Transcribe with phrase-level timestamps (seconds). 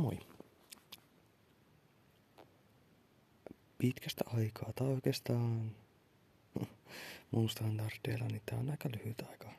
[0.00, 0.18] Moi.
[3.78, 5.76] Pitkästä aikaa, tai oikeastaan
[7.30, 9.52] mun standardeilla, niin tää on aika lyhyt aika.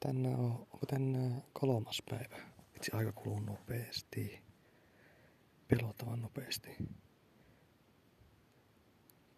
[0.00, 2.36] Tänään on, onko tänään kolmas päivä?
[2.76, 4.42] Itse aika kuluu nopeasti.
[5.68, 6.76] Pelottavan nopeasti.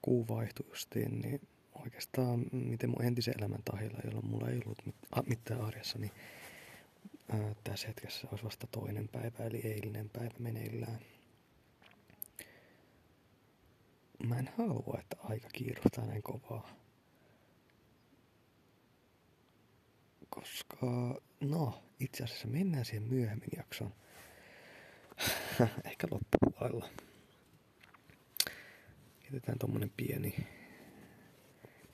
[0.03, 0.67] Kuu vaihtui
[1.09, 4.79] niin oikeastaan miten mun entisen elämän tahilla, jolloin mulla ei ollut
[5.27, 6.13] mitään arjessa, niin
[7.29, 10.99] ää, tässä hetkessä olisi vasta toinen päivä, eli eilinen päivä meneillään.
[14.27, 16.77] Mä en halua, että aika kiiruhtaa näin kovaa.
[20.31, 23.95] Koska, no, itse asiassa mennään siihen myöhemmin jakson.
[25.91, 26.89] Ehkä loppupuolella.
[29.25, 30.47] Jätetään tommonen pieni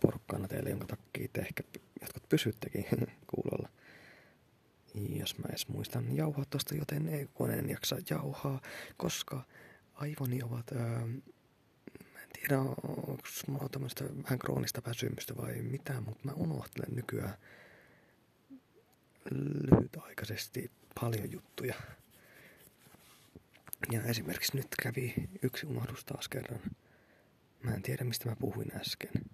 [0.00, 1.62] porkkana teille, jonka takia te ehkä
[2.00, 2.86] jotkut pysyttekin
[3.34, 3.68] kuulolla.
[4.94, 8.60] Jos mä edes muistan jauhaa tosta, joten ei kun en jaksa jauhaa,
[8.96, 9.44] koska
[9.94, 10.72] aivoni ovat...
[10.72, 11.06] Ää,
[12.12, 17.34] mä en tiedä, onko mulla tämmöistä vähän kroonista väsymystä vai mitä, mutta mä unohtelen nykyään
[19.30, 21.74] lyhytaikaisesti paljon juttuja.
[23.92, 26.60] Ja esimerkiksi nyt kävi yksi unohdus taas kerran.
[27.62, 29.24] Mä en tiedä, mistä mä puhuin äsken.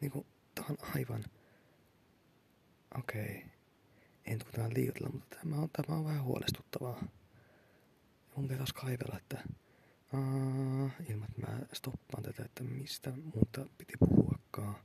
[0.00, 1.24] Niinku, tää on aivan...
[2.98, 3.36] Okei.
[3.36, 3.53] Okay.
[4.26, 7.04] En tule liioitella, mutta tämä on, tämä on vähän huolestuttavaa.
[8.36, 9.42] Mun taas kaivella, että...
[11.10, 14.76] Ilman, että mä stoppaan tätä, että mistä muuta piti puhuakaan.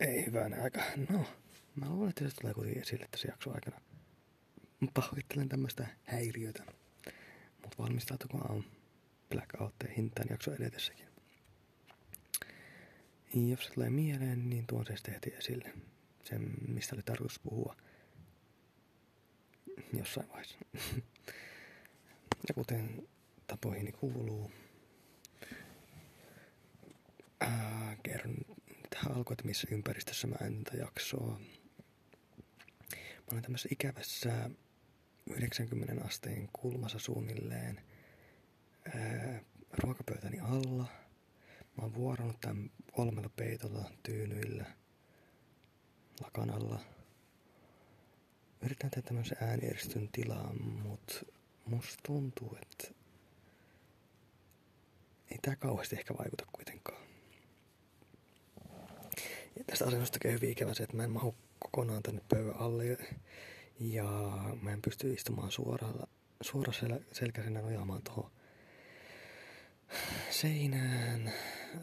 [0.00, 0.80] Ei hyvänä aika.
[1.10, 1.24] No,
[1.74, 3.80] mä luulen, että se tulee kuitenkin esille tässä jakson aikana.
[4.94, 6.64] Pahoittelen tämmöistä häiriötä.
[7.62, 8.64] Mutta valmistautukaa on
[9.30, 11.11] Blackoutteen hintaan jakso edetessäkin.
[13.34, 15.72] Jos se tulee mieleen, niin tuon se sitten heti esille.
[16.24, 17.76] Sen, mistä oli tarkoitus puhua.
[19.92, 20.58] Jossain vaiheessa.
[22.48, 23.08] ja kuten
[23.46, 24.50] tapoihini kuuluu,
[27.40, 28.36] ää, kerron
[28.90, 31.40] tähän alkuun, että missä ympäristössä mä en tätä jaksoa.
[32.90, 34.50] Mä olen tämmöisessä ikävässä
[35.30, 37.80] 90 asteen kulmassa suunnilleen
[38.94, 39.40] ää,
[39.72, 41.01] ruokapöytäni alla.
[41.76, 44.64] Mä oon vuoronut tämän kolmella peitolla, tyynyillä,
[46.22, 46.80] lakanalla.
[48.62, 51.14] Yritän tehdä tämmöisen äänieristyn tilaa, mutta
[51.66, 52.94] musta tuntuu, että
[55.30, 57.02] ei tää kauheasti ehkä vaikuta kuitenkaan.
[59.56, 62.98] Ja tästä asennosta käy hyvin ikävä se, että mä en mahu kokonaan tänne pöydän alle.
[63.80, 64.04] Ja
[64.62, 66.08] mä en pysty istumaan suoraan,
[66.40, 68.30] suoraan sel- selkäisenä nojaamaan tuohon
[70.30, 71.32] seinään.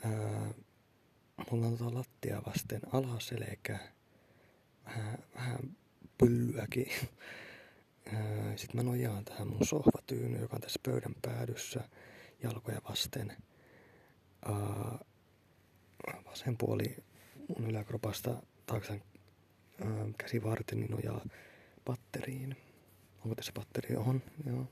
[0.04, 0.54] Ää,
[1.52, 3.80] mulla on tuota lattia vasten alaselkä.
[4.86, 5.78] Vähän, vähän
[6.18, 6.92] pyllyäkin.
[8.56, 11.90] Sitten mä nojaan tähän mun sohvatyyny, joka on tässä pöydän päädyssä
[12.44, 13.38] jalkoja vasten.
[14.46, 15.00] Ää,
[16.26, 16.96] vasen puoli
[17.48, 19.02] mun yläkropasta taakse
[20.18, 21.26] käsivarteni nojaa
[21.86, 22.56] patteriin.
[23.24, 23.96] Onko tässä patteri?
[23.96, 24.68] On, joo.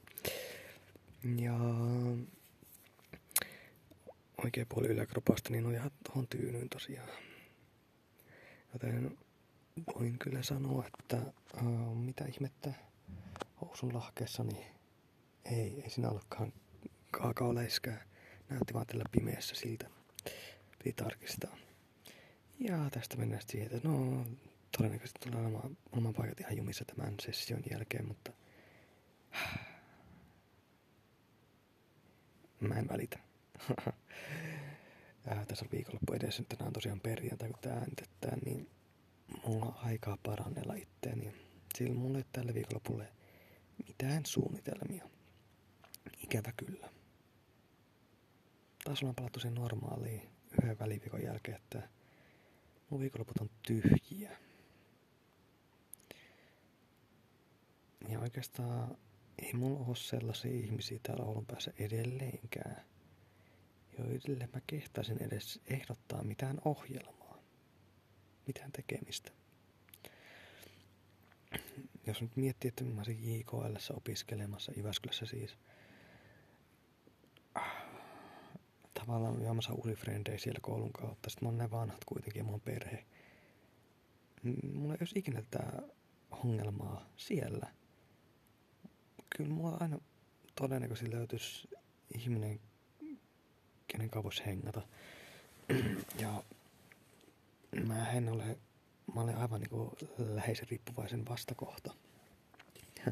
[1.41, 1.57] Ja
[4.43, 7.09] oikea puoli yläkropasta niin nojaa tuohon tyynyyn tosiaan.
[8.73, 9.17] Joten
[9.95, 11.33] voin kyllä sanoa, että
[11.63, 12.73] uh, mitä ihmettä
[13.61, 14.65] housun lahkeessa, niin
[15.45, 16.53] ei, ei siinä ollutkaan
[17.11, 18.05] kaakaoläiskää.
[18.49, 19.89] Näytti vaan tällä pimeässä siltä.
[20.77, 21.57] Piti tarkistaa.
[22.59, 24.25] Ja tästä mennään sitten siihen, että no
[24.77, 28.31] todennäköisesti tulee olemaan, olemaan paikat ihan jumissa tämän session jälkeen, mutta
[32.59, 33.26] mä en välitä.
[35.27, 38.69] Ää, tässä on viikonloppu edessä, nyt tänään on tosiaan perjantai, kun tää äänitetään, niin
[39.45, 41.33] mulla on aikaa parannella itteeni.
[41.75, 43.13] Sillä mulla ei tälle viikonlopulle
[43.87, 45.09] mitään suunnitelmia.
[46.23, 46.89] Ikävä kyllä.
[48.83, 50.29] Taas ollaan palattu sen normaaliin
[50.63, 51.89] yhden väliviikon jälkeen, että
[52.89, 54.37] mun viikonloput on tyhjiä.
[58.09, 58.97] Ja oikeastaan
[59.41, 62.85] ei mulla ole sellaisia ihmisiä täällä Oulun päässä edelleenkään,
[64.03, 67.37] joille mä kehtaisin edes ehdottaa mitään ohjelmaa,
[68.47, 69.31] mitään tekemistä.
[72.07, 75.57] Jos nyt miettii, että mä olisin JKL opiskelemassa, Jyväskylässä siis,
[78.93, 81.29] tavallaan juomassa urifrendejä siellä koulun kautta.
[81.29, 83.05] Sitten mä oon näin vanhat kuitenkin ja oon perhe.
[84.73, 85.81] Mulla ei olisi ikinä tätä
[86.31, 87.67] ongelmaa siellä.
[89.37, 89.99] Kyllä mulla aina
[90.55, 91.69] todennäköisesti löytyisi
[92.13, 92.59] ihminen,
[93.87, 94.81] kenen voisi hengata.
[96.21, 96.43] ja
[97.87, 98.57] mä en ole,
[99.15, 101.93] mä olen aivan niin läheisen riippuvaisen vastakohta.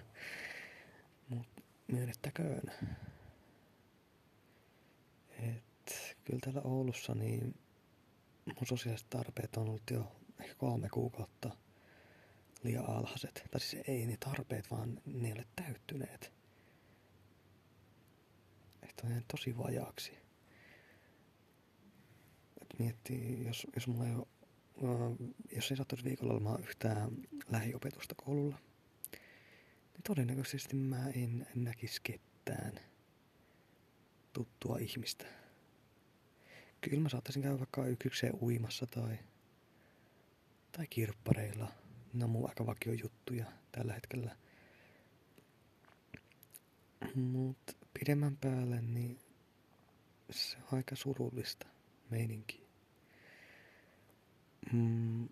[1.29, 1.47] Mut
[1.87, 2.71] myönnettäköön.
[5.39, 7.55] Et kyllä täällä Oulussa niin
[8.45, 11.49] mun sosiaaliset tarpeet on ollut jo ehkä kolme kuukautta
[12.63, 13.43] liian alhaiset.
[13.51, 16.33] Tai siis ei ne tarpeet, vaan ne ei ole täyttyneet.
[18.83, 20.24] Että on tosi vajaaksi.
[22.75, 25.15] Et miettii, jos, jos mulla ei ole,
[25.55, 27.11] jos ei sattuisi viikolla yhtään
[27.49, 28.57] lähiopetusta koululla,
[29.93, 32.79] niin todennäköisesti mä en, näkisi ketään
[34.33, 35.25] tuttua ihmistä.
[36.81, 39.17] Kyllä mä saattaisin käydä vaikka yksikseen uimassa tai,
[40.71, 41.71] tai kirppareilla.
[42.13, 44.35] Ne on mun aika vakio juttuja tällä hetkellä.
[47.15, 49.19] Mut pidemmän päälle niin
[50.31, 51.67] se on aika surullista
[52.09, 52.64] meininki.
[54.73, 55.29] Mm.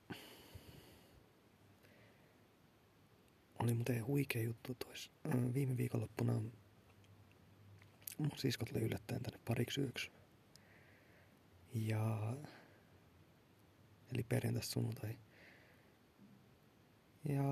[3.59, 5.11] Oli muuten huikea juttu tois.
[5.53, 6.41] Viime viikonloppuna
[8.17, 10.11] mun siskot oli yllättäen tänne pariksi yöksi.
[11.73, 12.33] Ja...
[14.13, 15.17] Eli perjantaista sunnuntai.
[17.29, 17.43] Ja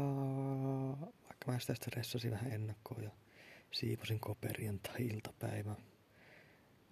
[1.23, 3.11] vaikka mä sitä stressasin vähän ennakkoon ja
[3.71, 5.75] siivosin koperien tai iltapäivä,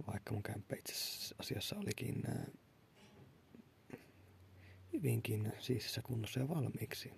[0.07, 0.93] vaikka mun kämppä itse
[1.39, 2.45] asiassa olikin äh,
[4.93, 7.13] hyvinkin siisissä kunnossa ja valmiiksi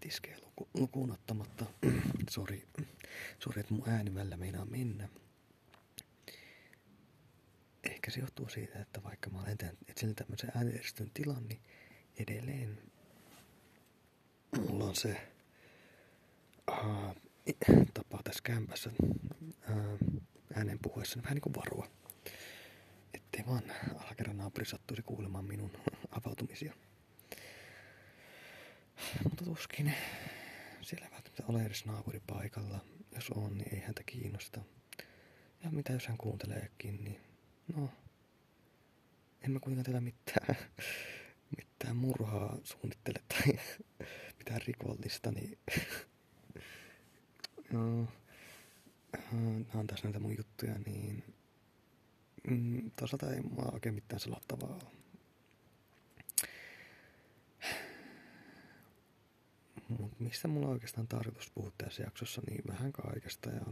[0.00, 1.66] tiskejä luku, lukuun ottamatta.
[2.30, 2.68] Sori,
[3.38, 5.08] sori, että mun ääni välillä meinaa mennä.
[7.84, 9.58] Ehkä se johtuu siitä, että vaikka mä olen
[9.88, 11.60] etsinyt tämmöisen äänieristön tilan, niin
[12.18, 12.78] edelleen
[14.68, 15.28] mulla on se
[16.70, 17.16] uh,
[17.94, 20.22] tapa tässä kämpässä uh,
[20.54, 22.01] äänen puhuessa vähän niin kuin varoa.
[23.14, 23.62] Ettei vaan
[24.04, 25.70] alakerran naapuri sattuisi kuulemaan minun
[26.20, 26.74] avautumisia.
[29.24, 29.94] Mutta tuskin
[30.82, 32.78] siellä välttämättä ole edes naapuri paikalla.
[33.14, 34.60] Jos on, niin ei häntä kiinnosta.
[35.64, 37.20] Ja mitä jos hän kuunteleekin, niin
[37.76, 37.88] no,
[39.42, 40.56] en mä kuitenkaan teillä mitään,
[41.58, 43.58] mitään murhaa suunnittele tai
[44.38, 45.58] mitään rikollista, niin
[47.72, 48.08] no,
[49.32, 51.24] nämä on tässä näitä mun juttuja, niin
[52.48, 55.02] mm, toisaalta ei mua oikein mitään salattavaa ole.
[59.98, 63.50] Mut mistä mulla oikeastaan tarkoitus puhua tässä jaksossa, niin vähän kaikesta.
[63.50, 63.62] Ja,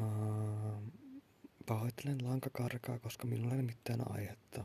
[0.00, 0.82] uh,
[1.66, 4.64] pahoittelen lankakarkaa, koska minulla ei ole mitään aihetta.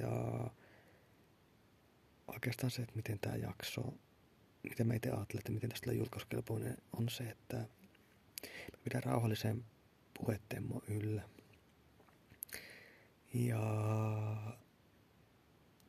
[0.00, 0.50] Ja
[2.28, 3.94] oikeastaan se, että miten tämä jakso,
[4.62, 9.64] miten mä itse ajattelen, että miten tästä tulee julkaisukelpoinen, on se, että mä pidän rauhallisen
[10.18, 11.22] puhetemmo yllä.
[13.34, 13.60] Ja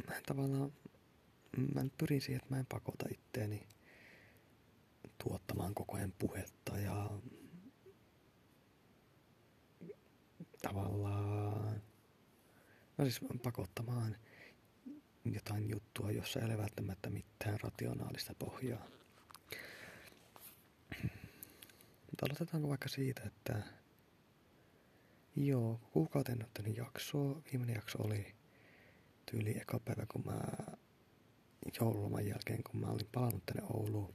[0.07, 0.71] mä en tavallaan
[1.73, 3.67] mä nyt pyrin siihen, että mä en pakota itteeni
[5.23, 7.09] tuottamaan koko ajan puhetta ja
[10.61, 11.81] tavallaan,
[12.97, 14.17] no siis pakottamaan
[15.25, 18.85] jotain juttua, jossa ei ole välttämättä mitään rationaalista pohjaa.
[22.05, 23.63] Mutta aloitetaanko vaikka siitä, että
[25.35, 27.41] joo, kuukauteen ottanut jaksoa.
[27.51, 28.35] Viimeinen jakso oli
[29.25, 30.41] tyyli eka päivä, kun mä
[31.79, 34.13] joululoman jälkeen, kun mä olin palannut tänne Ouluun.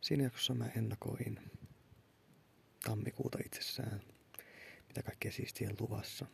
[0.00, 1.50] Siinä jaksossa mä ennakoin
[2.84, 4.00] tammikuuta itsessään,
[4.88, 6.26] mitä kaikkea siistiä luvassa.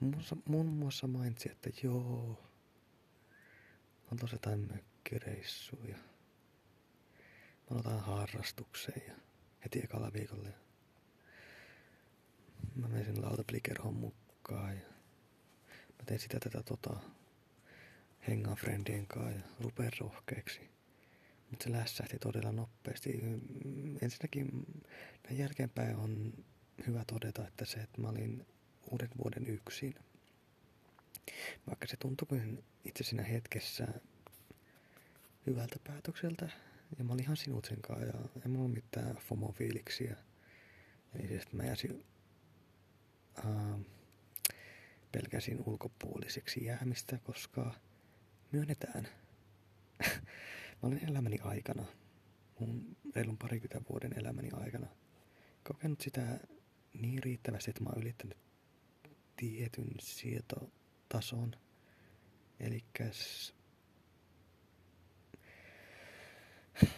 [0.00, 2.44] Muun muassa, muun muassa mainitsi, että joo,
[4.12, 5.96] on tosi jotain mökkireissuja.
[7.70, 9.14] Mä otan harrastukseen ja
[9.64, 10.63] heti ekalla viikolla.
[12.74, 14.88] Mä menin lautaplikerhon mukaan ja
[15.68, 16.96] mä tein sitä tätä tota
[18.28, 20.60] hengaa friendien kanssa ja rupea rohkeaksi.
[21.50, 23.20] Mutta se lässähti todella nopeasti.
[24.02, 24.50] Ensinnäkin
[25.24, 26.32] näin jälkeenpäin on
[26.86, 28.46] hyvä todeta, että se, että mä olin
[28.90, 29.94] uuden vuoden yksin.
[31.66, 33.88] Vaikka se tuntui itse siinä hetkessä
[35.46, 36.48] hyvältä päätökseltä.
[36.98, 38.14] Ja mä olin ihan sinut sen kanssa ja
[38.44, 40.16] en mulla mitään FOMO-fiiliksiä.
[41.14, 42.04] Eli että mä jäsin,
[43.38, 43.80] äh,
[45.12, 47.74] pelkäsin ulkopuoliseksi jäämistä, koska
[48.52, 49.08] myönnetään.
[50.82, 51.84] mä olen elämäni aikana,
[52.60, 54.86] mun reilun parikymmentä vuoden elämäni aikana,
[55.64, 56.40] kokenut sitä
[56.92, 58.38] niin riittävästi, että mä oon ylittänyt
[59.36, 61.56] tietyn sietotason.
[62.60, 62.84] Eli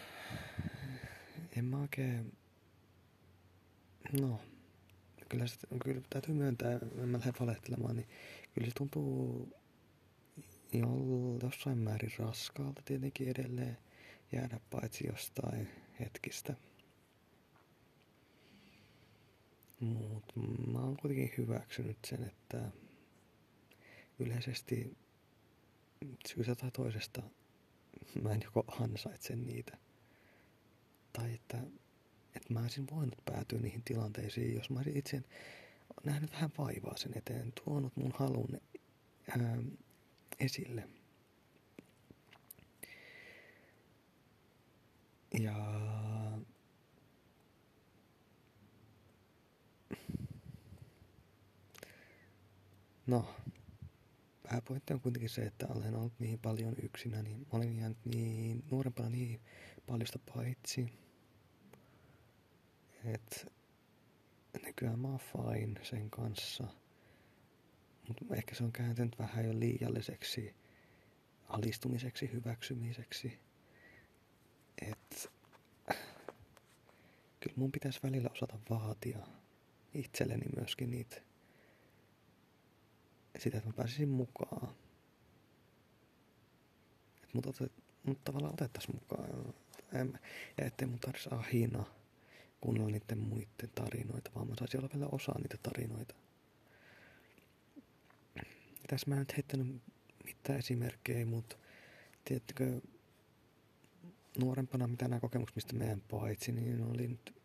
[1.57, 2.37] en mä oikein...
[4.21, 4.39] No,
[5.29, 8.07] kyllä, se, kyllä täytyy myöntää, en mä lähde valehtelemaan, niin
[8.53, 9.49] kyllä se tuntuu
[11.43, 13.77] jossain määrin raskaalta tietenkin edelleen
[14.31, 15.67] jäädä paitsi jostain
[15.99, 16.53] hetkistä.
[19.79, 22.71] Mutta mä oon kuitenkin hyväksynyt sen, että
[24.19, 24.97] yleisesti
[26.27, 27.21] syystä tai toisesta
[28.21, 29.77] mä en joko ansaitse niitä.
[31.13, 31.57] Tai että,
[32.37, 35.23] että mä olisin voinut päätyä niihin tilanteisiin, jos mä olisin itse
[36.03, 38.61] nähnyt vähän vaivaa sen eteen, tuonut mun halun
[39.39, 39.57] ää,
[40.39, 40.89] esille.
[45.39, 45.55] Ja
[53.07, 53.35] no,
[54.43, 59.09] pääpointti on kuitenkin se, että olen ollut niin paljon yksinä, niin olin jäänyt niin nuorempana
[59.09, 59.39] niin
[59.87, 61.06] paljosta paitsi.
[63.13, 63.47] Et
[64.65, 66.63] nykyään mä oon fine sen kanssa.
[68.07, 70.55] Mutta ehkä se on kääntynyt vähän jo liialliseksi
[71.47, 73.39] alistumiseksi, hyväksymiseksi.
[74.81, 75.31] Et
[77.39, 79.27] kyllä mun pitäisi välillä osata vaatia
[79.93, 81.21] itselleni myöskin niitä
[83.39, 84.75] sitä, että mä pääsisin mukaan.
[87.23, 87.33] Et
[88.03, 89.53] mut, tavallaan otettais mukaan.
[90.57, 91.85] Ja ettei mun tarvitsisi ahina
[92.61, 96.15] kuunnella niiden muiden tarinoita, vaan mä saisin olla vielä osa niitä tarinoita.
[98.87, 99.81] Tässä mä en nyt heittänyt
[100.23, 101.57] mitään esimerkkejä, mutta
[102.25, 102.81] tiedättekö,
[104.39, 107.35] nuorempana mitä nämä kokemukset, mistä meidän paitsi, niin oli nyt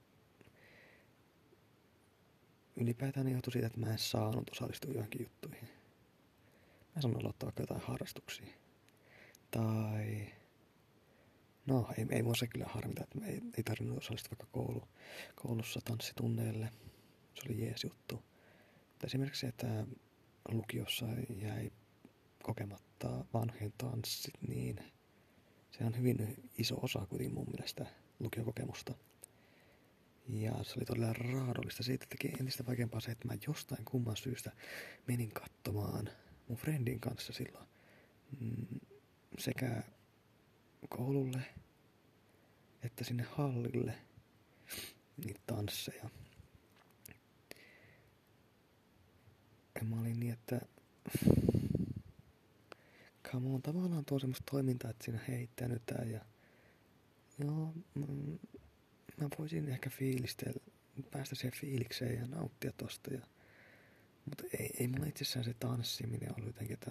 [2.76, 5.68] ylipäätään johtui siitä, että mä en saanut osallistua johonkin juttuihin.
[6.94, 8.46] Mä sanon aloittaa vaikka jotain harrastuksia.
[9.50, 10.26] Tai...
[11.66, 14.88] No, ei, ei mua se kyllä harmita, että ei, ei tarvinnut osallistua vaikka koulu,
[15.34, 16.70] koulussa tanssitunneille.
[17.34, 18.14] Se oli jees juttu.
[18.88, 19.86] Mutta esimerkiksi se, että
[20.48, 21.70] lukiossa jäi
[22.42, 24.76] kokematta vanhojen tanssit, niin
[25.70, 27.86] se on hyvin iso osa kuitenkin mun mielestä
[28.20, 28.94] lukiokokemusta.
[30.28, 31.82] Ja se oli todella raadollista.
[31.82, 34.52] Siitä teki entistä vaikeampaa se, että mä jostain kumman syystä
[35.06, 36.10] menin katsomaan
[36.48, 37.68] mun friendin kanssa silloin
[38.40, 38.80] mm,
[39.38, 39.82] sekä
[40.88, 41.42] koululle
[42.82, 43.94] että sinne hallille
[45.24, 46.10] niitä tansseja.
[49.74, 50.60] Ja mä olin niin, että
[53.30, 56.20] come on, tavallaan tuo semmoista toimintaa, että siinä heittänytään ja
[57.38, 58.06] joo, mä,
[59.20, 60.60] mä voisin ehkä fiilistellä,
[61.10, 63.20] päästä siihen fiilikseen ja nauttia tosta ja
[64.24, 66.90] mutta ei, ei mulla itsessään se tanssiminen ollut jotenkin, että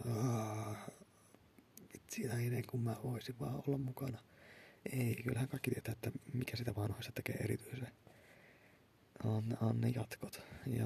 [2.17, 4.17] vitsi ennen kuin mä voisin vaan olla mukana.
[4.91, 7.91] Ei, kyllähän kaikki tietää, että mikä sitä vanhoista tekee erityisen.
[9.23, 10.41] On, on ne jatkot.
[10.67, 10.85] Ja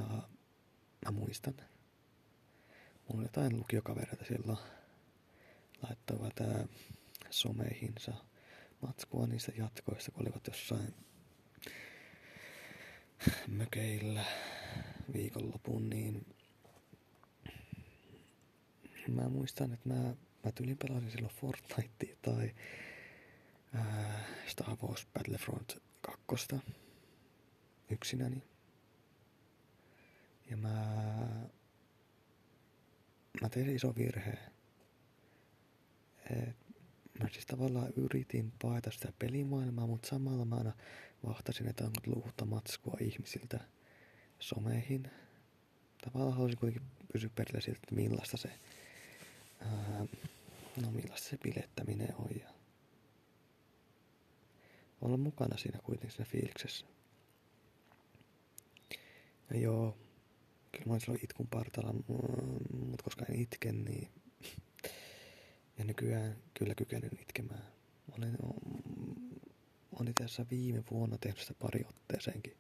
[1.06, 1.54] mä muistan.
[1.54, 4.58] Mulla oli jotain lukiokavereita silloin
[5.82, 6.68] laittoivat ää,
[7.30, 8.14] someihinsa
[8.82, 10.94] matskua niistä jatkoista, kun olivat jossain
[13.48, 14.26] mökeillä
[15.14, 16.26] viikonlopun, niin
[19.08, 22.56] mä muistan, että mä, mä tylin pelasin silloin Fortnitea tai
[23.74, 26.26] ää, Star Wars Battlefront 2
[27.90, 28.44] yksinäni.
[30.50, 30.70] Ja mä,
[33.42, 34.38] mä tein iso virhe.
[36.30, 36.58] Et
[37.20, 40.74] mä siis tavallaan yritin paeta sitä pelimaailmaa, mutta samalla mä aina
[41.28, 43.60] vahtasin, että onko luuta matskua ihmisiltä
[44.40, 45.12] someihin.
[46.04, 48.50] Tavallaan halusin kuitenkin pysyä perillä siltä, että millaista se
[49.60, 50.06] ää,
[50.82, 52.50] no millaista se bilettäminen on ja
[55.02, 56.86] olla mukana siinä kuitenkin siinä fiiliksessä.
[59.50, 59.98] Ja joo,
[60.72, 61.94] kyllä mä olin silloin itkun partalla,
[62.74, 64.10] mutta koska en itke, niin
[65.78, 67.66] ja nykyään kyllä kykenen itkemään.
[68.18, 68.38] Olen,
[69.92, 72.58] olen tässä viime vuonna tehnyt sitä pari otteeseenkin,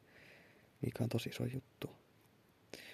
[0.81, 1.89] mikä on tosi iso juttu.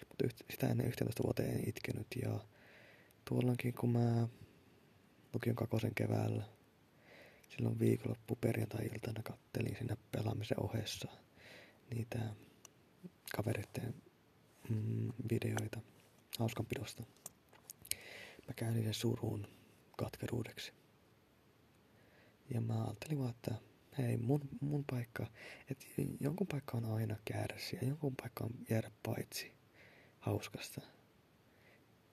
[0.10, 2.40] Mutta sitä ennen 11 vuoteen en itkenyt ja
[3.26, 4.28] tuollankin kun mä
[5.34, 6.44] lukion kakosen keväällä,
[7.50, 11.08] silloin viikonloppu perjantai-iltana kattelin siinä pelaamisen ohessa
[11.96, 12.20] niitä
[13.36, 13.96] kavereiden
[14.70, 15.82] mm, videoita
[16.40, 17.04] hauskanpidosta.
[18.48, 19.48] Mä käyn niiden suruun
[19.98, 20.74] katkeruudeksi.
[22.54, 23.56] Ja mä ajattelin vaan, että
[23.98, 25.28] hei, mun, mun paikka,
[25.70, 25.86] että
[26.20, 29.52] jonkun paikka on aina kärsiä, jonkun paikka on jäädä paitsi
[30.20, 30.82] hauskasta.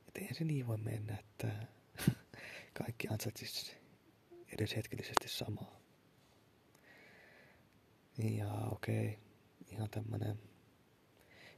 [0.09, 1.67] Että eihän se niin voi mennä, että
[2.73, 3.77] kaikki ansaitsis
[4.53, 5.81] edes hetkellisesti samaa.
[8.19, 9.19] Ja okei, okay,
[9.73, 10.39] ihan tämmönen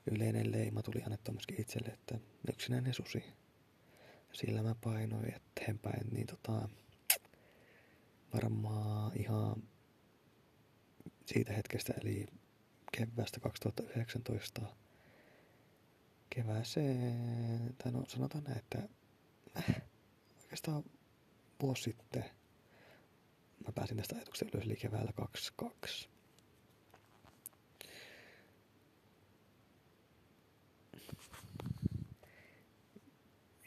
[0.07, 2.19] yleinen leima tuli annettua myöskin itselle, että
[2.53, 3.25] yksinäinen susi.
[4.33, 6.69] sillä mä painoin eteenpäin, niin tota,
[8.35, 9.63] varmaan ihan
[11.27, 12.27] siitä hetkestä, eli
[12.93, 14.63] keväästä 2019
[16.31, 18.89] kevääseen, tai no sanotaan näin, että
[19.59, 19.83] äh,
[20.43, 20.85] oikeastaan
[21.61, 22.25] vuosi sitten
[23.67, 26.09] mä pääsin tästä ajatuksesta ylös, eli keväällä 22.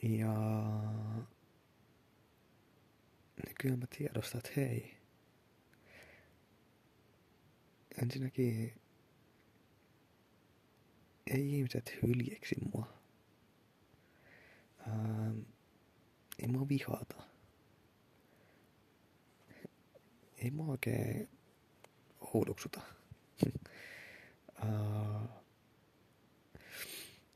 [0.04, 0.34] Ja
[3.48, 4.98] nykyään mä tiedostan, että hei,
[8.02, 8.74] ensinnäkin
[11.28, 12.94] ei ihmiset hyljeksi mua.
[14.88, 15.40] Ähm,
[16.40, 17.33] ei mua vihata.
[20.44, 21.30] Ei mua oikein
[22.34, 22.82] huuduksuta.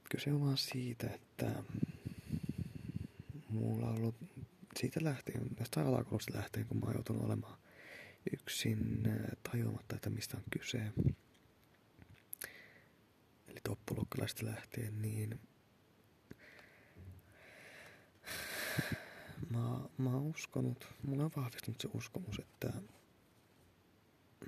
[0.09, 1.63] kyse on vaan siitä, että
[3.49, 4.15] mulla on ollut
[4.79, 7.57] siitä lähtien, tästä alakoulusta lähtien, kun mä oon joutunut olemaan
[8.33, 9.03] yksin
[9.51, 10.91] tajuamatta, että mistä on kyse.
[13.47, 15.39] Eli toppuluokkalaista lähtien, niin
[19.49, 19.59] mä,
[19.97, 22.73] mä oon uskonut, mulla on vahvistunut se uskomus, että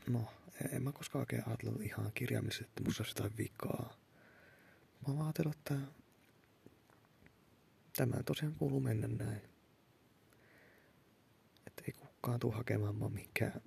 [0.10, 0.26] no,
[0.72, 3.98] en mä koskaan oikein ajatellut ihan kirjaimellisesti, että musta olisi jotain vikaa.
[5.08, 5.76] Mä oon ajatellut, että
[7.96, 9.42] tämä tosiaan kuuluu mennä näin.
[11.68, 13.62] Että ei kukaan tuu hakemaan mua mihinkään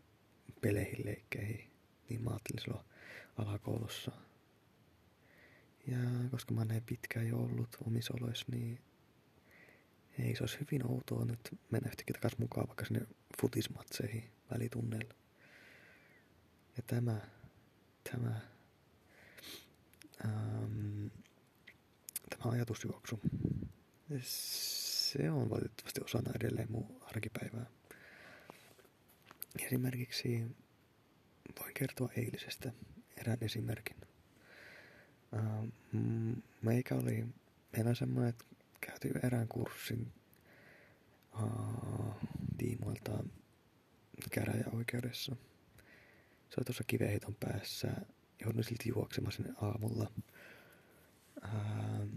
[0.60, 1.70] peleihin, leikkeihin.
[2.08, 2.84] Niin mä ajattelin silloin
[3.36, 4.12] alakoulussa.
[5.86, 5.98] Ja
[6.30, 8.80] koska mä näin pitkään jo ollut omissa oloissa, niin
[10.18, 13.06] ei se olisi hyvin outoa nyt mennä yhtäkkiä takaisin mukaan vaikka sinne
[13.40, 15.14] futismatseihin välitunneilla.
[16.76, 17.20] Ja tämä,
[18.12, 18.40] tämä,
[20.24, 21.06] ähm,
[22.30, 23.20] tämä ajatusjuoksu,
[24.22, 27.66] se on valitettavasti osana edelleen mun arkipäivää.
[29.66, 30.56] Esimerkiksi
[31.60, 32.72] voin kertoa eilisestä
[33.16, 33.96] erään esimerkin.
[35.32, 35.68] Uh,
[36.62, 37.26] meikä oli,
[37.76, 38.44] meillä semmoinen, että
[38.80, 40.12] käyty erään kurssin
[41.42, 42.14] uh,
[42.58, 43.24] tiimoilta
[44.30, 45.36] käräjäoikeudessa.
[46.52, 47.92] Se oli tuossa kiveheiton päässä.
[48.44, 50.12] Joudun silti juoksemaan sinne aamulla.
[51.44, 52.08] Uh,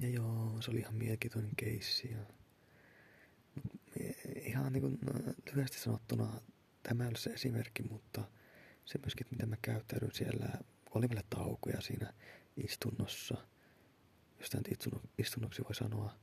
[0.00, 2.10] ja joo, se oli ihan mielenkiintoinen keissi.
[2.10, 2.18] Ja
[4.44, 6.40] ihan niin kuin, no, lyhyesti sanottuna
[6.82, 8.24] tämä ole se esimerkki, mutta
[8.84, 10.48] se myöskin, että miten mä käyttäydyn siellä,
[10.90, 12.12] oli vielä taukoja siinä
[12.56, 13.36] istunnossa,
[14.38, 14.64] jos tämän
[15.18, 16.14] istunnoksi voi sanoa,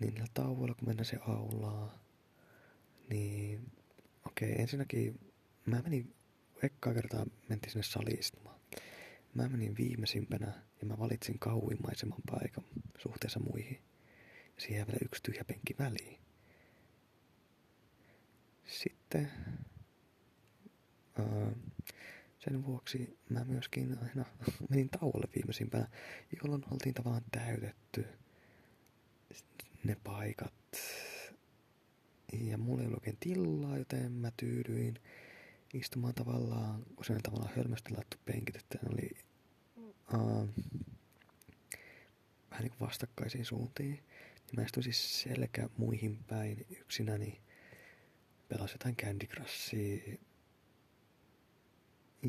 [0.00, 2.04] niin niillä tauoilla, kun mennään se aulaa,
[3.10, 3.72] niin
[4.26, 5.32] okei, ensinnäkin
[5.66, 6.14] mä menin,
[6.62, 8.60] ekkaa kertaa mentiin sinne saliin istumaan.
[9.34, 12.64] Mä menin viimeisimpänä ja mä valitsin kauimmaisemman paikan
[12.98, 13.82] suhteessa muihin.
[14.56, 16.20] Ja siihen vielä yksi tyhjä penkki väliin.
[18.66, 19.30] Sitten
[21.18, 21.52] ää,
[22.38, 24.24] sen vuoksi mä myöskin aina
[24.70, 25.88] menin tauolle viimeisimpänä,
[26.42, 28.06] jolloin oltiin tavallaan täytetty
[29.84, 30.52] ne paikat.
[32.32, 34.98] Ja mulla ei ollut oikein tilaa, joten mä tyydyin
[35.74, 39.10] istumaan tavallaan, kun se on tavallaan hölmösti laittu penkit, että ne oli
[40.14, 40.48] uh,
[42.50, 43.92] vähän niin kuin vastakkaisiin suuntiin.
[43.92, 47.40] Niin mä istuin siis selkä muihin päin yksinäni
[48.48, 50.18] pelasi jotain Candy Crushia.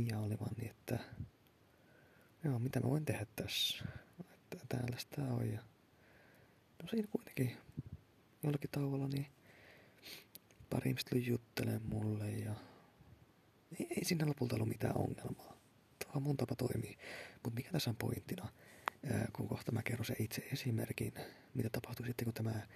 [0.09, 0.99] Ja oli vaan niin, että
[2.43, 3.85] joo, mitä mä voin tehdä tässä?
[4.51, 5.51] Että täällä sitä on.
[5.51, 5.59] Ja
[6.83, 7.57] no siinä kuitenkin
[8.43, 9.27] jollakin tauolla niin
[10.73, 12.55] pari ihmistä tuli juttelemaan mulle ja
[13.79, 15.57] ei, ei siinä lopulta ollut mitään ongelmaa.
[16.15, 16.97] On mun tapa toimii.
[17.33, 18.49] Mutta mikä tässä on pointtina?
[19.33, 21.13] kun kohta mä kerron sen itse esimerkin,
[21.53, 22.67] mitä tapahtui sitten, kun tämä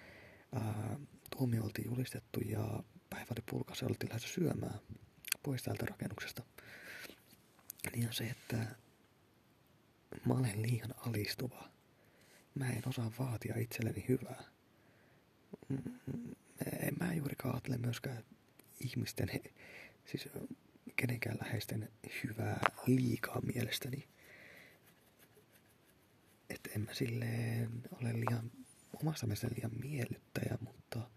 [0.55, 0.99] ää,
[1.37, 4.79] tuomio oltiin julistettu ja päivä oli pulkassa oltiin lähdössä syömään
[5.43, 6.43] pois täältä rakennuksesta.
[7.95, 8.57] Niin on se, että
[10.25, 11.69] mä olen liian alistuva.
[12.55, 14.43] Mä en osaa vaatia itselleni hyvää.
[16.65, 18.23] En mä juuri ajattele myöskään
[18.79, 19.29] ihmisten,
[20.05, 20.29] siis
[20.95, 21.89] kenenkään läheisten
[22.23, 24.07] hyvää liikaa mielestäni.
[26.49, 28.51] Että en mä silleen ole liian,
[29.01, 31.09] omasta mielestäni liian miellyttäjä, mutta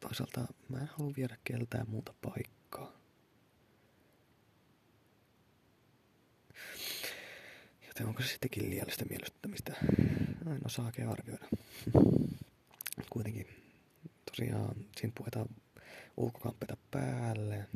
[0.00, 2.92] toisaalta mä en halua viedä keltään muuta paikkaa.
[7.86, 9.76] Joten onko se sittenkin liiallista miellyttämistä?
[10.64, 11.46] Osaa oikein arvioida.
[13.10, 13.61] Kuitenkin
[14.36, 15.48] tosiaan siinä puetaan
[16.16, 17.68] ulkokamppeita päälle.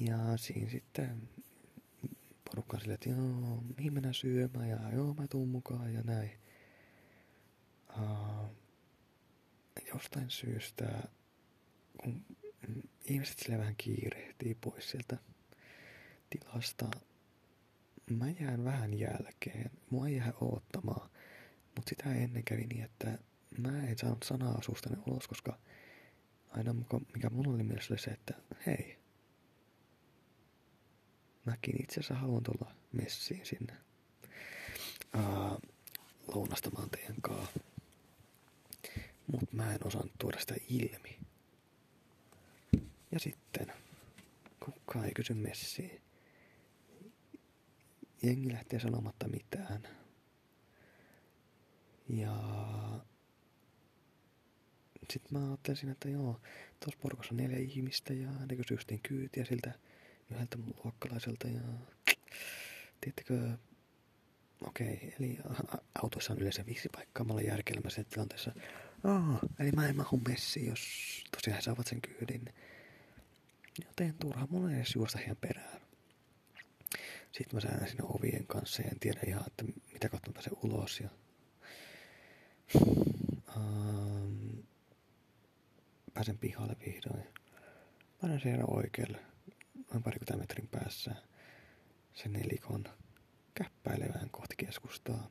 [0.00, 1.28] Ja siinä sitten
[2.44, 6.30] porukkaan silleen, että joo, mihin mennään syömään ja joo, mä tuun mukaan ja näin.
[7.98, 8.56] Uh,
[9.94, 11.02] jostain syystä,
[11.96, 12.24] kun
[13.04, 15.16] ihmiset sille vähän kiirehtii pois sieltä
[16.30, 16.90] tilasta,
[18.10, 19.70] mä jään vähän jälkeen.
[19.90, 21.10] Mua ei jää oottamaan.
[21.76, 23.18] Mutta sitä ennen kävi niin, että
[23.58, 25.58] mä en saanut sanaa suustani ulos, koska
[26.50, 26.74] aina
[27.14, 28.34] mikä mun oli mielessä oli se, että
[28.66, 28.98] hei,
[31.44, 33.76] mäkin itse asiassa haluan tulla messiin sinne
[35.16, 35.62] uh,
[36.34, 37.60] lounastamaan teidän kanssa.
[39.32, 41.18] Mutta mä en osannut tuoda sitä ilmi.
[43.12, 43.72] Ja sitten,
[44.60, 46.02] kukaan ei kysy messiin.
[48.22, 49.88] Jengi lähtee sanomatta mitään.
[52.08, 52.34] Ja
[55.10, 56.40] sitten mä ajattelin, että joo,
[56.80, 59.72] tuossa porukassa on neljä ihmistä ja ne justiin kyytiä siltä
[60.30, 61.60] yhdeltä luokkalaiselta ja
[63.00, 63.50] tiedättekö,
[64.66, 65.38] okei, okay, eli
[66.02, 68.52] autoissa on yleensä viisi paikkaa, mä olen järkelmässä tilanteessa.
[69.04, 70.80] Oh, eli mä en mahu messiin, jos
[71.30, 72.44] tosiaan he saavat sen kyydin.
[73.86, 75.80] Joten turha mun edes juosta heidän perään.
[77.32, 80.56] Sitten mä sään sinne ovien kanssa ja en tiedä ihan, että mitä kautta mä pääsen
[80.62, 81.00] ulos.
[81.00, 81.08] Ja...
[83.56, 84.03] Um,
[86.14, 87.24] pääsen pihalle vihdoin.
[88.22, 89.18] Mä näen siellä oikealle,
[89.92, 91.14] noin parikymmentä metrin päässä,
[92.14, 92.84] sen nelikon
[93.54, 95.30] käppäilevään kohti keskustaa.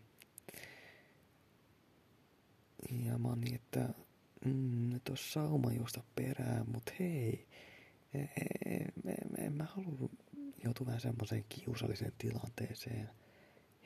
[3.05, 3.89] Ja mä oon niin, että
[4.45, 7.47] mm, nyt on sauma juosta perään, mut hei,
[8.13, 8.29] en,
[8.65, 8.85] en,
[9.37, 10.09] en mä halua
[10.63, 13.09] joutua vähän semmoiseen kiusalliseen tilanteeseen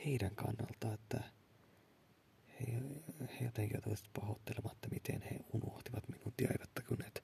[0.05, 1.23] heidän kannalta, että
[2.59, 2.81] he,
[3.39, 7.23] he jotenkin joutuivat pahoittelemaan, että miten he unohtivat minut ja eivät tajuneet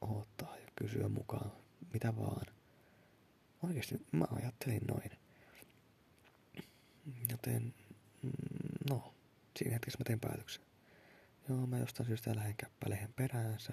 [0.00, 1.52] odottaa ja kysyä mukaan
[1.92, 2.46] mitä vaan.
[3.62, 5.10] Oikeasti mä ajattelin noin.
[7.30, 7.74] Joten,
[8.22, 8.30] mm,
[8.90, 9.14] no,
[9.58, 10.62] siinä hetkessä mä tein päätöksen.
[11.48, 13.72] Joo, mä jostain syystä lähden käppälehen peräänsä,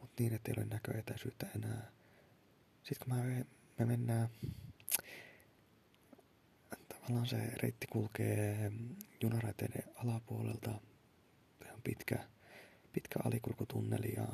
[0.00, 1.92] mutta niin, että ei ole näköetäisyyttä enää.
[2.82, 3.44] Sitten kun mä,
[3.78, 4.28] me mennään,
[7.04, 8.72] tavallaan se reitti kulkee
[9.20, 10.70] junaraiteiden alapuolelta.
[11.74, 12.18] On pitkä,
[12.92, 14.26] pitkä alikulkutunneli ja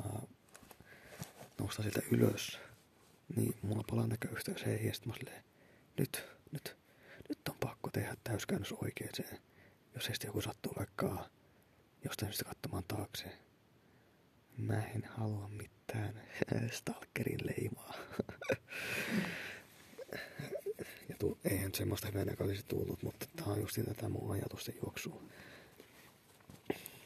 [1.59, 2.59] nousta sieltä ylös.
[3.35, 5.43] Niin mulla palaa näköyhteys heihin ja sitten mä silleen,
[5.97, 6.77] nyt, nyt,
[7.29, 9.39] nyt on pakko tehdä täyskäännös oikeeseen.
[9.95, 11.29] Jos ei joku sattuu vaikka
[12.03, 13.37] jostain syystä katsomaan taakse.
[14.57, 16.21] Mä en halua mitään
[16.77, 17.93] stalkerin leimaa.
[21.11, 25.23] ja tu, eihän semmoista hyvänä olisi tullut, mutta tää on just tätä mun ajatusten juoksua.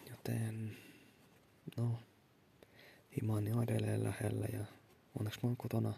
[0.10, 0.78] Joten,
[1.78, 2.00] no,
[3.22, 4.66] Imani on edelleen lähellä ja
[5.20, 5.94] onneksi mun kotona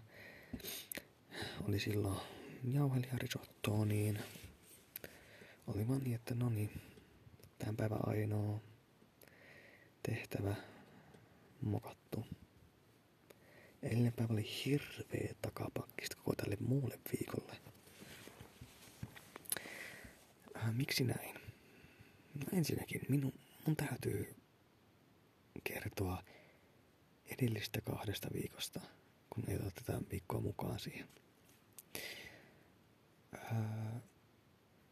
[1.67, 2.20] oli silloin
[2.63, 4.20] jauhelijarisottoa, niin
[5.67, 6.82] oli vaan niin, että no niin,
[7.60, 8.60] tämän päivän ainoa
[10.04, 10.56] tehtävä
[11.62, 12.26] mokattu.
[13.84, 17.54] Edellinen päivä oli hirveä takapakkista koko tälle muulle viikolle.
[20.56, 21.36] Äh, miksi näin?
[22.36, 23.34] No ensinnäkin minun,
[23.65, 24.36] mun täytyy
[25.63, 26.23] kertoa
[27.25, 28.82] edellistä kahdesta viikosta,
[29.30, 31.08] kun ei ota tätä viikkoa mukaan siihen.
[33.34, 34.01] Ää,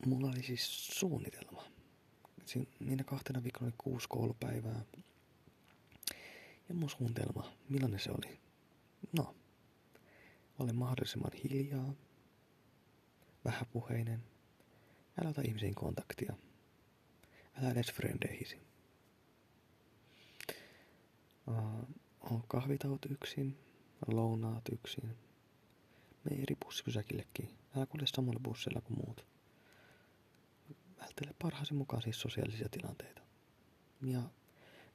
[0.05, 1.63] mulla oli siis suunnitelma.
[2.79, 4.85] Niinä kahtena viikolla oli kuusi koulupäivää.
[6.69, 8.39] Ja mun suunnitelma, millainen se oli?
[9.17, 9.35] No,
[10.59, 11.93] ole mahdollisimman hiljaa,
[13.45, 14.23] vähäpuheinen,
[15.21, 16.34] älä ota ihmisiin kontaktia,
[17.62, 18.62] älä edes frendeihisi.
[21.47, 21.88] Uh,
[22.32, 23.58] on kahvitaut yksin,
[24.08, 25.17] lounaat yksin.
[26.23, 27.49] Me eri bussipysäkillekin.
[27.78, 29.25] Älä kulje samalla bussilla kuin muut.
[30.99, 33.21] Välttele parhaasi mukaan siis sosiaalisia tilanteita.
[34.01, 34.21] Ja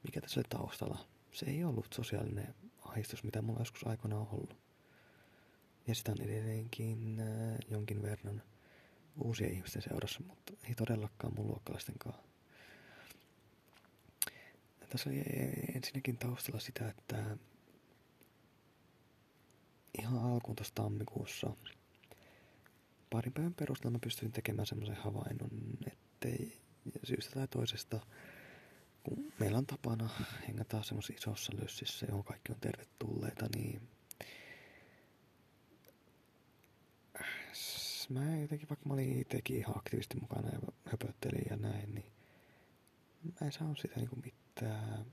[0.02, 1.06] mikä tässä oli taustalla?
[1.32, 4.56] Se ei ollut sosiaalinen ahistus, mitä mulla joskus aikana on ollut.
[5.86, 8.42] Ja sitä on edelleenkin äh, jonkin verran
[9.20, 12.22] uusia ihmisten seurassa, mutta ei todellakaan mun luokkalaisten kanssa.
[14.88, 15.22] Tässä oli
[15.74, 17.36] ensinnäkin taustalla sitä, että
[19.98, 21.56] ihan alkuun tuossa tammikuussa
[23.10, 25.50] parin päivän perusteella mä pystyin tekemään semmoisen havainnon,
[25.86, 26.60] ettei
[27.04, 28.00] syystä tai toisesta,
[29.02, 30.10] kun meillä on tapana
[30.48, 33.88] hengata semmoisessa isossa lössissä, johon kaikki on tervetulleita, niin
[38.10, 42.12] mä jotenkin, vaikka mä olin itsekin ihan aktiivisesti mukana ja höpöttelin ja näin, niin
[43.24, 45.06] mä en saanut sitä niinku mitään,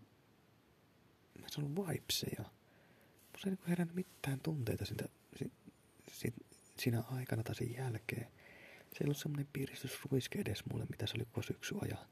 [1.40, 2.44] mä en saanut vibeseja.
[2.44, 5.56] Mulla ei niinku herännyt mitään tunteita siitä, siitä,
[6.12, 6.38] siitä,
[6.80, 8.28] siinä aikana tai sen jälkeen
[8.94, 12.08] se ei ollut semmoinen piristysruiske edes mulle, mitä se oli koko syksy ajan.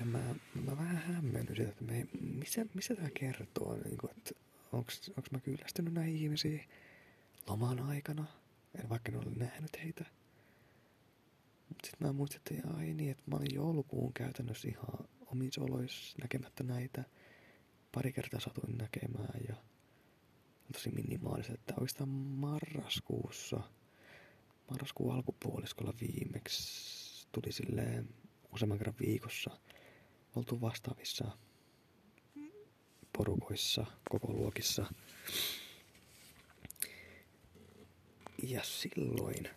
[0.00, 4.30] Ja mä, mä vähän hämmennyin siitä, että me, missä, missä tämä kertoo, niin kuin, että
[4.72, 4.92] onko
[5.30, 6.64] mä kyllästynyt näihin ihmisiin
[7.46, 8.24] loman aikana,
[8.82, 10.04] en vaikka en ole nähnyt heitä.
[11.68, 16.18] Mutta sitten mä muistin, että ai niin, että mä olin joulukuun käytännössä ihan omissa oloissa
[16.22, 17.04] näkemättä näitä.
[17.94, 19.56] Pari kertaa satuin näkemään ja
[20.72, 23.60] tosi minimaalisesti, että oikeastaan marraskuussa,
[24.70, 28.08] marraskuun alkupuoliskolla viimeksi tuli silleen
[28.54, 29.50] useamman kerran viikossa
[30.36, 31.30] oltu vastaavissa
[33.18, 34.86] porukoissa, koko luokissa.
[38.42, 39.48] Ja silloin,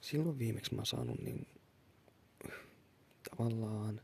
[0.00, 1.46] silloin viimeksi mä saanut niin
[3.30, 4.00] tavallaan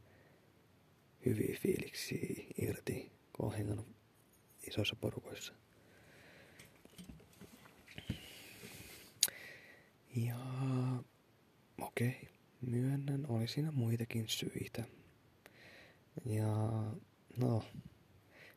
[1.27, 3.87] hyviä fiiliksiä irti, kun hengannut
[4.69, 5.53] isoissa porukoissa.
[10.17, 10.39] Ja
[11.79, 12.25] okei, okay,
[12.61, 14.85] myönnän, oli siinä muitakin syitä.
[16.27, 16.83] Ja
[17.37, 17.65] no,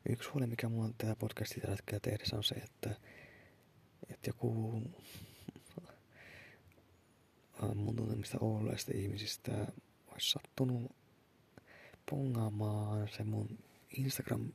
[0.10, 2.96] yksi huoli, mikä mulla on tämä podcasti tällä hetkellä tehdessä on se, että,
[4.10, 4.82] että joku
[7.76, 9.68] mun tuntemista olleista ihmisistä
[10.08, 10.96] olisi sattunut
[12.10, 14.52] pongaamaan se mun Instagram,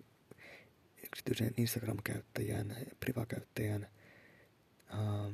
[1.04, 3.88] yksityisen Instagram-käyttäjän, privakäyttäjän
[4.92, 5.32] uh,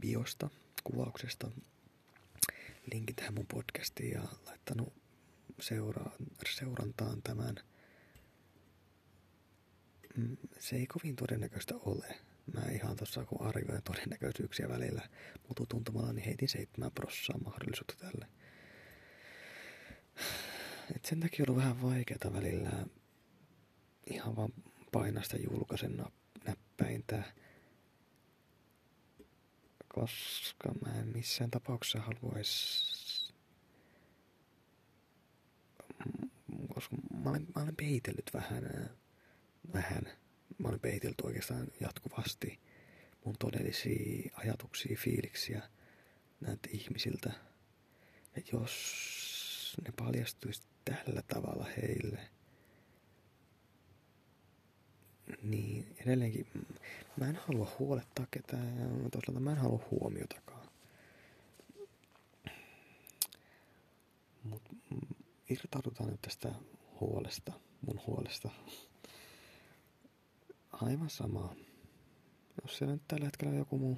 [0.00, 0.50] biosta,
[0.84, 1.50] kuvauksesta
[2.92, 4.92] linkin tähän mun podcastiin ja laittanut
[5.60, 6.10] seura-
[6.48, 7.54] seurantaan tämän.
[10.16, 12.18] Mm, se ei kovin todennäköistä ole.
[12.52, 15.08] Mä ihan tuossa kun arvioin todennäköisyyksiä välillä
[15.48, 18.26] mutu tuntumalla, niin heitin 7 prossaa mahdollisuutta tälle.
[20.96, 22.86] Et sen takia on vähän vaikeaa välillä
[24.06, 24.52] ihan vaan
[24.92, 26.04] painaa sitä julkaisen
[26.44, 27.22] näppäintä,
[29.88, 32.90] koska mä en missään tapauksessa haluaisi
[36.74, 38.90] koska mä olen, mä olen peitellyt vähän,
[39.74, 40.02] vähän,
[40.60, 42.60] mä olen peitellyt oikeastaan jatkuvasti
[43.24, 45.62] mun todellisia ajatuksia, fiiliksiä
[46.40, 47.32] näiltä ihmisiltä.
[48.36, 52.18] Ja jos ne paljastuisi tällä tavalla heille,
[55.42, 56.46] niin edelleenkin
[57.16, 60.68] mä en halua huolettaa ketään toisaalta mä en halua huomiotakaan.
[64.44, 64.62] Mut
[65.50, 66.54] irtaudutaan nyt tästä
[67.00, 67.52] huolesta,
[67.86, 68.50] mun huolesta.
[70.82, 71.54] Aivan sama.
[72.62, 73.96] Jos siellä nyt tällä hetkellä joku muu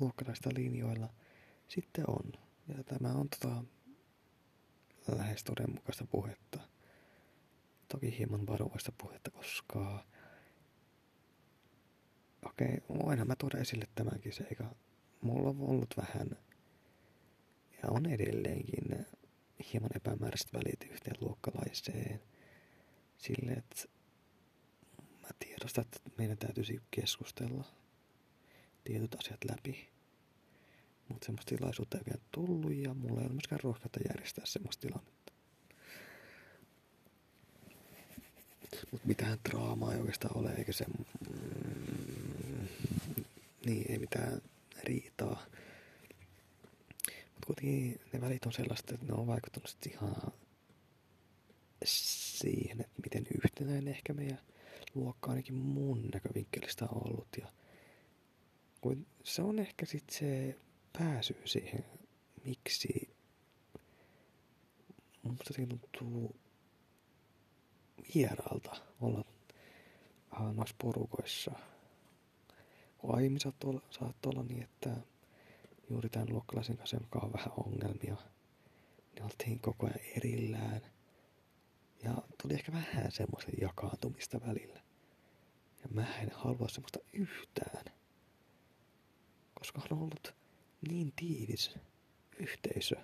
[0.00, 1.08] luokkalaista linjoilla,
[1.68, 2.32] sitten on.
[2.68, 3.64] Ja tämä on tota
[5.16, 6.60] lähes todenmukaista puhetta.
[7.88, 10.04] Toki hieman varovaista puhetta, koska...
[12.46, 14.70] Okei, voinhan mä tuoda esille tämänkin seikan.
[15.20, 16.30] Mulla on ollut vähän,
[17.82, 19.06] ja on edelleenkin,
[19.72, 22.20] hieman epämääräiset välit yhteen luokkalaiseen.
[23.18, 23.93] Sille, että
[26.18, 27.64] meidän täytyisi keskustella
[28.84, 29.88] tietyt asiat läpi.
[31.08, 35.32] Mutta semmoista tilaisuutta ei vielä tullut ja mulla ei ole myöskään rohkeutta järjestää semmoista tilannetta.
[38.90, 40.84] Mutta mitään draamaa ei oikeastaan ole, eikä se...
[41.30, 42.68] Mm,
[43.66, 44.42] niin, ei mitään
[44.84, 45.46] riitaa
[47.46, 50.16] kuitenkin ne välit on sellaiset, että ne on vaikuttanut ihan
[51.84, 54.38] siihen, että miten yhtenäinen ehkä meidän
[54.94, 57.28] luokka ainakin mun näkövinkkelistä ollut.
[57.40, 57.52] Ja
[58.80, 60.58] kun se on ehkä sitten se
[60.98, 61.84] pääsy siihen,
[62.44, 63.14] miksi
[65.22, 66.36] musta se tuntuu
[68.14, 69.24] vieraalta olla
[70.52, 71.52] noissa porukoissa.
[72.98, 74.96] Kun aiemmin saattoi olla, saattoi olla niin, että
[75.90, 78.16] juuri tämän luokkalaisen kanssa, jonka on vähän ongelmia.
[79.18, 80.80] Ne oltiin koko ajan erillään.
[82.02, 84.83] Ja tuli ehkä vähän semmoista jakaantumista välillä.
[85.84, 87.84] Ja mä en halua semmoista yhtään.
[89.54, 90.34] Koska on ollut
[90.88, 91.74] niin tiivis
[92.38, 92.96] yhteisö.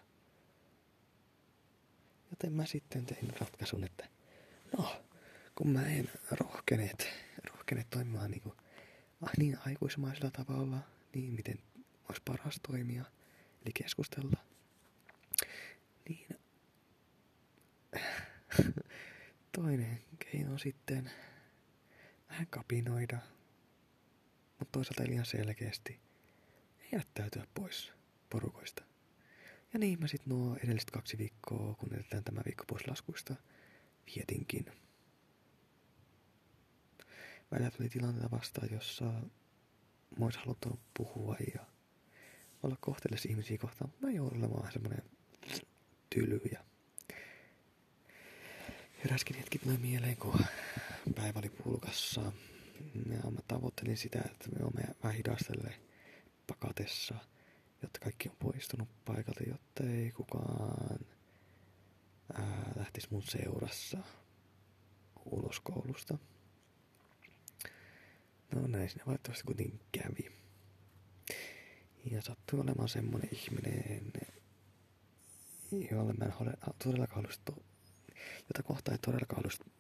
[2.31, 4.09] Joten mä sitten tein ratkaisun, että
[4.79, 5.03] no,
[5.55, 7.09] kun mä en rohkeneet,
[7.51, 8.55] rohkeneet toimimaan niin, kuin,
[9.39, 10.79] niin aikuismaisella tavalla,
[11.15, 11.59] niin miten
[12.09, 13.05] olisi paras toimia,
[13.63, 14.37] eli keskustella,
[16.09, 16.29] niin
[19.57, 21.11] toinen keino sitten
[22.47, 23.19] kapinoida,
[24.59, 26.01] mutta toisaalta liian selkeästi
[26.93, 27.93] jättäytyä pois
[28.31, 28.83] porukoista.
[29.73, 33.35] Ja niin mä sitten nuo edelliset kaksi viikkoa, kun edetään tämä viikko pois laskuista,
[34.07, 34.67] vietinkin.
[37.53, 39.05] Välillä tuli tilanteita vastaan, jossa
[40.19, 41.67] mä ois haluttanut puhua ja
[42.63, 45.03] olla kohteellesi ihmisiä kohtaan, mä joudun olemaan semmonen
[46.11, 46.65] tyly ja
[49.05, 50.39] heräskin hetki tulee mieleen, kun
[51.15, 52.33] päivä oli pulkassa.
[52.95, 55.75] Ja mä tavoittelin sitä, että me olemme vähän hidastelle
[56.47, 57.15] pakatessa,
[57.83, 60.99] jotta kaikki on poistunut paikalta, jotta ei kukaan
[62.35, 63.99] ää, lähtisi mun seurassa
[65.25, 66.19] ulos koulusta.
[68.55, 70.33] No näin siinä valitettavasti kuitenkin kävi.
[72.11, 74.13] Ja sattui olemaan semmonen ihminen,
[75.91, 76.33] jolle mä en
[76.85, 77.63] todellakaan haluaisi, to-
[78.49, 79.80] jota kohtaa ei todellakaan haluaisi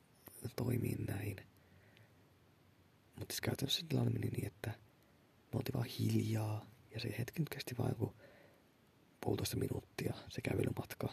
[0.56, 1.36] toimia näin.
[3.18, 4.70] Mutta siis käytännössä tilanne meni niin, että
[5.52, 8.14] me oltiin vaan hiljaa ja se hetki nyt kesti vain joku
[9.20, 11.08] puolitoista minuuttia se kävelymatka.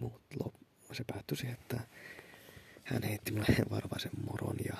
[0.00, 0.44] Mutta
[0.92, 1.80] se päättyi siihen, että
[2.84, 4.76] hän heitti mulle varovaisen moron ja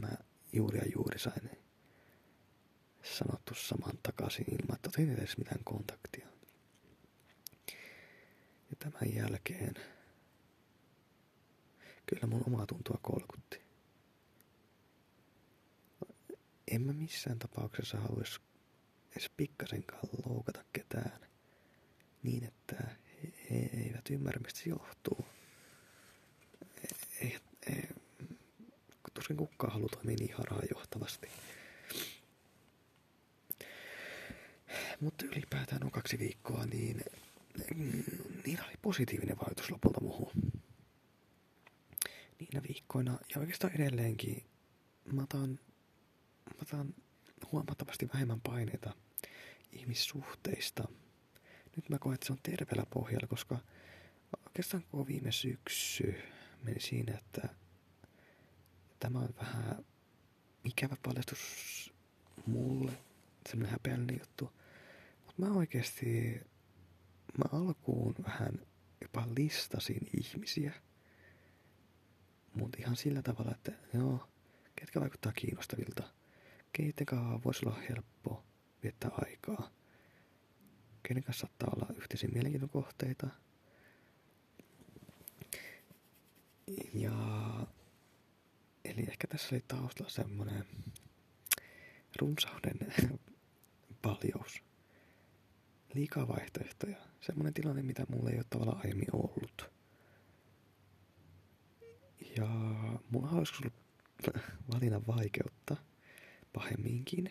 [0.00, 0.16] mä
[0.52, 1.50] juuri ja juuri sain
[3.02, 6.26] sanottu saman takaisin ilman, että otin edes mitään kontaktia.
[8.70, 9.74] Ja tämän jälkeen
[12.20, 13.60] kyllä mun omaa tuntua kolkutti.
[16.68, 18.40] En mä missään tapauksessa haluaisi
[19.10, 21.20] edes pikkasenkaan loukata ketään
[22.22, 22.76] niin, että
[23.50, 25.26] he eivät ymmärrä, mistä se johtuu.
[27.20, 27.88] Ei, ei,
[29.14, 31.28] tuskin kukaan haluaa toimia niin harhaanjohtavasti.
[35.00, 37.04] Mutta ylipäätään on kaksi viikkoa, niin
[38.46, 40.32] niin oli positiivinen vaikutus lopulta muuhun.
[42.68, 44.44] Viikkoina ja oikeastaan edelleenkin
[45.12, 45.50] mä otan,
[46.46, 46.94] mä otan
[47.52, 48.92] huomattavasti vähemmän paineita
[49.72, 50.88] ihmissuhteista.
[51.76, 53.58] Nyt mä koen, että se on terveellä pohjalla, koska
[54.46, 56.14] oikeastaan koko viime syksy
[56.62, 57.48] meni siinä, että
[58.98, 59.84] tämä on vähän
[60.64, 61.40] ikävä paljastus
[62.46, 62.92] mulle,
[63.48, 64.52] semmoinen häpeällinen juttu.
[65.26, 66.40] Mutta mä oikeasti,
[67.38, 68.66] mä alkuun vähän
[69.02, 70.72] jopa listasin ihmisiä.
[72.58, 74.28] Mutta ihan sillä tavalla, että joo,
[74.76, 76.02] ketkä vaikuttaa kiinnostavilta.
[76.72, 78.44] Kanssa voisi olla helppo
[78.82, 79.70] viettää aikaa.
[81.02, 83.26] Kenen kanssa saattaa olla yhteisiä mielenkiinnon kohteita.
[86.94, 87.12] Ja
[88.84, 90.64] eli ehkä tässä oli taustalla semmoinen
[92.20, 92.78] runsauden
[94.02, 94.62] paljous.
[95.94, 96.96] Liikaa vaihtoehtoja.
[97.20, 99.77] Semmoinen tilanne, mitä mulla ei ole tavallaan aiemmin ollut.
[102.38, 102.46] Ja
[103.10, 103.74] mulla olisi ollut
[104.74, 105.76] valinnan vaikeutta
[106.52, 107.30] pahemminkin.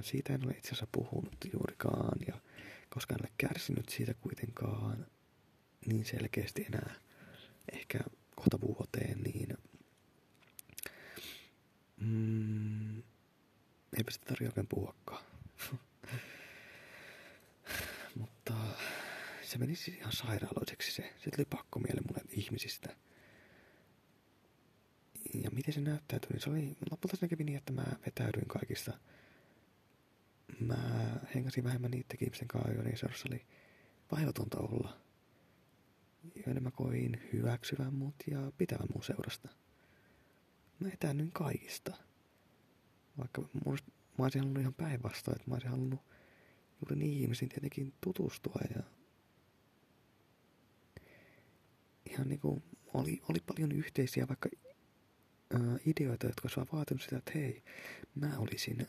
[0.00, 2.34] Siitä en ole itse asiassa puhunut juurikaan ja
[2.88, 5.06] koska en ole kärsinyt siitä kuitenkaan
[5.86, 6.94] niin selkeästi enää
[7.72, 7.98] ehkä
[8.34, 9.56] kohta vuoteen, niin
[11.96, 13.02] mm,
[13.96, 15.24] eipä sitä tarvitse oikein puhuakaan.
[18.18, 18.54] Mutta
[19.46, 21.14] se meni siis ihan sairaaloiseksi se.
[21.24, 22.96] Se tuli pakko mieleen mulle ihmisistä.
[25.34, 28.92] Ja miten se näyttäytyi, niin se oli, lopulta se kävi niin, että mä vetäydyin kaikista.
[30.60, 33.46] Mä hengasin vähemmän niiden ihmisten kanssa, joiden seurassa oli
[34.12, 35.00] vaivatonta olla.
[36.46, 39.48] Joiden mä koin hyväksyvän mut ja pitävän mun seurasta.
[40.78, 41.96] Mä etäännyin kaikista.
[43.18, 43.78] Vaikka mun,
[44.18, 46.00] mä olisin halunnut ihan päinvastoin, että mä olisin halunnut
[46.80, 48.82] juuri niihin ihmisiin tietenkin tutustua ja
[52.10, 52.62] ihan niinku
[52.94, 54.48] oli, oli paljon yhteisiä vaikka
[55.54, 57.62] ää, ideoita, jotka olisivat vaatinut sitä, että hei,
[58.14, 58.86] mä olisin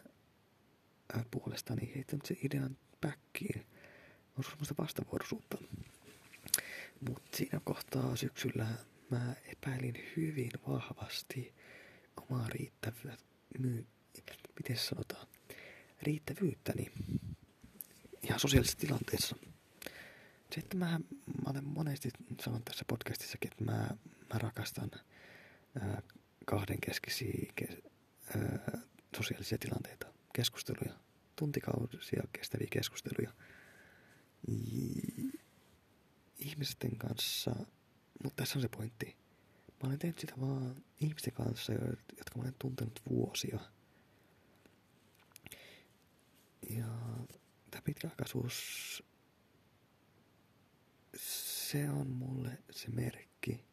[1.13, 3.65] ää, puolestani heittänyt sen idean päkkiin.
[4.37, 5.57] On semmoista vastavuoroisuutta.
[7.09, 8.67] Mutta siinä kohtaa syksyllä
[9.09, 11.53] mä epäilin hyvin vahvasti
[12.17, 13.23] omaa riittävyyttä,
[14.57, 15.27] miten se sanotaan,
[16.01, 16.91] riittävyyttäni
[18.23, 19.35] ihan sosiaalisessa tilanteessa.
[20.57, 20.99] Että mä,
[21.45, 22.09] mä olen monesti
[22.41, 23.89] sanonut tässä podcastissakin, että mä,
[24.33, 24.91] mä rakastan
[25.81, 26.01] ää,
[26.45, 27.67] kahdenkeskisiä ke,
[28.37, 28.81] ää,
[29.17, 30.93] sosiaalisia tilanteita, keskusteluja,
[31.35, 33.31] tuntikausia kestäviä keskusteluja
[36.37, 37.51] ihmisten kanssa,
[38.23, 39.17] mutta tässä on se pointti.
[39.83, 41.73] Mä olen tehnyt sitä vaan ihmisten kanssa,
[42.17, 43.59] jotka mä olen tuntenut vuosia.
[46.69, 46.85] Ja
[47.71, 49.03] tämä pitkäaikaisuus,
[51.17, 53.65] se on mulle se merkki,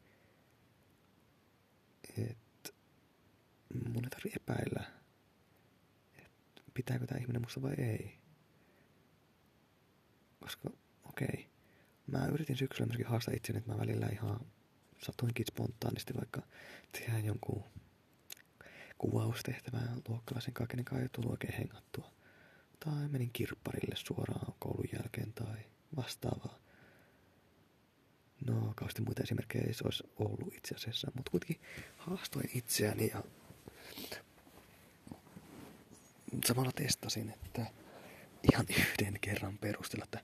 [2.18, 2.72] että
[3.84, 4.84] mun ei tarvi epäillä,
[6.18, 8.18] että pitääkö tämä ihminen musta vai ei.
[10.40, 10.70] Koska,
[11.04, 11.44] okei, okay,
[12.06, 14.40] mä yritin syksyllä myöskin haastaa itseni, että mä välillä ihan
[14.98, 16.42] satuinkin spontaanisti vaikka
[16.92, 17.64] tehdä jonkun
[18.98, 22.12] kuvaustehtävää luokkalaisen kenen kanssa ei tullut oikein hengattua.
[22.80, 25.56] Tai menin kirpparille suoraan koulun jälkeen tai
[25.96, 26.63] vastaavaa.
[28.44, 31.60] No, kauheasti muita esimerkkejä ei se olisi ollut itse asiassa, mutta kuitenkin
[31.96, 33.22] haastoin itseäni ja
[36.44, 37.66] samalla testasin, että
[38.52, 40.20] ihan yhden kerran perustella, että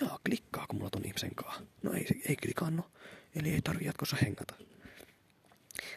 [0.00, 1.62] jaa, klikkaako mulla ton ihmisen kanssa?
[1.82, 2.86] No ei, ei klikannut,
[3.34, 4.54] eli ei tarvi jatkossa hengata.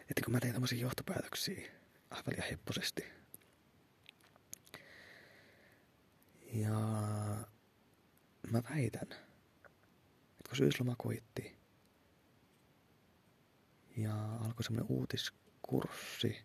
[0.02, 1.72] Että kun mä tein tämmöisiä johtopäätöksiä
[2.10, 3.06] aivan liian hepposesti.
[6.54, 6.80] Ja
[8.52, 11.57] mä väitän, että kun syysloma koitti
[13.98, 16.38] ja alkoi semmoinen uutiskurssi,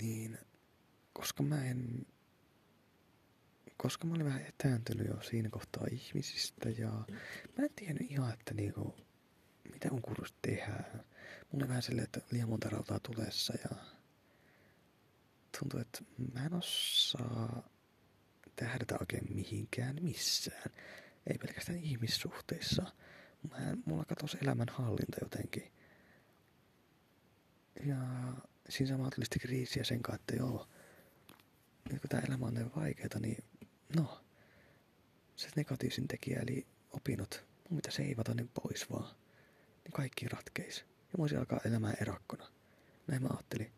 [0.00, 0.38] niin
[1.12, 2.06] koska mä en
[3.76, 6.90] koska mä olin vähän etääntynyt jo siinä kohtaa ihmisistä ja
[7.58, 8.94] mä en tiennyt ihan, että niinku,
[9.72, 11.04] mitä on kurssi tehdään.
[11.52, 13.76] Mulla oli vähän silleen, että liian monta rautaa tulessa ja
[15.58, 15.98] tuntuu, että
[16.34, 17.68] mä en osaa
[18.56, 20.70] tähdätä oikein mihinkään missään.
[21.26, 22.82] Ei pelkästään ihmissuhteissa.
[23.50, 25.72] Mä mulla katosi elämänhallinta jotenkin.
[27.86, 27.96] Ja
[28.68, 30.68] siinä samalla tuli sitten kriisiä sen kanssa, että joo,
[31.92, 33.44] nyt kun tämä elämä on näin vaikeaa, niin
[33.96, 34.20] no,
[35.36, 39.14] se negatiivisin tekijä, eli opinnot, mun mitä seivata ne pois vaan.
[39.84, 40.78] Niin kaikki ratkeis.
[41.12, 42.48] Ja voisi alkaa elämään erakkona.
[43.06, 43.72] Näin mä ajattelin.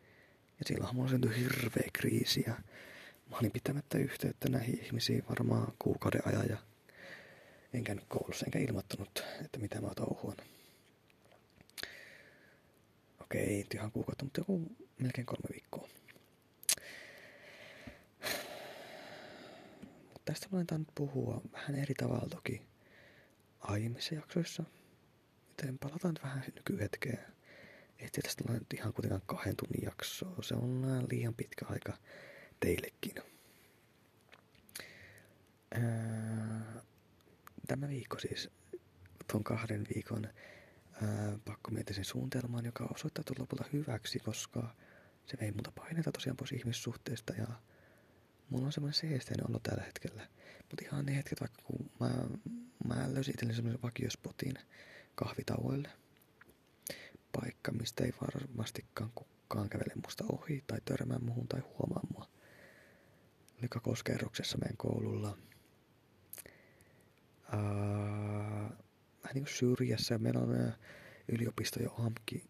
[0.59, 2.55] Ja silloinhan mulla syntyi hirveä kriisi ja
[3.31, 6.57] mä olin pitämättä yhteyttä näihin ihmisiin varmaan kuukauden ajan ja
[7.73, 10.37] en käynyt koulussa enkä ilmoittanut, että mitä mä touhuan.
[13.35, 15.89] Okei, ei ihan kuukautta, mutta joku melkein kolme viikkoa.
[19.83, 22.63] Mutta tästä mä olen puhua vähän eri tavalla toki
[23.61, 24.65] aiemmissa jaksoissa.
[25.49, 27.19] Joten palataan vähän nykyhetkeen.
[27.99, 30.43] Ettei tästä ole nyt ihan kuitenkaan kahden tunnin jaksoa.
[30.43, 31.93] Se on äh, liian pitkä aika
[32.61, 33.15] teillekin.
[35.75, 36.83] Ää,
[37.67, 38.51] tämä viikko siis,
[39.27, 40.29] tuon kahden viikon
[41.45, 44.75] pakkomietisen suunnitelmaan, joka osoittautui lopulta hyväksi, koska
[45.27, 47.47] se vei muuta paineita tosiaan pois ihmissuhteista ja
[48.51, 50.29] mulla on semmoinen seesteinen olo tällä hetkellä.
[50.59, 52.11] Mutta ihan ne hetket, vaikka kun mä,
[52.85, 54.55] mä löysin itselleni semmoisen vakiospotin
[55.15, 55.91] kahvitauoille.
[57.33, 62.29] Paikka, mistä ei varmastikaan kukaan kävele musta ohi tai törmää muuhun tai huomaa mua.
[63.59, 65.39] Oli kakoskerroksessa meidän koululla.
[67.53, 68.71] Ää,
[69.35, 70.19] vähän niin syrjässä.
[70.19, 70.73] Meillä on
[71.29, 72.45] yliopisto jo AMKI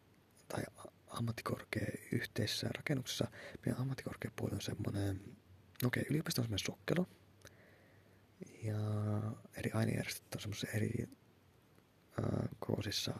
[0.49, 0.63] tai
[1.07, 3.31] ammattikorkea yhteisessä rakennuksessa.
[3.67, 5.21] Meidän ammattikorkeapuoli on semmoinen,
[5.83, 7.07] no okei, okay, yliopisto on semmoinen sokkelo.
[8.63, 8.79] Ja
[9.57, 11.09] eri ainejärjestöt on semmoisessa eri
[12.19, 13.15] äh, koosissa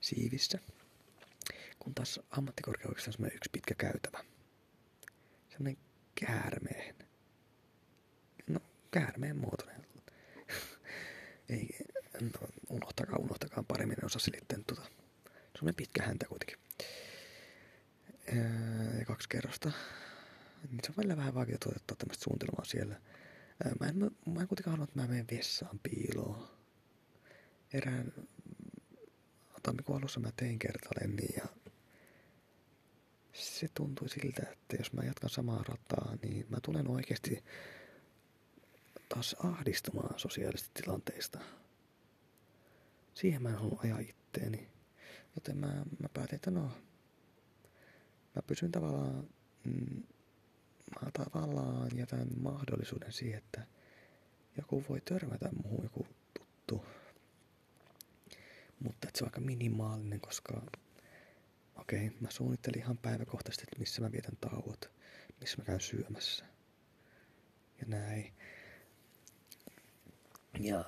[0.00, 0.58] siivissä.
[1.78, 4.24] Kun taas ammattikorkeudessa on semmoinen yksi pitkä käytävä.
[5.48, 5.76] Semmoinen
[6.14, 6.94] käärmeen.
[8.46, 8.60] No,
[8.90, 9.86] käärmeen muotoinen.
[11.48, 11.68] Ei,
[12.68, 14.82] unohtakaa, unohtakaa paremmin, en osaa selittää tuota.
[15.58, 16.58] Se on pitkä häntä kuitenkin.
[18.98, 19.72] Ja kaksi kerrosta.
[20.70, 23.00] Niin se on välillä vähän vaikea toteuttaa tämmöistä suunnitelmaa siellä.
[23.80, 23.98] Mä en,
[24.34, 26.48] mä en kuitenkaan halua, että mä menen vessaan piiloon.
[27.72, 28.12] Erään
[29.62, 31.46] tammikuun alussa mä tein kertaalleen niin ja
[33.32, 37.44] se tuntui siltä, että jos mä jatkan samaa rataa, niin mä tulen oikeasti
[39.08, 41.38] taas ahdistumaan sosiaalisista tilanteista.
[43.16, 44.68] Siihen mä en halua ajaa itteeni.
[45.34, 45.66] Joten mä,
[45.98, 46.70] mä päätin, että no,
[48.34, 49.28] mä pysyn tavallaan,
[49.64, 50.02] mm,
[51.02, 53.66] mä tavallaan jätän mahdollisuuden siihen, että
[54.56, 56.06] joku voi törmätä muuhun, joku
[56.38, 56.84] tuttu.
[58.80, 60.62] Mutta että se on aika minimaalinen, koska
[61.76, 64.90] okei, okay, mä suunnittelin ihan päiväkohtaisesti, että missä mä vietän tauot,
[65.40, 66.44] missä mä käyn syömässä.
[67.80, 68.32] Ja näin.
[70.60, 70.84] Ja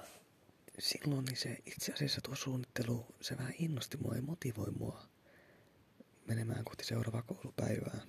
[0.78, 5.08] silloin niin se itse asiassa tuo suunnittelu, se vähän innosti mua ja motivoi mua
[6.26, 8.00] menemään kohti seuraavaa koulupäivää.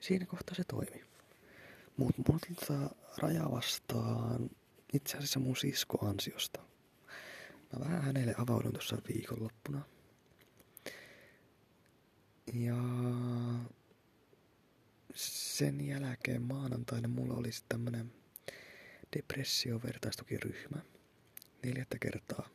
[0.00, 1.04] Siinä kohtaa se toimi.
[1.96, 4.50] Mutta mulla tota raja vastaan
[4.92, 6.60] itse asiassa mun sisko ansiosta.
[7.72, 9.82] Mä vähän hänelle avaudun tuossa viikonloppuna.
[12.52, 12.76] Ja
[15.14, 18.12] sen jälkeen maanantaina mulla olisi tämmönen
[19.16, 20.78] depressio-vertaistukiryhmä.
[21.62, 22.48] Neljättä kertaa.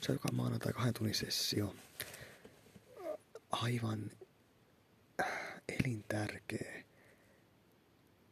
[0.00, 1.74] Se on joka maanantai kahden tunnin sessio.
[3.50, 4.10] Aivan
[5.20, 5.26] äh,
[5.68, 6.84] elintärkeä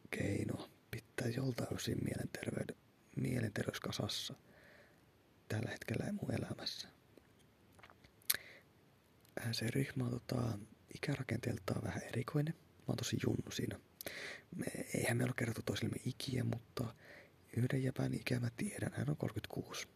[0.09, 2.77] keino pitää joltain osin mielenterveys,
[3.15, 4.33] mielenterveyskasassa
[5.49, 6.87] tällä hetkellä mun elämässä.
[9.41, 10.59] Äh, se ryhmä on tota,
[10.95, 12.53] ikärakenteeltaan vähän erikoinen.
[12.57, 13.79] Mä oon tosi junnu siinä.
[14.55, 16.93] Me, eihän me ole kerrottu toisillemme ikiä, mutta
[17.57, 19.87] yhden jäpän ikä mä tiedän, hän on 36.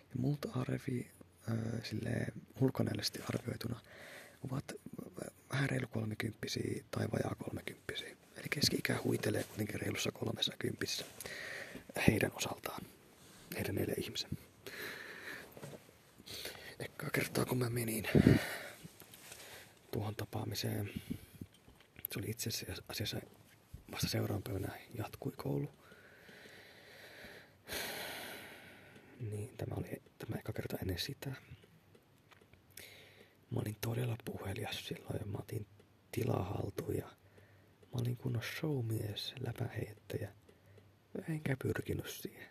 [0.00, 1.10] Ja multa arvi
[1.50, 2.26] äh, sille
[2.60, 3.80] ulkonäöllisesti arvioituna
[4.44, 4.72] ovat
[5.52, 8.16] vähän reilu kolmekymppisiä tai vajaa kolmekymppisiä.
[8.36, 11.04] Eli keski-ikä huitelee kuitenkin reilussa kolmessa kympissä
[12.08, 12.82] heidän osaltaan,
[13.56, 14.30] heidän neljä ihmisen.
[16.78, 18.08] Ekkaa kertaa kun mä menin
[19.92, 20.90] tuohon tapaamiseen,
[22.12, 23.20] se oli itse asiassa
[23.92, 25.83] vasta seuraavan päivänä jatkui koulu.
[29.20, 31.30] Niin, tämä oli tämä eka kerta ennen sitä.
[33.50, 35.66] Mä olin todella puhelias silloin ja mä otin
[36.12, 37.06] tilaa haltuun ja
[37.94, 40.32] mä olin kunnon showmies, läpäheittäjä.
[41.28, 42.48] Enkä pyrkinyt siihen.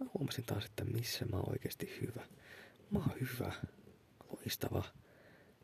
[0.00, 2.26] Mä huomasin taas, että missä mä oon oikeasti hyvä.
[2.90, 3.52] Mä oon hyvä,
[4.30, 4.84] loistava,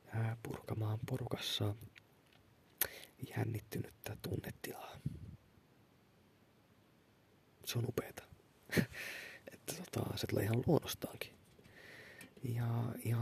[0.07, 1.75] ää, purkamaan porukassa
[3.37, 4.97] jännittynyttä tunnetilaa.
[7.65, 8.26] Se on upeeta.
[9.53, 11.33] että tota, se tulee ihan luonnostaankin.
[12.43, 13.19] Ja, ja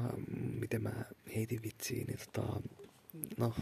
[0.61, 2.61] miten mä heitin vitsiin, niin tota,
[3.37, 3.55] no,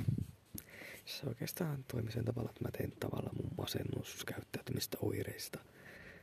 [1.04, 5.58] se oikeastaan toimi sen tavalla, että mä tein tavallaan mun masennuskäyttäytymistä oireista.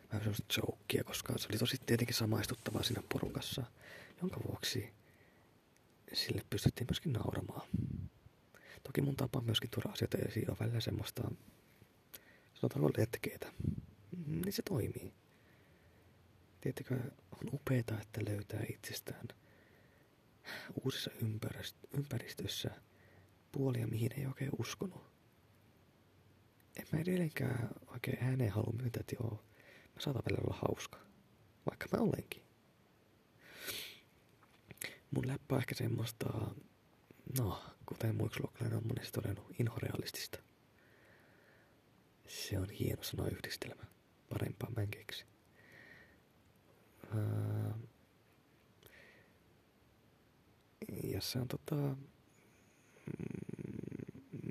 [0.07, 3.63] Vähän semmoista jokia, koska se oli tosi tietenkin samaistuttavaa siinä porukassa,
[4.21, 4.93] jonka vuoksi
[6.13, 7.67] sille pystyttiin myöskin nauramaan.
[8.83, 11.31] Toki mun tapa myöskin tuoda asioita esiin on välillä semmoista,
[12.53, 13.53] sanotaanko letkeetä.
[14.27, 15.13] Niin se toimii.
[16.61, 16.95] Tiedättekö,
[17.31, 19.27] on upeeta, että löytää itsestään
[20.83, 21.11] uusissa
[21.93, 22.69] ympäristössä
[23.51, 25.09] puolia, mihin ei oikein uskonut.
[26.79, 29.43] En mä edelleenkään oikein ääneen halua myöntää, että joo,
[29.95, 30.99] mä saatan välillä olla hauska.
[31.69, 32.43] Vaikka mä olenkin.
[35.11, 36.27] Mun läppä on ehkä semmoista,
[37.37, 40.39] no, kuten muiksluokkalainen on monesti todennut, inhorealistista.
[42.27, 43.83] Se on hieno sana yhdistelmä.
[44.29, 45.25] Parempaa mä en keksi.
[51.19, 51.95] Se on tota, mm,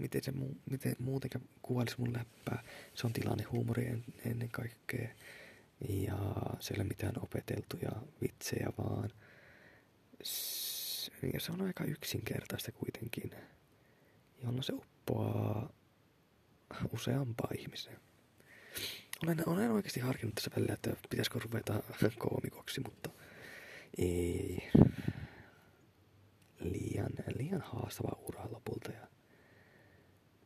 [0.01, 2.63] miten se mu, miten muutenkaan kuvailisi mun läppää.
[2.95, 5.09] Se on tilanne huumori en, ennen kaikkea.
[5.89, 6.19] Ja
[6.61, 7.93] se ei mitään opeteltuja
[8.23, 9.11] vitsejä, vaan
[11.33, 13.31] ja se on aika yksinkertaista kuitenkin,
[14.45, 15.71] jolla se uppoaa
[16.93, 18.01] useampaa ihmiseen.
[19.23, 21.83] Olen, olen oikeasti harkinnut tässä välillä, että pitäisikö ruveta
[22.19, 23.11] koomikoksi, mutta
[23.99, 24.71] ei.
[26.61, 28.93] Liian, liian haastava ura lopulta.
[28.93, 29.09] Ja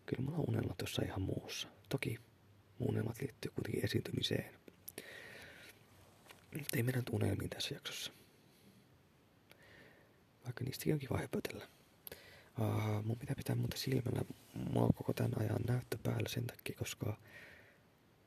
[0.07, 1.69] kyllä mulla on unelmat jossain ihan muussa.
[1.89, 2.19] Toki
[2.79, 4.55] unelmat liittyy kuitenkin esiintymiseen.
[6.55, 8.13] Mutta ei mennä nyt unelmiin tässä jaksossa.
[10.45, 11.69] Vaikka niistäkin on kiva höpötellä.
[12.61, 14.23] Uh, mun pitää pitää muuta silmällä.
[14.55, 17.17] Mulla on koko tämän ajan näyttö päällä sen takia, koska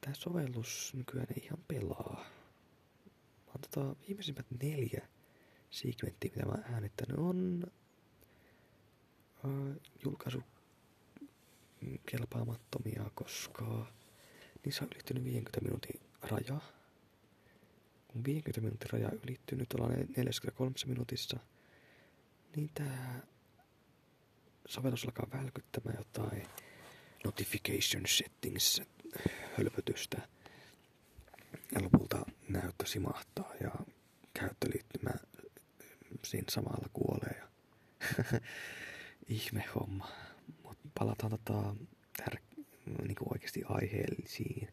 [0.06, 2.26] tämä sovellus nykyään ei ihan pelaa.
[3.48, 5.08] Oon tota viimeisimmät neljä
[5.70, 7.64] segmenttiä, mitä mä oon äänittänyt, on
[9.44, 10.44] uh, julkaisu
[12.06, 13.86] kelpaamattomia, koska
[14.66, 16.62] niissä on ylittynyt 50 minuutin raja.
[18.08, 21.40] Kun 50 minuutin raja ylittynyt, ollaan 43 minuutissa,
[22.56, 23.22] niin tää
[24.68, 26.48] sovellus alkaa välkyttämään jotain
[27.24, 28.82] notification settings
[29.58, 30.22] hölpötystä.
[31.76, 33.72] Ja lopulta näyttö simahtaa ja
[34.34, 35.12] käyttöliittymä
[36.24, 37.42] siinä samalla kuolee.
[37.42, 37.48] Ja
[39.28, 40.12] ihme homma.
[40.64, 41.76] Mutta palataan tota
[42.22, 42.64] tär-
[43.08, 44.68] niinku oikeasti aiheellisiin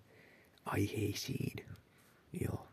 [0.65, 1.67] aiheisiin.
[2.41, 2.69] Joo.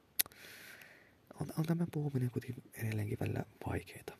[1.42, 4.18] On, on tämä puhuminen kuitenkin edelleenkin välillä vaikeeta.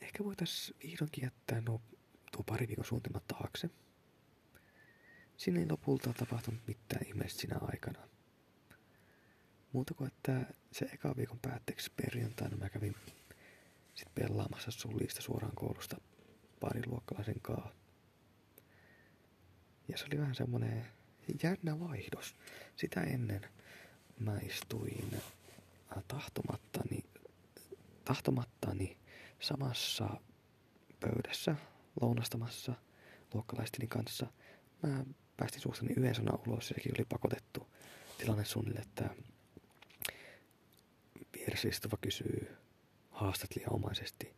[0.00, 1.80] Ehkä voitaisiin vihdoinkin jättää no,
[2.32, 3.70] tuo pari viikon suunnitelma taakse–
[5.42, 8.08] Siinä ei lopulta tapahtunut mitään ihmeellistä siinä aikana.
[9.72, 12.94] Muuta kuin, että se eka viikon päätteeksi perjantaina mä kävin
[13.94, 16.00] sit pelaamassa sulista suoraan koulusta
[16.60, 17.72] pari luokkalaisen kaa.
[19.88, 20.86] Ja se oli vähän semmonen
[21.42, 22.36] jännä vaihdos.
[22.76, 23.40] Sitä ennen
[24.18, 25.20] mä istuin
[26.08, 27.04] tahtomattani,
[28.04, 28.98] tahtomattani
[29.40, 30.20] samassa
[31.00, 31.56] pöydässä
[32.00, 32.74] lounastamassa
[33.34, 34.26] luokkalaisteni kanssa.
[34.82, 35.04] Mä
[35.36, 37.66] päästin suustani yhden sanan ulos ja sekin oli pakotettu
[38.18, 39.10] tilanne suunnille, että
[41.36, 42.56] vieressä istuva kysyy
[43.10, 44.34] haastattelijanomaisesti,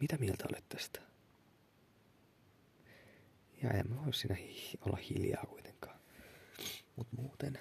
[0.00, 1.00] mitä mieltä olet tästä?
[3.62, 6.00] Ja en mä voi siinä hi- olla hiljaa kuitenkaan.
[6.96, 7.58] Mutta muuten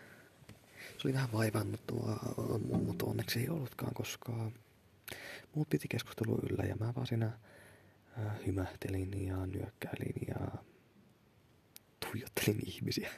[0.98, 2.20] se oli vähän vaivannuttua,
[2.86, 4.52] mutta onneksi ei ollutkaan, koska
[5.56, 7.26] muut piti keskustelu yllä ja mä vaan siinä
[8.20, 10.64] äh, hymähtelin ja nyökkäilin ja
[12.12, 13.10] tuijottelin ihmisiä.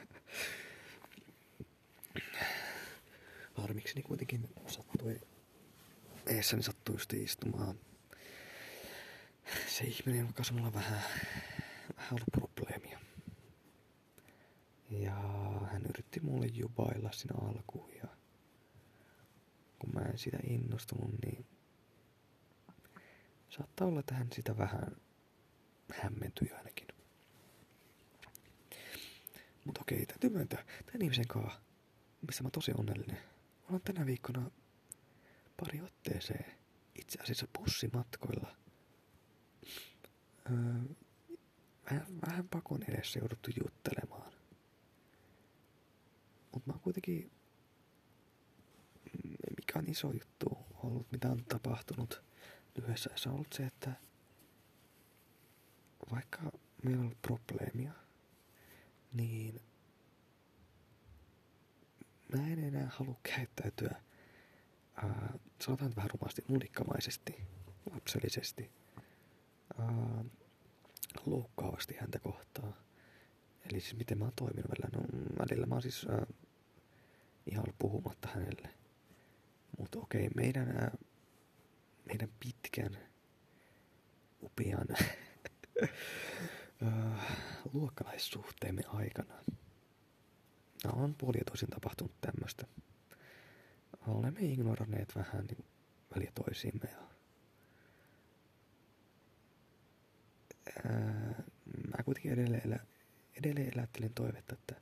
[3.54, 5.20] Harmikseni kuitenkin sattui,
[6.26, 7.78] eessäni sattui just istumaan
[9.66, 11.02] se ihminen, jonka kanssa mulla on vähän,
[11.96, 13.00] vähän ollut probleemia.
[14.90, 15.14] Ja
[15.72, 18.08] hän yritti mulle jubailla siinä alkuun ja
[19.78, 21.46] kun mä en siitä innostunut, niin
[23.48, 24.96] saattaa olla, että hän sitä vähän
[25.94, 26.91] hämmentyi ainakin.
[29.64, 31.60] Mutta okei, täytyy myöntää, tämän ihmisen kanssa,
[32.26, 33.18] missä mä oon tosi onnellinen,
[33.68, 34.50] olen tänä viikkona
[35.60, 36.52] pari otteeseen
[36.94, 38.56] itse asiassa bussimatkoilla.
[40.50, 40.94] Öö,
[41.90, 44.32] vähän, vähän pakon edessä jouduttu juttelemaan.
[46.52, 47.30] Mutta mä oon kuitenkin,
[49.56, 52.22] mikä on iso juttu ollut, mitä on tapahtunut
[52.76, 53.92] lyhyessä ajassa, on ollut se, että
[56.10, 56.38] vaikka
[56.82, 57.92] meillä on ollut probleemia,
[59.12, 59.60] niin
[62.36, 64.02] mä en enää halua käyttäytyä,
[64.94, 67.36] ää, sanotaan vähän rumasti, nulikkamaisesti,
[67.90, 68.70] lapsellisesti,
[69.78, 70.24] ää,
[71.26, 72.74] loukkaavasti häntä kohtaan.
[73.70, 74.98] Eli siis miten mä oon toiminut välillä.
[74.98, 76.26] No välillä mä oon siis ää,
[77.46, 78.68] ihan ollut puhumatta hänelle.
[79.78, 80.96] Mutta okei, meidän, ää,
[82.04, 82.98] meidän pitkän,
[84.42, 84.86] upean
[87.72, 89.34] luokkalaissuhteemme aikana
[90.84, 92.66] no, on puoli ja toisin tapahtunut tämmöistä.
[94.06, 95.64] Olemme ignoranneet vähän niin
[96.14, 97.02] väliä toisiimme ja
[100.84, 101.42] ää,
[101.96, 102.78] mä kuitenkin edelleen, elä,
[103.38, 104.80] edelleen elättelen toivetta, että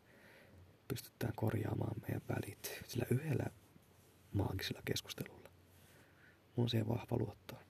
[0.88, 3.46] pystytään korjaamaan meidän välit sillä yhdellä
[4.32, 5.50] maagisella keskustelulla.
[6.56, 7.60] Mulla on siihen vahva luottaa.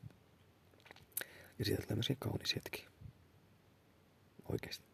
[1.58, 2.86] Ja siitä tulee myöskin kaunis hetki.
[4.48, 4.84] Oikeesti.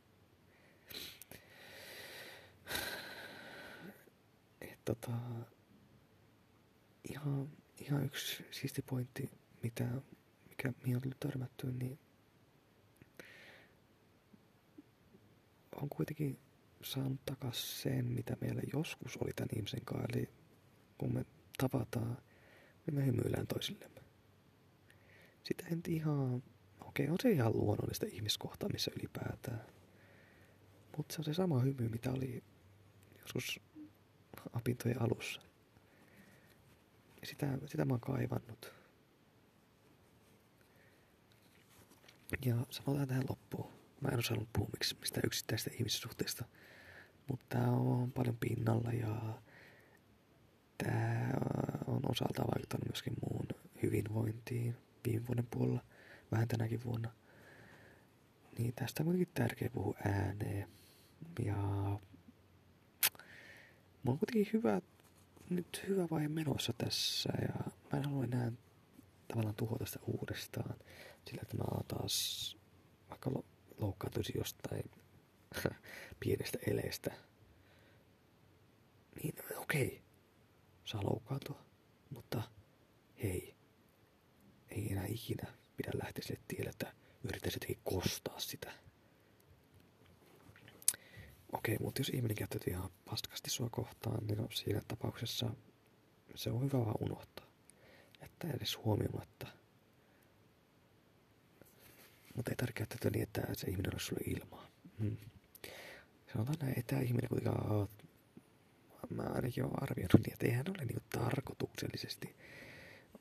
[4.60, 5.12] Et tota,
[7.10, 7.48] ihan,
[7.80, 9.30] ihan yksi siisti pointti,
[9.62, 9.88] mitä,
[10.48, 11.98] mikä mihin on tullut törmättyä, niin
[15.82, 16.38] on kuitenkin
[16.82, 20.06] saanut takas sen, mitä meillä joskus oli tämän ihmisen kanssa.
[20.12, 20.28] Eli
[20.98, 21.24] kun me
[21.58, 22.18] tavataan,
[22.86, 24.00] niin me hymyillään toisillemme.
[25.42, 26.42] Sitä en ihan,
[26.80, 29.66] okei on se ihan luonnollista ihmiskohtaamissa ylipäätään.
[30.96, 32.42] Mutta se on se sama hymy, mitä oli
[33.20, 33.60] joskus
[34.52, 35.40] opintojen alussa.
[37.36, 38.72] Sitä, sitä mä oon kaivannut.
[42.44, 43.72] Ja sanotaan tähän loppuun.
[44.00, 44.70] Mä en osannut puhua
[45.00, 46.44] mistä yksittäistä ihmissuhteista.
[47.28, 49.40] Mutta tää on paljon pinnalla ja
[50.78, 51.40] tää
[51.86, 53.46] on osaltaan vaikuttanut myöskin muun
[53.82, 54.76] hyvinvointiin
[55.06, 55.84] viime vuoden puolella,
[56.32, 57.10] vähän tänäkin vuonna.
[58.58, 60.68] Niin tästä on kuitenkin tärkeä puhua ääneen.
[61.44, 61.56] Ja
[64.02, 64.80] mulla on kuitenkin hyvä,
[65.50, 68.52] nyt hyvä vaihe menossa tässä ja mä en halua enää
[69.28, 70.74] tavallaan tuhota sitä uudestaan.
[71.26, 72.56] Sillä että mä taas
[73.10, 73.30] vaikka
[73.78, 74.90] loukkaantuisi jostain
[76.20, 77.10] pienestä eleestä.
[79.22, 79.98] Niin okei, okay.
[80.84, 81.62] saa loukkaantua,
[82.10, 82.42] mutta
[83.22, 83.54] hei,
[84.68, 86.92] ei enää ikinä pidä lähteä sille tielle, että
[87.24, 88.72] yrittäisit kostaa sitä.
[91.52, 95.50] Okei, mutta jos ihminen käyttäytyy ihan paskasti sua kohtaan, niin no, siinä tapauksessa
[96.34, 97.46] se on hyvä vaan unohtaa.
[98.20, 99.46] Jättää edes huomioimatta.
[102.34, 104.66] Mutta ei tarvitse käyttäytyä niin, että se ihminen olisi sulle ilmaa.
[105.00, 105.16] Hmm.
[106.32, 107.88] Sanotaan näin, että tämä ihminen kuitenkaan
[109.10, 112.36] mä ainakin olen arvioinut niin, että eihän ole niin tarkoituksellisesti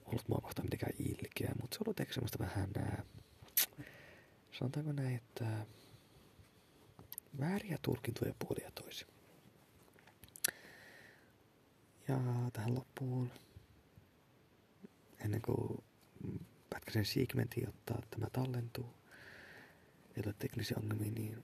[0.06, 3.04] ollut mua kohtaan mitenkään ilkeä, mutta se on ollut ehkä semmoista vähän nää,
[4.52, 5.66] sanotaanko näin, että
[7.40, 9.08] vääriä tulkintoja puolia toisin.
[12.08, 12.18] Ja
[12.56, 13.32] tähän loppuun,
[15.20, 15.84] ennen kuin
[16.70, 18.94] pätkäsen segmentin, jotta tämä tallentuu,
[20.16, 21.44] ei ole teknisiä ongelmia, niin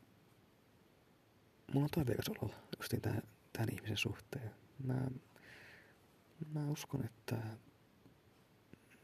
[1.74, 4.51] mulla on toiveikas olo justiin tämän, tämän ihmisen suhteen.
[4.84, 5.07] Mä,
[6.53, 7.38] mä uskon, että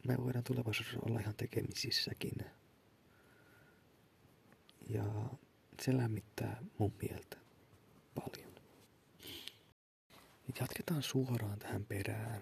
[0.07, 2.37] me voidaan tulevaisuudessa olla ihan tekemisissäkin.
[4.89, 5.03] Ja
[5.81, 7.37] se lämmittää mun mieltä
[8.15, 8.53] paljon.
[10.97, 12.41] Jatketaan suoraan tähän perään.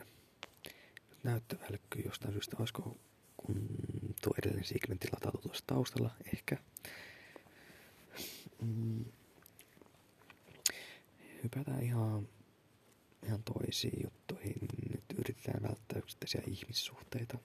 [1.09, 1.57] Nyt näyttö
[2.05, 2.57] jostain syystä.
[2.59, 2.97] Olisiko
[3.37, 3.67] kun
[4.23, 6.11] tuo edellinen segmentti latautu tuossa taustalla?
[6.33, 6.57] Ehkä.
[8.61, 9.05] Mm.
[11.43, 12.27] Hypätään ihan,
[13.25, 14.55] ihan toisiin juttuihin.
[14.91, 17.37] Nyt yritetään välttää yksittäisiä ihmissuhteita.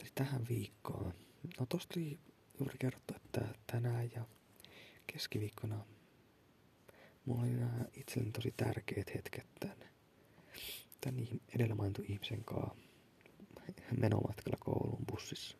[0.00, 1.14] Eli tähän viikkoon
[1.58, 2.18] no tosta oli
[2.60, 4.24] juuri kerrottu, että tänään ja
[5.06, 5.84] keskiviikkona
[7.26, 9.76] mulla oli nämä itselleni tosi tärkeät hetket tämän,
[11.00, 12.76] tämän edellä mainitun ihmisen kanssa
[14.00, 15.56] menomatkalla kouluun bussissa.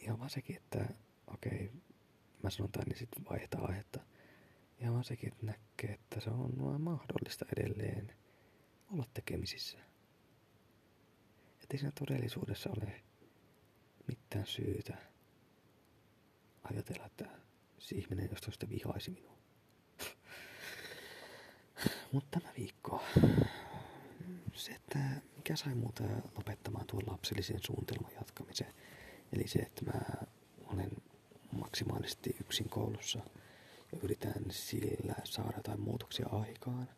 [0.00, 0.88] Ihan vaan sekin, että
[1.26, 1.72] okei,
[2.42, 4.00] mä sanon tämän, niin sitten vaihtaa aihetta.
[4.78, 8.12] Ihan vaan sekin, että näkee, että se on vaan mahdollista edelleen
[8.92, 9.78] olla tekemisissä.
[11.62, 13.02] Että ei siinä todellisuudessa ole
[14.08, 14.96] mitään syytä
[16.70, 17.24] ajatella, että
[17.78, 19.36] se ihminen jostain sitä vihaisi minua.
[22.12, 23.02] Mutta tämä viikko,
[24.54, 24.98] se, että
[25.36, 26.02] mikä sai muuta
[26.36, 28.74] lopettamaan tuon lapsellisen suunnitelman jatkamisen,
[29.32, 30.00] eli se, että mä
[30.64, 30.90] olen
[31.52, 33.18] maksimaalisesti yksin koulussa
[33.92, 36.88] ja yritän sillä saada jotain muutoksia aikaan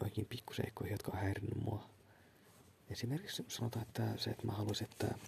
[0.00, 1.90] joihinkin pikkuseikkoihin, jotka on häirinnyt mua.
[2.90, 5.18] Esimerkiksi sanotaan, että se, että mä haluaisin, että,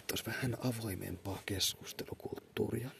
[0.00, 2.90] että olisi vähän avoimempaa keskustelukulttuuria.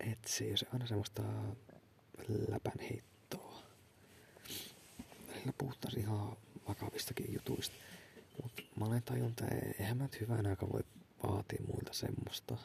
[0.00, 0.16] Ei
[0.50, 1.22] ole aina semmoista
[2.48, 3.62] läpänheittoa.
[5.28, 6.36] Välillä puhuttaisiin ihan
[6.68, 7.74] vakavistakin jutuista.
[8.42, 10.84] Mutta mä olen tajunnut, että eihän mä nyt hyvän aika voi
[11.26, 12.56] vaatia muilta semmoista.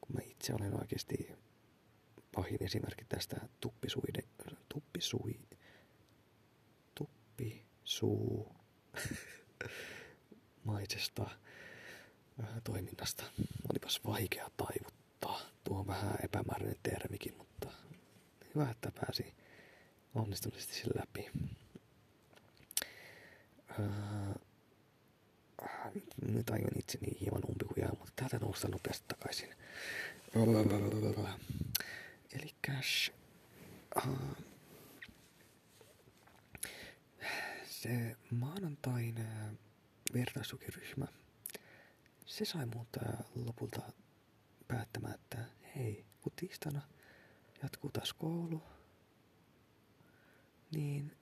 [0.00, 1.32] Kun mä itse olen oikeasti
[2.34, 4.22] pahin esimerkki tästä tuppisuide,
[4.68, 5.40] tuppisui,
[6.94, 8.63] tuppisuu
[10.64, 11.30] maisesta
[12.64, 13.24] toiminnasta.
[13.70, 15.40] Olipas vaikea taivuttaa.
[15.64, 17.68] Tuo on vähän epämääräinen termikin, mutta
[18.54, 19.34] hyvä, että pääsi
[20.14, 21.30] onnistumisesti sen läpi.
[23.80, 23.86] Öö,
[26.28, 29.48] nyt aion itseni hieman umpikujaa, mutta täältä nousta nopeasti takaisin.
[32.32, 32.54] Eli
[33.96, 34.08] uh,
[37.84, 39.26] se maanantain
[40.14, 41.06] vertaisukiryhmä,
[42.26, 43.82] se sai uh, lopulta
[44.68, 45.44] päättämään, että
[45.76, 46.80] hei, kun tiistaina
[47.62, 48.62] jatkuu taas koulu,
[50.70, 51.16] niin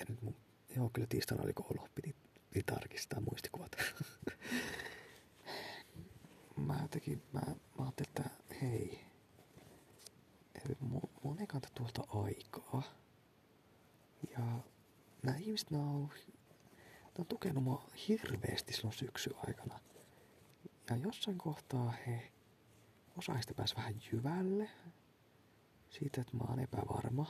[0.00, 0.36] ja nyt mun,
[0.76, 2.16] joo, kyllä tiistaina oli koulu, piti,
[2.50, 3.76] piti tarkistaa muistikuvat.
[6.66, 8.30] mä jotenkin, mä, mä ajattelin, että
[8.62, 9.04] hei,
[11.22, 13.05] mun ei kannata tuolta aikaa.
[14.30, 14.44] Ja
[15.22, 19.80] nämä ihmiset, nämä on, nämä on tukenut mua hirveästi silloin syksy aikana.
[20.90, 22.32] Ja jossain kohtaa he,
[23.18, 24.70] osa heistä pääsi vähän jyvälle
[25.90, 27.26] siitä, että mä oon epävarma.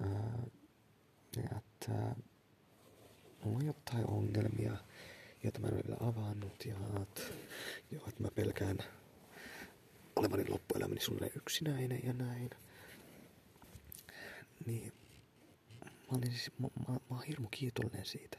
[0.00, 0.08] Öö,
[1.56, 2.16] että
[3.44, 4.76] mulla on jotain ongelmia,
[5.42, 7.20] joita mä en ole vielä avannut ja että,
[7.90, 8.78] joo, että mä pelkään
[10.16, 12.50] olevani loppuelämäni suunnilleen yksinäinen ja näin.
[14.66, 14.92] Niin
[16.10, 18.38] mä olin siis, mä, mä, mä oon hirmu kiitollinen siitä.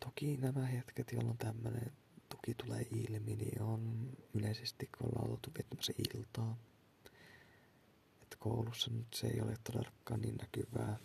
[0.00, 1.92] Toki nämä hetket, jolloin tämmönen
[2.28, 6.56] tuki tulee ilmi, niin on yleisesti, kun ollaan oltu viettämässä iltaa.
[8.22, 10.96] Että koulussa nyt se ei ole todellakaan niin näkyvää.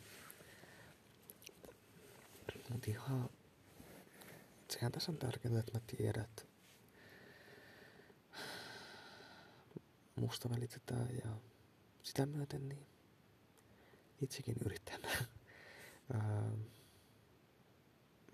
[2.70, 3.30] Mutta ihan,
[4.70, 6.48] sehän tässä on tärkeää, että mä tiedät,
[10.16, 11.38] musta välitetään ja
[12.04, 12.91] sitä myöten niin
[14.22, 15.02] itsekin yritän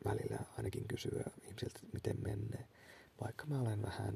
[0.06, 2.68] välillä ainakin kysyä ihmisiltä, miten menee.
[3.22, 4.16] Vaikka mä olen vähän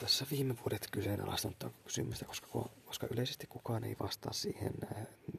[0.00, 4.74] tässä viime vuodet kyseenalaistanut kysymystä, koska, koska yleisesti kukaan ei vastaa siihen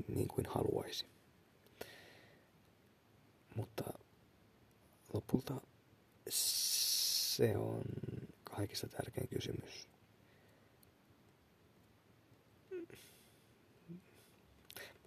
[0.08, 1.06] niin kuin haluaisi.
[3.56, 3.84] Mutta
[5.14, 5.62] lopulta
[6.30, 7.82] se on
[8.44, 9.88] kaikista tärkein kysymys.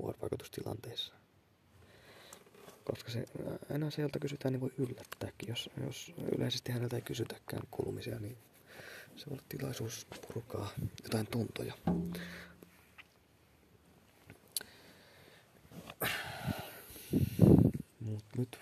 [0.02, 1.14] Vuorovaikutustilanteissa.
[2.84, 3.24] Koska se,
[3.72, 5.48] aina sieltä kysytään, niin voi yllättääkin.
[5.48, 8.36] Jos, jos yleisesti häneltä ei kysytäkään kulumisia, niin
[9.16, 10.70] se on tilaisuus purkaa
[11.02, 11.74] jotain tuntoja.
[18.00, 18.58] Mut nyt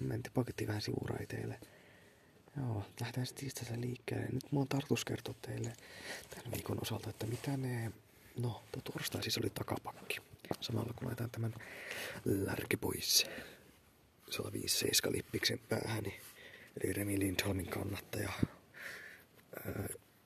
[0.00, 1.60] menti paketti vähän sivuraiteille.
[2.56, 4.28] Joo, lähdetään sitten tästä liikkeelle.
[4.32, 5.72] Nyt mulla on tarkoitus kertoa teille
[6.30, 7.92] tämän viikon osalta, että mitä ne...
[8.38, 10.20] No, tuo torstai siis oli takapakki
[10.60, 11.54] samalla kun laitan tämän
[12.24, 13.26] lärki pois
[14.30, 16.20] 157 lippiksen päähäni,
[16.82, 18.32] eli Remi Lindholmin kannattaja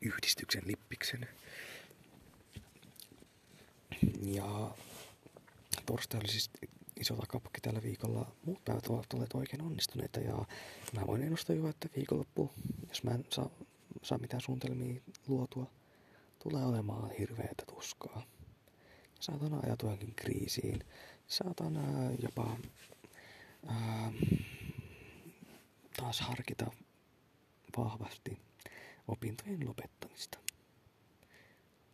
[0.00, 1.28] yhdistyksen lippiksen.
[4.24, 4.74] Ja
[5.86, 6.50] torstai oli siis
[7.00, 8.32] iso takapakki tällä viikolla.
[8.44, 10.44] Muut päivät ovat olleet oikein onnistuneita ja
[10.92, 12.50] mä voin ennustaa jo, että viikonloppu,
[12.88, 13.50] jos mä en saa,
[14.02, 15.70] saa mitään suunnitelmia luotua
[16.42, 18.22] tulee olemaan hirveätä tuskaa.
[19.22, 20.84] Saatan ajatua johonkin kriisiin.
[21.26, 21.74] Saatan
[22.22, 22.56] jopa
[23.66, 24.12] ää,
[25.96, 26.70] taas harkita
[27.76, 28.38] vahvasti
[29.08, 30.38] opintojen lopettamista.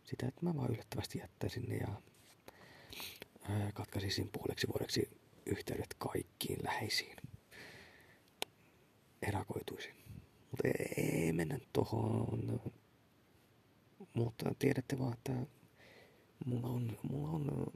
[0.03, 2.01] Sitä, että mä vaan yllättävästi jättäisin ne ja
[3.49, 5.09] ää, katkaisisin puoleksi vuodeksi
[5.45, 7.17] yhteydet kaikkiin läheisiin.
[9.21, 9.95] Erakoituisin.
[10.51, 12.61] Mutta ei, ei mennä tohon.
[14.13, 15.58] Mutta tiedätte vaan, että
[16.45, 17.71] mulla on, mulla on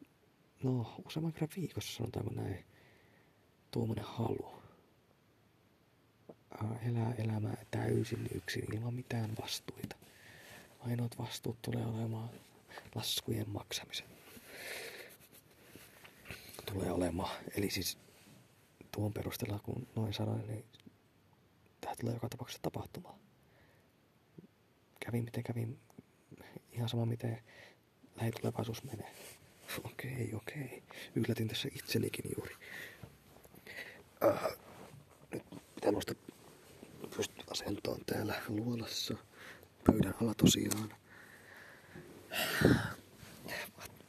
[0.64, 2.66] no, useamman kerran viikossa sanotaanko näin,
[3.72, 4.64] tuommoinen halu
[6.90, 9.96] elää elämää täysin yksin ilman mitään vastuita.
[10.80, 12.30] Ainoat vastuut tulee olemaan
[12.96, 14.08] laskujen maksamisen.
[16.66, 17.38] Tulee olemaan.
[17.56, 17.98] Eli siis
[18.92, 20.66] tuon perusteella, kun noin sanoin, niin
[21.82, 23.20] tämä tulee joka tapauksessa tapahtumaan.
[25.00, 25.80] Kävin miten kävin,
[26.72, 27.44] ihan sama miten
[28.18, 29.12] lähitulevaisuus menee.
[29.84, 30.84] Okei, okei.
[31.16, 32.56] Yllätin tässä itsenikin juuri.
[34.24, 34.58] Uh,
[35.32, 35.44] nyt
[35.76, 36.16] pitää nostaa
[37.16, 39.16] pystyt asentoon täällä luolassa.
[39.84, 40.94] Pöydän alla tosiaan.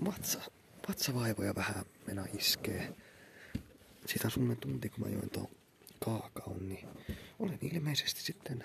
[0.04, 0.40] Vatsa,
[0.88, 2.94] vatsavaivoja vähän mennä iskee.
[4.06, 5.48] Siitä on semmonen tunti, kun mä join tuon
[6.04, 6.88] kaakaon, niin
[7.38, 8.64] olen ilmeisesti sitten,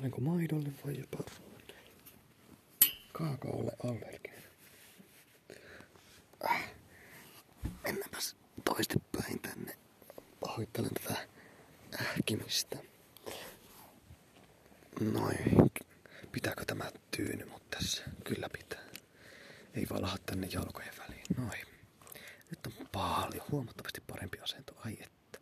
[0.00, 1.18] olenko maidolle vai jopa
[3.18, 4.42] kaakaolle allerginen.
[6.44, 6.70] Äh.
[7.82, 9.76] Mennäpäs toistepäin tänne.
[10.40, 11.28] Pahoittelen tätä
[12.00, 12.78] ähkimistä.
[15.00, 15.70] Noin.
[16.32, 18.04] Pitääkö tämä tyyny mut tässä?
[18.24, 18.84] Kyllä pitää.
[19.74, 21.24] Ei valaha tänne jalkojen väliin.
[21.36, 21.66] Noin.
[22.50, 24.72] Nyt on paljon, huomattavasti parempi asento.
[24.84, 25.38] Ai että.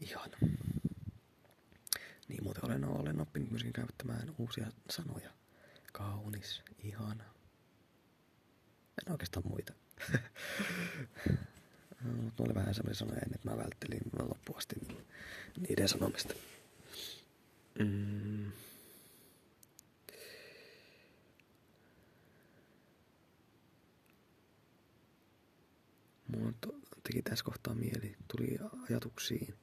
[0.00, 0.30] Ihan.
[2.28, 5.30] Niin muuten olen, olen oppinut myöskin käyttämään uusia sanoja.
[5.92, 7.24] Kaunis, ihana.
[9.06, 9.72] En oikeastaan muita.
[12.22, 14.76] Mutta oli vähän semmoinen sanoja, että mä välttelin loppuasti
[15.58, 16.34] niiden sanomista.
[17.78, 18.52] Mm.
[26.28, 26.52] Mulla
[27.02, 28.58] teki tässä kohtaa mieli, tuli
[28.90, 29.54] ajatuksiin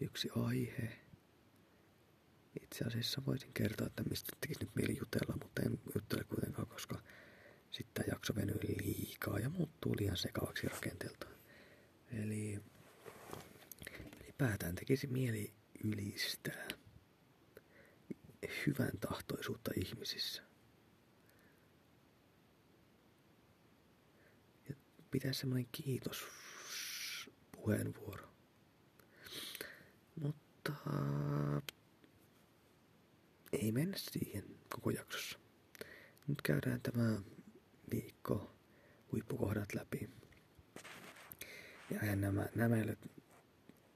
[0.00, 1.05] yksi aihe.
[2.62, 7.02] Itse asiassa voisin kertoa, että mistä tekisi nyt mieli jutella, mutta en juttele kuitenkaan, koska
[7.70, 11.34] sitten tämä jakso venyy liikaa ja muuttuu liian sekavaksi rakenteeltaan.
[12.12, 12.60] Eli
[14.22, 15.52] ylipäätään tekisi mieli
[15.84, 16.68] ylistää
[18.66, 20.42] hyvän tahtoisuutta ihmisissä.
[24.68, 24.74] Ja
[25.10, 26.24] pitää semmoinen kiitos
[27.52, 28.28] puheenvuoro.
[30.20, 30.72] Mutta
[33.62, 34.44] ei mennä siihen
[34.74, 35.38] koko jaksossa.
[36.28, 37.18] Nyt käydään tämä
[37.90, 38.50] viikko
[39.12, 40.10] huippukohdat läpi.
[41.90, 42.96] Ja eihän nämä, nämä ole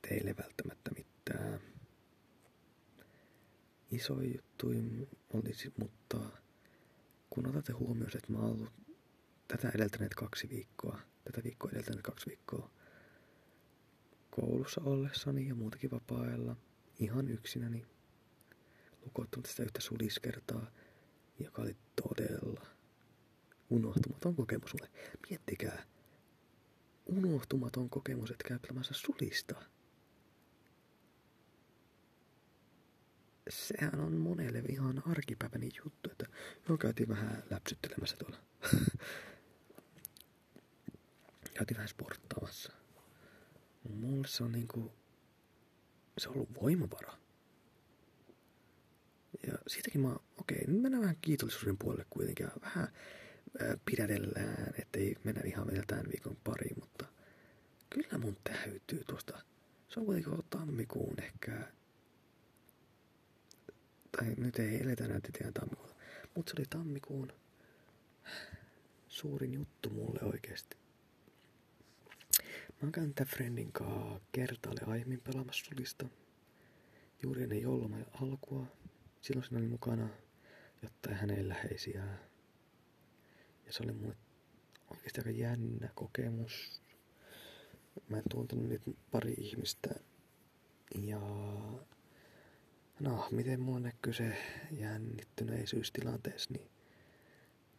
[0.08, 1.60] teille välttämättä mitään
[3.90, 4.66] iso juttu
[5.34, 6.18] olisi, mutta
[7.30, 8.72] kun otatte huomioon, että mä oon ollut
[9.48, 12.70] tätä edeltäneet kaksi viikkoa, tätä viikkoa edeltäneet kaksi viikkoa
[14.30, 16.56] koulussa ollessani ja muutakin vapaa-ajalla
[16.98, 17.86] ihan yksinäni,
[19.04, 20.70] lukottamatta sitä yhtä suliskertaa,
[21.38, 22.66] joka oli todella
[23.70, 24.90] unohtumaton kokemus mulle.
[25.30, 25.84] Miettikää,
[27.06, 29.62] unohtumaton kokemus, että käyttämässä sulista.
[33.48, 36.26] Sehän on monelle ihan arkipäiväni juttu, että
[36.68, 38.36] joo käytiin vähän läpsyttelemässä tuolla.
[41.54, 42.72] käytiin vähän sporttaamassa.
[43.88, 44.92] Mulle se on niinku,
[46.18, 47.16] se on ollut voimavara.
[49.46, 52.48] Ja siitäkin mä, okei, mennään vähän kiitollisuuden puolelle kuitenkin.
[52.60, 52.88] Vähän
[53.84, 57.06] pidätellään, ettei mennä ihan vielä tämän viikon pariin, mutta
[57.90, 59.42] kyllä mun täytyy tuosta,
[59.88, 61.72] se on kuitenkin tammikuun ehkä,
[64.18, 65.94] tai nyt ei eletä näitä tiedän tammikuuta,
[66.34, 67.32] mutta se oli tammikuun
[69.08, 70.76] suurin juttu mulle oikeasti.
[72.68, 76.06] Mä oon käynyt tämän friendin kanssa kertaalle aiemmin pelaamassa sulista.
[77.22, 78.66] Juuri ennen joulumaja alkua.
[79.20, 80.08] Silloin siinä oli mukana
[80.82, 82.20] jotta hänen läheisiään
[83.66, 84.16] ja se oli mulle
[84.90, 86.82] oikeasti aika jännä kokemus.
[88.08, 89.90] Mä en tuntenut niitä pari ihmistä.
[90.94, 91.20] Ja
[93.00, 94.36] no, miten mulla näkyy se
[94.70, 96.70] jännittyneisyys tilanteessa, niin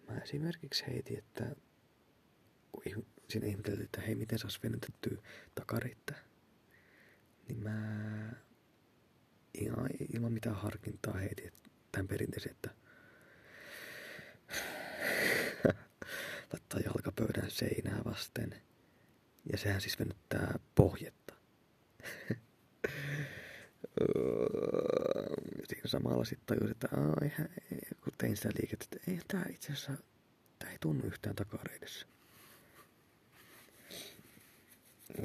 [0.07, 1.55] mä esimerkiksi heitin, että
[2.71, 5.17] kun siinä ihmeteltiin, että hei, miten saisi venytettyä
[5.55, 6.15] takarittä,
[7.47, 8.31] niin mä
[9.53, 11.51] ihan ilman mitään harkintaa heti
[11.91, 12.69] tämän perinteisen, että
[16.53, 18.61] laittaa jalkapöydän seinää vasten.
[19.51, 21.33] Ja sehän siis venyttää pohjetta.
[25.67, 26.87] Siinä samalla sitten tajusin, että
[27.21, 27.49] eihän,
[28.03, 29.91] kun tein sitä liikettä, että ei tämä itse asiassa,
[30.59, 32.07] tämä ei tunnu yhtään takareidessä.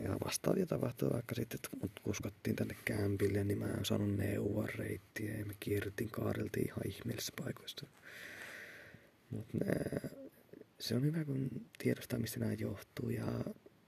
[0.04, 4.66] Ja vastaavia tapahtui vaikka sitten, että mut kuskattiin tänne kämpille, niin mä en saanut neuvoa
[4.66, 7.86] reittiä ja me kierrettiin, kaadeltiin ihan ihmeellisissä paikoissa.
[9.30, 9.58] Mutta
[10.80, 13.10] se on hyvä, kun tiedostaa, mistä nämä johtuu.
[13.10, 13.26] Ja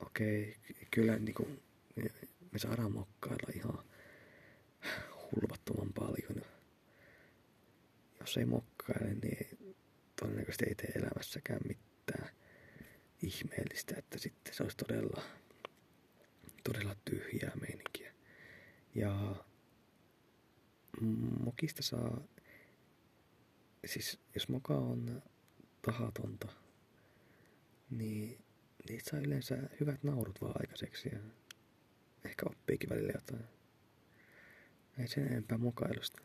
[0.00, 1.62] okei, okay, kyllä niin kuin,
[2.52, 3.84] me saadaan mokkailla ihan
[5.22, 6.44] hulvattoman paljon.
[8.20, 9.58] Jos ei mokkaile, niin
[10.20, 12.30] todennäköisesti ei tee elämässäkään mitään
[13.22, 15.22] ihmeellistä, että sitten se olisi todella,
[16.72, 18.12] todella tyhjää meininkiä.
[18.94, 19.44] Ja
[21.44, 22.20] mokista saa,
[23.86, 25.22] siis jos moka on
[25.82, 26.48] tahatonta,
[27.90, 28.44] niin
[28.88, 31.18] niitä saa yleensä hyvät naurut vaan aikaiseksi ja
[32.24, 33.44] ehkä oppiikin välillä jotain.
[34.98, 36.22] Ei sen enempää mokailusta.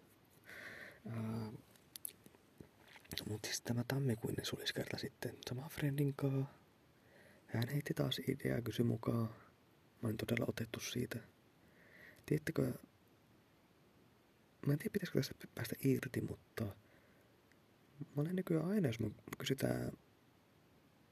[1.05, 1.59] Uh,
[3.29, 6.53] mutta siis tämä tammikuinen suliskerta sitten sama friendin kaa.
[7.47, 9.42] Hän heitti taas ideaa kysy mukaan.
[10.03, 11.19] Mä olin todella otettu siitä.
[12.25, 12.73] Tiedättekö,
[14.65, 16.63] mä en tiedä pitäisikö tästä päästä irti, mutta
[17.99, 19.91] mä olen nykyään aina, jos mä kysytään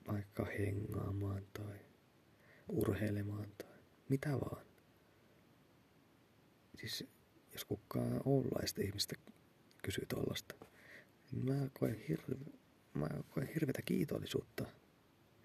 [0.08, 1.80] vaikka hengaamaan tai
[2.70, 3.78] urheilemaan tai
[4.10, 4.66] mitä vaan.
[6.80, 7.08] Siis
[7.54, 9.16] jos kukaan oulaista ihmistä
[9.84, 10.56] kysyy tollasta,
[11.32, 12.36] niin mä koen, hirve,
[12.94, 14.66] mä koen hirvetä kiitollisuutta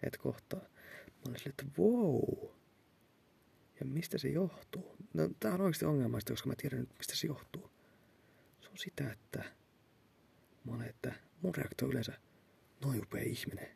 [0.03, 0.61] et kohtaa.
[0.61, 2.56] Mä olen silleen, että wow,
[3.81, 4.97] ja mistä se johtuu?
[5.14, 7.70] No, tää on oikeasti ongelmaista, koska mä tiedän nyt, mistä se johtuu.
[8.61, 9.45] Se on sitä, että
[10.64, 12.12] mä olen, että mun reaktio on yleensä
[12.85, 13.68] noin upea ihminen,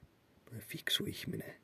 [0.50, 1.54] noin fiksu ihminen.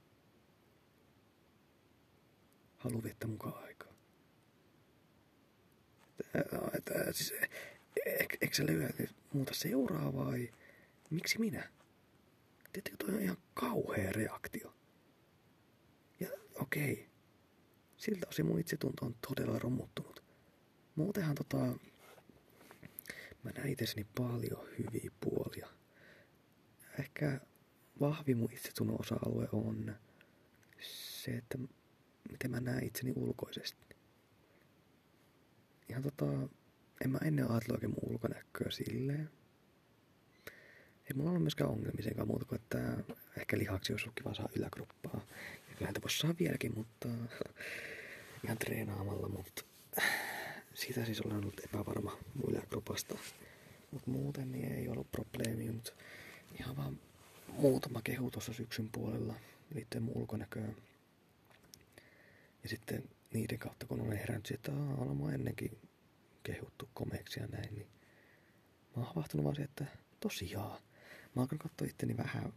[2.78, 3.92] Haluaa viettää mukaan aikaa.
[6.74, 7.34] Että, siis,
[8.06, 8.90] eikö, sä löyä
[9.32, 10.52] muuta seuraa vai
[11.10, 11.70] miksi minä?
[12.72, 14.74] Tiedättekö, toi on ihan kauhea reaktio.
[16.20, 17.04] Ja okei, okay.
[17.96, 20.24] Siltä osin mun itsetunto on todella romuttunut.
[20.96, 21.56] Muutenhan tota,
[23.42, 25.68] mä näin itsessäni paljon hyviä puolia.
[26.98, 27.40] Ehkä
[28.00, 29.96] vahvin mun itsetunnon osa-alue on
[30.80, 31.58] se, että
[32.30, 33.96] miten mä näen itseni ulkoisesti.
[35.88, 36.26] Ihan tota,
[37.04, 39.30] en mä ennen ajatellut oikein mun ulkonäköä silleen.
[41.04, 43.04] Ei mulla ollut myöskään ongelmia muuta kuin, että
[43.36, 45.20] ehkä lihaksi olisi kiva saa yläkroppaa.
[45.76, 47.08] Kyllähän voisi saa vieläkin, mutta
[48.44, 49.62] ihan treenaamalla, mutta
[50.74, 53.18] siitä siis olen ollut epävarma mun yläkropasta.
[53.90, 55.92] Mutta muuten niin ei ollut probleemia, mutta
[56.60, 56.98] ihan vaan
[57.48, 59.34] muutama kehu tuossa syksyn puolella
[59.74, 60.76] liittyen mun ulkonäköön.
[62.62, 65.78] Ja sitten niiden kautta, kun olen herännyt että olen ennenkin
[66.42, 67.86] kehuttu komeeksi ja näin, niin
[68.96, 69.86] mä oon havahtunut vaan siihen, että
[70.20, 70.80] tosiaan.
[71.34, 72.52] Mä oon katsoa itteni vähän,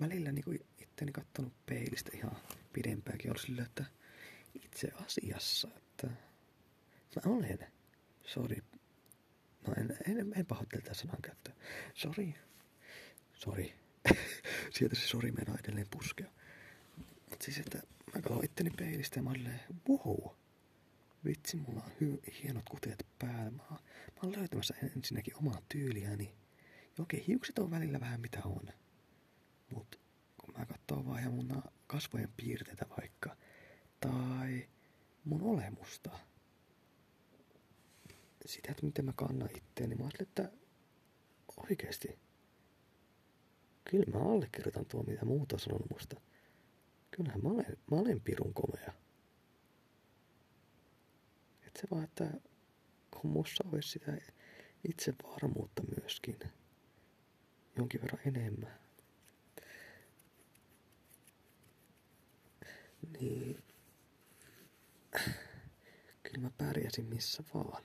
[0.00, 2.36] välillä niin kuin itteni kattonut peilistä ihan
[2.72, 3.30] pidempäänkin.
[3.30, 3.84] Ollut sillä, että
[4.54, 6.06] itse asiassa, että
[7.16, 7.58] mä olen.
[8.26, 8.62] Sori.
[9.66, 11.54] No en, en, en pahoittele tätä sanan käyttöä.
[11.94, 12.34] Sori.
[13.34, 13.74] Sori.
[14.74, 16.30] Sieltä se sori meinaa edelleen puskea.
[17.30, 17.78] Mutta siis, että
[18.14, 20.34] mä katson itteni peilistä ja mä olin wow.
[21.24, 23.50] Vitsi, mulla on hy- hienot kuteet päällä.
[23.50, 26.34] Mä, oon, mä oon löytämässä ensinnäkin omaa tyyliäni.
[26.98, 28.68] Ja okei, hiukset on välillä vähän mitä on.
[29.70, 30.00] Mut
[30.38, 33.36] kun mä katson vaan ja mun kasvojen piirteitä vaikka,
[34.00, 34.68] tai
[35.24, 36.10] mun olemusta,
[38.46, 40.52] sitä, että miten mä kannan itteeni, mä ajattelin, että
[41.56, 42.18] oikeesti,
[43.84, 46.20] kyllä mä allekirjoitan tuo, mitä muuta on sanonut musta.
[47.10, 48.92] Kyllähän mä olen, mä olen pirun komea.
[51.66, 52.30] Et se vaan, että
[53.10, 54.12] kun mussa olisi sitä
[54.88, 56.38] itsevarmuutta myöskin
[57.76, 58.78] jonkin verran enemmän,
[63.24, 63.62] niin
[66.22, 67.84] kyllä mä pärjäsin missä vaan.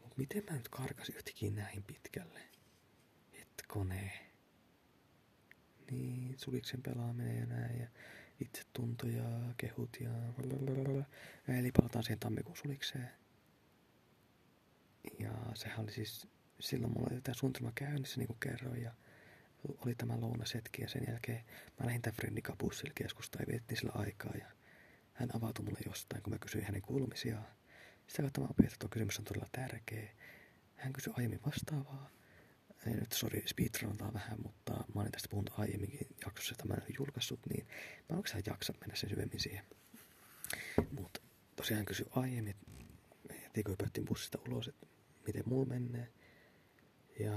[0.00, 2.40] Mut miten mä nyt karkasin yhtäkkiä näin pitkälle?
[3.38, 4.12] Hetkone.
[5.90, 7.88] Niin, suliksen pelaaminen ja näin ja
[8.40, 11.04] itsetunto ja kehut ja blablabla.
[11.48, 13.10] Eli palataan siihen tammikuun sulikseen.
[15.18, 16.28] Ja sehän oli siis,
[16.60, 18.94] silloin mulla oli tämä suunnitelma käynnissä niin kuin kerroin ja
[19.68, 21.44] oli tämä lounasetki ja sen jälkeen
[21.80, 24.46] mä lähdin tämän Freddy Kapussille keskustaan ja vietettiin sillä aikaa ja
[25.12, 27.46] hän avautui mulle jostain, kun mä kysyin hänen kuulumisiaan.
[28.06, 30.10] Sitä kautta mä opin, että tuo kysymys on todella tärkeä.
[30.76, 32.10] Hän kysyi aiemmin vastaavaa.
[32.86, 36.94] ei nyt sori speedrunataan vähän, mutta mä olin tästä puhunut aiemminkin jaksossa, että mä en
[36.98, 37.66] julkaissut, niin
[38.08, 39.64] mä oikeastaan jaksa mennä sen syvemmin siihen.
[40.90, 41.20] Mutta
[41.56, 42.56] tosiaan kysy aiemmin,
[43.44, 44.86] heti kun bussista ulos, että
[45.26, 46.08] miten mulla menee.
[47.24, 47.32] Ja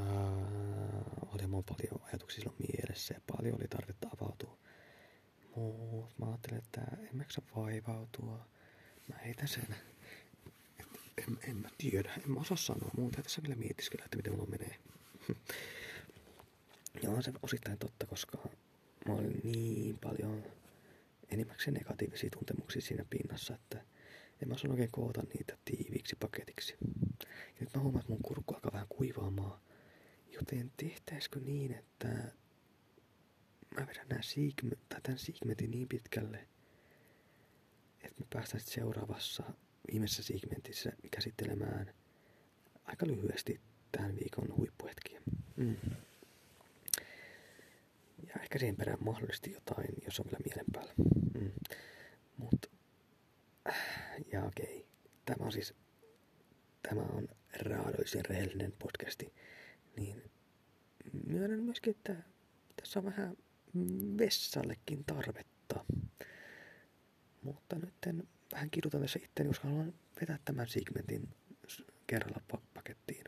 [1.28, 4.58] oli mun paljon ajatuksia silloin mielessä ja paljon oli tarvetta avautua.
[5.56, 7.24] Mutta mä ajattelin, että en mä
[7.56, 8.48] vaivautua.
[9.08, 9.76] Mä heitän sen.
[11.18, 13.22] en, en mä tiedä, en mä osaa sanoa muuta.
[13.22, 14.76] Tässä vielä mietiskellä, että miten mulla menee.
[17.04, 18.38] ja on se osittain totta, koska
[19.08, 20.44] mä olin niin paljon
[21.30, 23.86] enimmäkseen negatiivisia tuntemuksia siinä pinnassa, että
[24.42, 26.76] en mä osannut oikein koota niitä tiiviiksi paketiksi.
[26.82, 29.60] Ja nyt mä huomaan, että mun kurkku alkaa vähän kuivaamaan.
[30.34, 32.08] Joten tehtäisikö niin, että
[33.76, 36.48] mä vedän nää segment, tai tämän segmentin niin pitkälle,
[38.02, 39.44] että me päästään seuraavassa
[39.92, 41.94] viimeisessä segmentissä käsittelemään
[42.84, 43.62] aika lyhyesti
[43.92, 45.22] tämän viikon huippuhetkiä.
[45.56, 45.76] Mm.
[48.28, 50.94] Ja ehkä siihen perään mahdollisesti jotain, jos on vielä mielen päällä.
[51.40, 51.52] Mm.
[52.38, 52.72] Mut,
[54.32, 54.88] ja okei,
[55.26, 55.74] tämä on siis,
[56.90, 57.28] tämä on
[57.60, 59.34] raadoisen rehellinen podcasti,
[59.96, 60.32] niin
[61.28, 62.16] myönnän myöskin, että
[62.76, 63.38] tässä on vähän
[64.18, 65.86] vessallekin tarvetta.
[67.42, 71.30] Mutta nyt en vähän kidutan tässä itseäni, koska haluan vetää tämän segmentin
[72.08, 72.42] kerralla
[72.74, 73.24] pakettiin.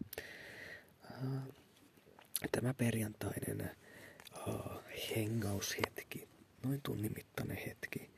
[2.52, 3.72] Tämä perjantainen
[5.16, 6.28] hengaushetki,
[6.64, 8.12] noin tunnin mittainen hetki,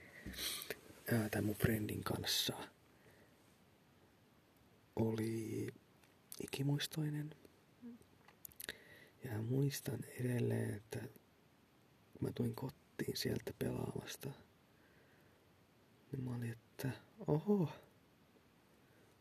[1.06, 2.54] tämän mun friendin kanssa
[4.96, 5.68] oli
[6.44, 7.36] ikimuistoinen.
[9.32, 11.00] Ja muistan edelleen, että
[12.14, 14.30] kun mä tulin kotiin sieltä pelaamasta,
[16.12, 16.92] niin mä olin, että
[17.28, 17.70] oho,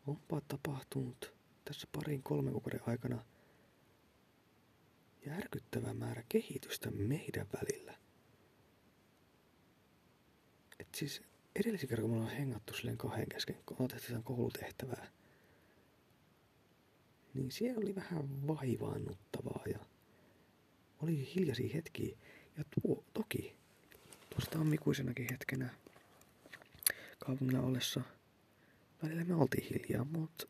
[0.06, 1.34] onpa tapahtunut
[1.64, 3.24] tässä parin kolmen kuukauden aikana
[5.26, 7.94] järkyttävä määrä kehitystä meidän välillä.
[10.78, 11.22] Et siis
[11.54, 15.10] edellisen kerran, kun me ollaan hengattu silleen kahden kesken, kun otettiin koulutehtävää,
[17.34, 19.85] niin siellä oli vähän vaivaannuttavaa ja
[21.02, 22.16] oli hiljaisia hetkiä.
[22.58, 23.56] Ja tuo, toki
[24.30, 25.74] tuossa tammikuisenakin hetkenä
[27.18, 28.00] kaupungilla ollessa
[29.02, 30.46] välillä me oltiin hiljaa, mutta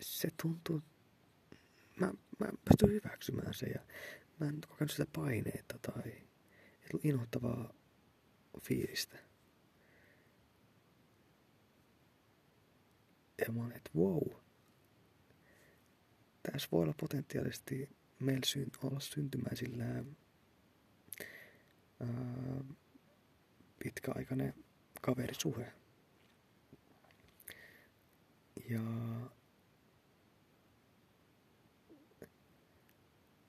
[0.00, 0.82] se tuntuu,
[2.00, 2.06] mä,
[2.38, 3.80] mä pystyn hyväksymään se ja
[4.40, 6.12] mä en kokenut sitä paineita tai
[7.02, 7.72] inhottavaa
[8.62, 9.18] fiilistä.
[13.46, 14.28] Ja mä olin, että wow,
[16.42, 19.84] tässä voi olla potentiaalisesti meillä syn, olla syntymäisillä
[22.00, 22.64] ää,
[23.78, 24.54] pitkäaikainen
[25.00, 25.72] kaverisuhe.
[28.68, 28.80] Ja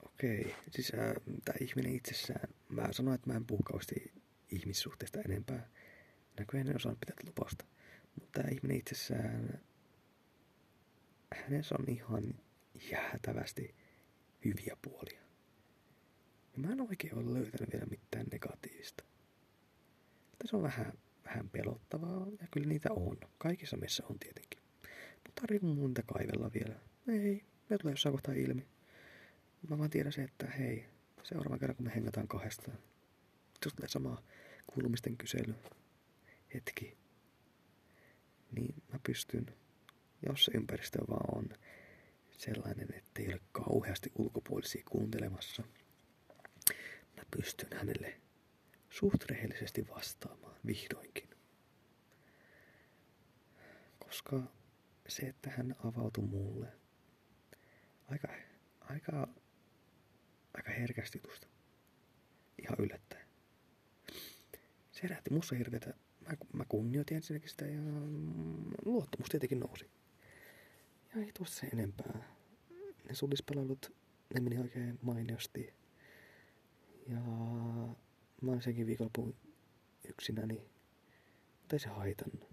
[0.06, 0.92] okei, siis
[1.46, 4.14] tämä ihminen itsessään, mä sanoin, että mä en puhu kauheasti
[4.52, 5.70] ihmissuhteesta enempää.
[6.40, 7.66] Näköjään en osannut pitää lupausta.
[8.16, 9.62] Mutta tämä ihminen itsessään,
[11.36, 12.24] hänessä on ihan
[12.92, 13.76] jäätävästi
[14.48, 15.22] hyviä puolia.
[16.54, 19.04] Ja mä en oikein ole löytänyt vielä mitään negatiivista.
[20.40, 20.94] Tässä on vähän,
[21.26, 23.18] vähän pelottavaa, ja kyllä niitä on.
[23.38, 24.62] Kaikissa meissä on tietenkin.
[25.14, 26.76] Mutta tarvii mun kaivella vielä.
[27.08, 28.68] Ei, ne tulee jossain kohtaa ilmi.
[29.70, 30.86] Mä vaan tiedän se, että hei,
[31.24, 32.78] seuraavan kerran kun me hengataan kahdestaan,
[33.66, 34.24] jos tulee sama
[34.68, 35.56] kuulumisten kysely
[36.54, 36.98] hetki,
[38.52, 39.46] niin mä pystyn,
[40.28, 41.50] jos se ympäristö vaan on
[42.38, 45.64] sellainen, että ei ole kauheasti ulkopuolisia kuuntelemassa,
[47.16, 48.22] mä pystyn hänelle
[48.90, 51.30] suht rehellisesti vastaamaan vihdoinkin.
[54.00, 54.44] Koska
[55.08, 56.68] se, että hän avautui mulle
[58.08, 58.28] aika,
[58.80, 59.28] aika,
[60.54, 61.48] aika herkästi tuosta.
[62.62, 63.28] Ihan yllättäen.
[64.92, 65.94] Se herätti musta hirveätä.
[66.20, 67.82] Mä, mä kunnioitin ensinnäkin sitä ja
[68.86, 69.90] luottamus tietenkin nousi.
[71.18, 72.36] Ja ei tuosta se enempää.
[73.10, 73.96] Ne sulispalvelut,
[74.34, 75.74] ne meni oikein mainiosti.
[77.08, 77.20] Ja
[78.42, 79.36] mä oon senkin viikonlopun
[80.10, 80.70] yksinäni.
[81.60, 82.50] Mutta ei se haitannut.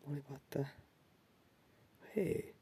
[0.00, 0.66] Mä olin vaan, että
[2.16, 2.56] hei,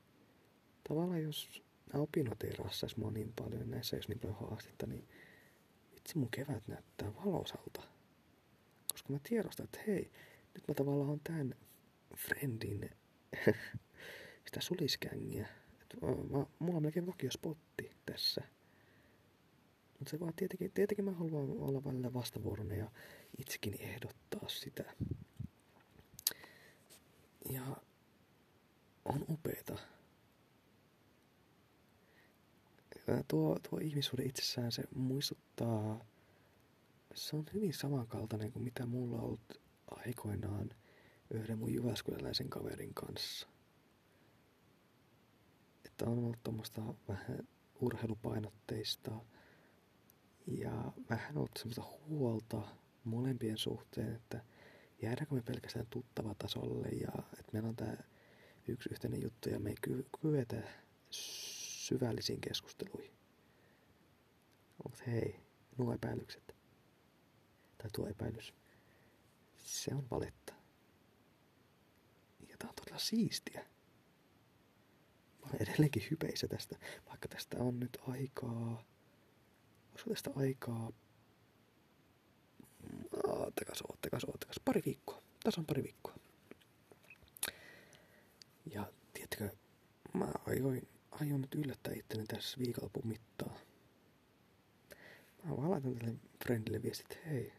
[0.89, 1.63] tavallaan jos
[1.93, 5.09] nämä opinnot ei rassais mua niin paljon, näissä ei olisi niin paljon haastetta, niin
[5.97, 7.83] itse mun kevät näyttää valosalta.
[8.93, 10.11] Koska mä tiedostan, että hei,
[10.55, 11.55] nyt mä tavallaan on tämän
[12.17, 12.91] friendin
[14.49, 15.49] sitä suliskängiä.
[15.83, 18.41] Että mä, mulla on melkein vakio-spotti tässä.
[19.99, 22.91] Mutta se vaan tietenkin, tietenkin mä haluan olla välillä vastavuoroinen ja
[23.39, 24.95] itsekin ehdottaa sitä.
[27.51, 27.77] Ja
[29.05, 29.79] on upeeta.
[33.29, 36.05] tuo, tuo ihmissuhde itsessään, se muistuttaa,
[37.15, 39.61] se on hyvin samankaltainen kuin mitä mulla on ollut
[39.91, 40.71] aikoinaan
[41.31, 43.49] yhden mun jyväskyläläisen kaverin kanssa.
[45.99, 47.49] Että on ollut tuommoista vähän
[47.81, 49.11] urheilupainotteista
[50.47, 52.63] ja vähän ollut semmoista huolta
[53.05, 54.45] molempien suhteen, että
[55.03, 57.97] jäädäänkö me pelkästään tuttava tasolle ja että meillä on tämä
[58.69, 59.77] yksi yhteinen juttu ja me ei
[60.21, 60.63] kyetä
[61.11, 63.15] syvällisiin keskusteluihin.
[64.85, 65.41] Mutta hei,
[65.79, 66.55] nuo epäilykset,
[67.79, 68.55] tai tuo epäilys,
[69.57, 70.55] se on valetta.
[72.49, 73.78] Ja tää on todella siistiä.
[75.41, 76.77] Mä olen edelleenkin hypeissä tästä,
[77.09, 78.85] vaikka tästä on nyt aikaa,
[79.91, 80.93] olisiko tästä aikaa,
[83.27, 86.15] oottakas, oottakas, oottakas, pari viikkoa, tässä on pari viikkoa.
[88.75, 89.57] Ja tiedätkö,
[90.15, 93.57] mä ajoin aion nyt yllättää itteni tässä viikonlopun mittaan.
[95.45, 97.53] Mä vaan laitan tälle friendille viestit, hei,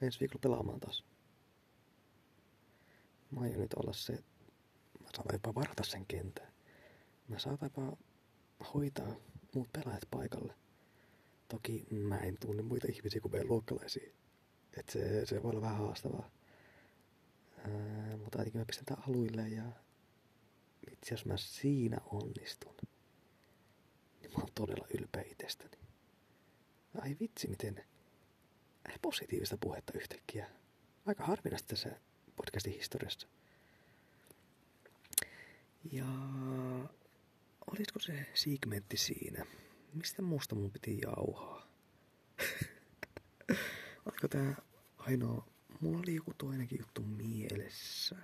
[0.00, 1.04] ensi viikolla pelaamaan taas.
[3.30, 4.12] Mä aion nyt olla se,
[5.00, 6.55] mä saatan jopa varata sen kentän.
[7.28, 7.96] Mä saatan
[8.74, 9.16] hoitaa
[9.54, 10.54] muut pelaajat paikalle.
[11.48, 14.10] Toki mä en tunne muita ihmisiä kuin meidän luokkalaisia.
[14.76, 16.30] Et se, se voi olla vähän haastavaa.
[17.58, 19.64] Ää, mutta ainakin mä pistän tää aluille ja
[20.92, 22.74] itse jos mä siinä onnistun,
[24.20, 25.78] niin mä oon todella ylpeä itsestäni.
[27.00, 27.84] Ai vitsi, miten
[29.02, 30.50] positiivista puhetta yhtäkkiä.
[31.06, 32.00] Aika harvinaista tässä
[32.36, 33.28] podcastin historiassa.
[35.92, 36.04] Ja
[37.66, 39.46] olisiko se segmentti siinä?
[39.94, 41.66] Mistä muusta mun piti jauhaa?
[44.06, 44.54] Oliko tää
[44.98, 45.46] ainoa?
[45.80, 48.16] Mulla oli joku toinenkin juttu mielessä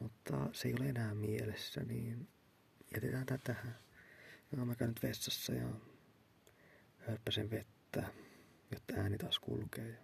[0.00, 2.28] mutta se ei ole enää mielessä, niin
[2.94, 3.78] jätetään tätä tähän.
[4.52, 5.68] Ja mä käyn nyt vessassa ja
[6.98, 8.12] hörppäsen vettä,
[8.70, 9.88] jotta ääni taas kulkee.
[9.88, 9.98] Ja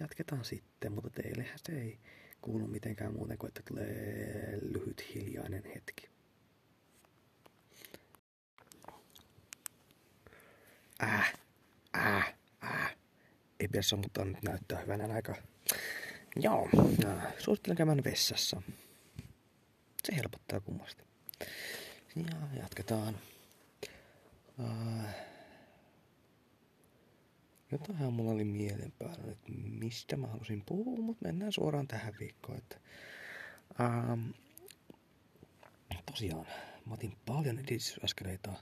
[0.00, 1.98] jatketaan sitten, mutta teillehän se ei
[2.44, 6.08] kuulu mitenkään muuten kuin, että tulee lyhyt hiljainen hetki.
[11.02, 11.32] Äh,
[11.96, 12.34] äh,
[12.64, 12.96] äh.
[13.60, 15.34] Ei pidä sammuttaa nyt näyttää hyvänä aika
[16.36, 16.68] Joo,
[17.38, 18.62] suosittelen käymään vessassa.
[20.04, 21.04] Se helpottaa kummasti.
[22.16, 23.18] Ja jatketaan.
[24.58, 25.04] Uh,
[27.74, 32.58] jotain mulla oli mielen päällä että mistä mä halusin puhua, mutta mennään suoraan tähän viikkoon.
[32.58, 32.76] Että,
[33.70, 34.18] uh,
[36.06, 36.46] tosiaan,
[36.86, 38.52] mä otin paljon edistysaskeleita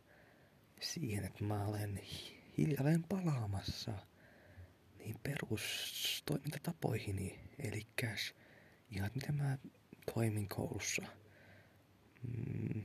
[0.81, 2.01] siihen, että mä olen
[2.59, 3.93] hiljalleen palaamassa–
[5.05, 7.87] niin perustoimintatapoihini, eli
[8.91, 9.59] ihan miten mä
[10.15, 11.03] toimin koulussa
[12.23, 12.85] mm,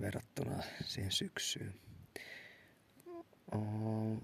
[0.00, 1.74] verrattuna siihen syksyyn.
[3.52, 4.22] Oh,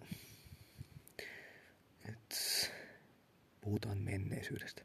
[2.09, 2.73] et,
[3.61, 4.83] puhutaan menneisyydestä.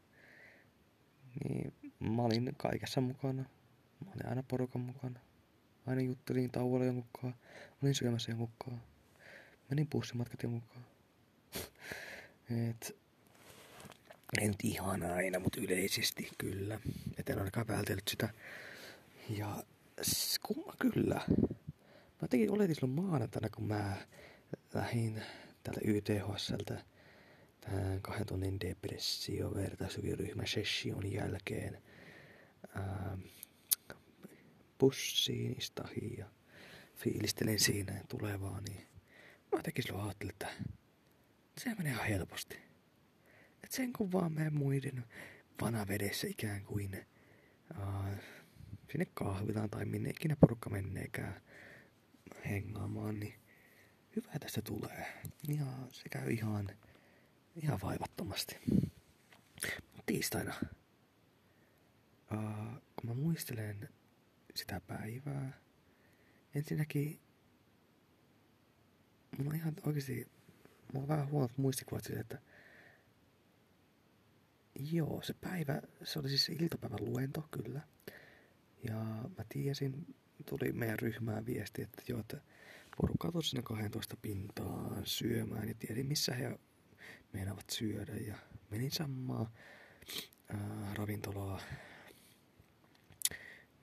[1.44, 3.42] Niin mä olin kaikessa mukana.
[4.04, 5.20] Mä olin aina porukan mukana.
[5.86, 7.40] Aina juttelin tauolla jonkun kanssa.
[7.82, 8.94] Olin syömässä jonkun kanssa
[9.70, 10.84] menin bussimatkat jo mukaan.
[12.70, 12.96] Et,
[14.40, 16.80] en nyt ihan aina, mutta yleisesti kyllä.
[17.18, 18.28] Et en ainakaan vältellyt sitä.
[19.28, 19.62] Ja
[20.42, 21.20] kumma kyllä.
[22.22, 23.96] Mä tekin oletin silloin maanantaina, kun mä
[24.74, 25.22] lähdin
[25.62, 26.84] täältä YTHSltä
[27.60, 31.82] tämän kahden tunnin depressio vertaisryhmä session jälkeen
[32.74, 33.18] ää,
[34.78, 36.26] bussiin istahin ja
[36.94, 38.86] fiilistelin siinä tulevaa, niin
[39.52, 40.48] mä jotenkin silloin ajattelin, että
[41.58, 42.56] se menee ihan helposti.
[43.62, 45.04] Että sen kun vaan menee muiden
[45.60, 47.06] vanavedessä ikään kuin
[47.70, 48.18] uh,
[48.92, 51.40] sinne kahvilaan tai minne ikinä porukka menneekään
[52.44, 53.34] hengaamaan, niin
[54.16, 55.22] hyvä tästä tulee.
[55.48, 56.70] Ja se käy ihan,
[57.56, 58.56] ihan vaivattomasti.
[60.06, 60.54] Tiistaina,
[62.32, 63.88] uh, kun mä muistelen
[64.54, 65.52] sitä päivää,
[66.54, 67.20] ensinnäkin
[69.38, 70.28] mulla on ihan oikeasti,
[70.92, 72.38] mulla on vähän huonot muistikuvat siitä, että
[74.92, 77.80] joo, se päivä, se oli siis iltapäivän luento, kyllä.
[78.82, 78.94] Ja
[79.38, 80.14] mä tiesin,
[80.46, 82.40] tuli meidän ryhmään viesti, että joo, että
[82.96, 86.58] porukka tuli sinne 12 pintaan syömään ja tiedin missä he
[87.32, 88.38] meinaavat syödä ja
[88.70, 89.52] menin samaa
[90.48, 91.60] ää, ravintolaa.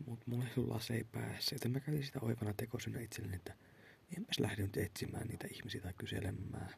[0.06, 3.56] Mutta mulla ei ollut lasei päässä, joten mä kävin sitä oivana tekosyna itselleni, että
[4.18, 6.74] enpäs lähde nyt etsimään niitä ihmisiä tai kyselemään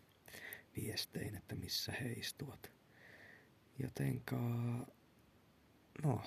[0.75, 2.71] viestein, että missä he istuvat.
[3.79, 4.37] Jotenka,
[6.03, 6.23] no,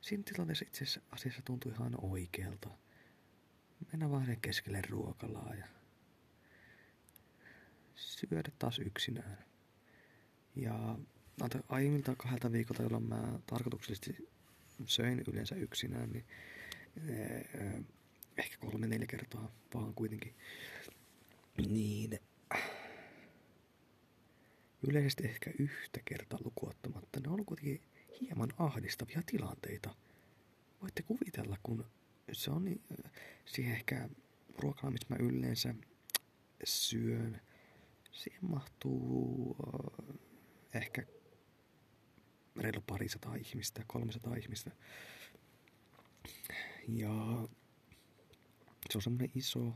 [0.00, 2.68] siinä tilanteessa itse asiassa tuntui ihan oikealta.
[3.92, 5.66] Mennä vaan keskelle ruokalaa ja
[7.94, 9.38] syödä taas yksinään.
[10.56, 10.98] Ja
[11.68, 14.28] aiemmilta kahdelta viikolta, jolloin mä tarkoituksellisesti
[14.86, 16.24] söin yleensä yksinään, niin
[17.08, 17.84] eh,
[18.36, 20.34] ehkä kolme neljä kertaa vaan kuitenkin,
[21.68, 22.20] niin
[24.88, 27.20] yleisesti ehkä yhtä kertaa lukuottamatta.
[27.20, 27.82] Ne on ollut kuitenkin
[28.20, 29.94] hieman ahdistavia tilanteita.
[30.82, 31.84] Voitte kuvitella, kun
[32.32, 32.82] se on niin,
[33.44, 34.08] siihen ehkä
[34.58, 35.74] ruokalla, missä mä yleensä
[36.64, 37.40] syön,
[38.12, 40.16] siihen mahtuu äh,
[40.74, 41.02] ehkä
[42.56, 44.70] reilu parisataa ihmistä, 300 ihmistä.
[46.88, 47.48] Ja
[48.90, 49.72] se on semmoinen iso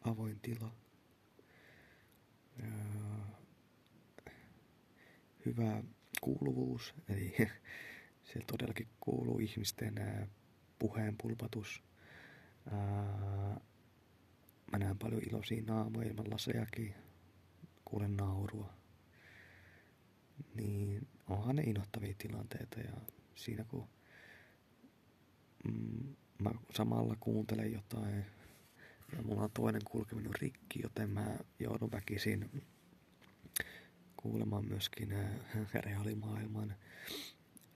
[0.00, 0.72] avoin tila.
[5.46, 5.82] Hyvä
[6.20, 7.36] kuuluvuus, eli
[8.24, 9.94] siellä todellakin kuuluu ihmisten
[10.78, 11.82] puheen pulpatus.
[14.72, 16.94] Mä näen paljon iloisia naamoja ilman lasejakin,
[17.84, 18.72] kuulen naurua.
[20.54, 22.92] Niin onhan ne innoittavia tilanteita ja
[23.34, 23.88] siinä kun
[25.64, 28.24] mm, mä samalla kuuntelen jotain
[29.16, 32.62] ja mulla on toinen kulkeminen rikki, joten mä joudun väkisin
[34.16, 35.14] kuulemaan myöskin
[35.74, 36.74] reaalimaailman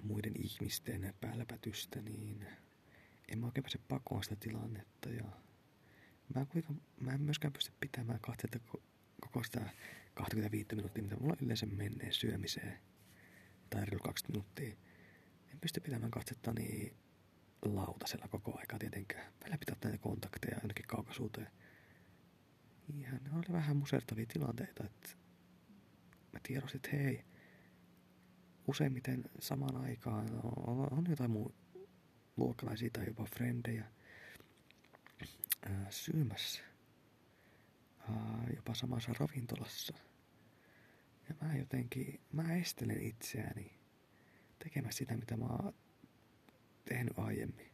[0.03, 2.47] muiden ihmisten päälläpätystä, niin
[3.33, 5.09] en mä oikein pääse pakoon sitä tilannetta.
[5.09, 5.25] Ja
[6.35, 8.59] mä, en kuitenkaan, mä en myöskään pysty pitämään katsetta
[9.21, 9.71] koko sitä
[10.15, 12.79] 25 minuuttia, mitä mulla yleensä menee syömiseen.
[13.71, 14.91] Tai reilu 20 minuuttia.
[15.53, 16.97] En pysty pitämään katsetta niin
[17.63, 19.33] lautasella koko aika tietenkään.
[19.41, 21.51] Välillä pitää näitä kontakteja jonnekin kaukaisuuteen.
[22.95, 25.09] Ja ne oli vähän musertavia tilanteita, että
[26.33, 27.25] mä tiedostin, että hei,
[28.69, 30.29] useimmiten samaan aikaan
[30.67, 31.55] on, on jotain muu
[32.37, 33.85] luokkalaisia tai jopa frendejä
[35.91, 36.61] syömässä.
[38.57, 39.95] Jopa samassa ravintolassa.
[41.29, 43.79] Ja mä jotenkin, mä estelen itseäni
[44.59, 45.75] tekemässä sitä, mitä mä oon
[46.85, 47.73] tehnyt aiemmin.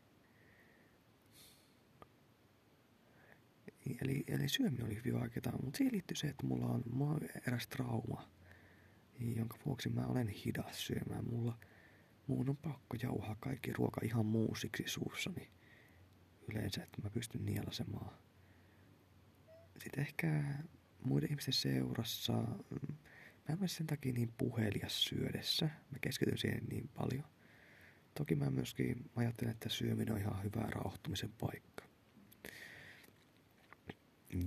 [4.02, 7.20] Eli, eli syöminen oli hyvin vaikeaa, mutta siihen liittyy se, että mulla on, mulla on
[7.46, 8.28] eräs trauma,
[9.20, 11.24] jonka vuoksi mä olen hidas syömään.
[11.24, 11.58] Mulla,
[12.28, 15.50] muun on pakko jauhaa kaikki ruoka ihan muusiksi suussani
[16.48, 18.14] yleensä, että mä pystyn nielasemaan.
[19.78, 20.44] Sitten ehkä
[21.04, 22.94] muiden ihmisten seurassa, mm,
[23.48, 25.64] mä en ole sen takia niin puhelias syödessä.
[25.64, 27.24] Mä keskityn siihen niin paljon.
[28.14, 31.84] Toki mä myöskin ajattelen, että syöminen on ihan hyvä rauhoittumisen paikka.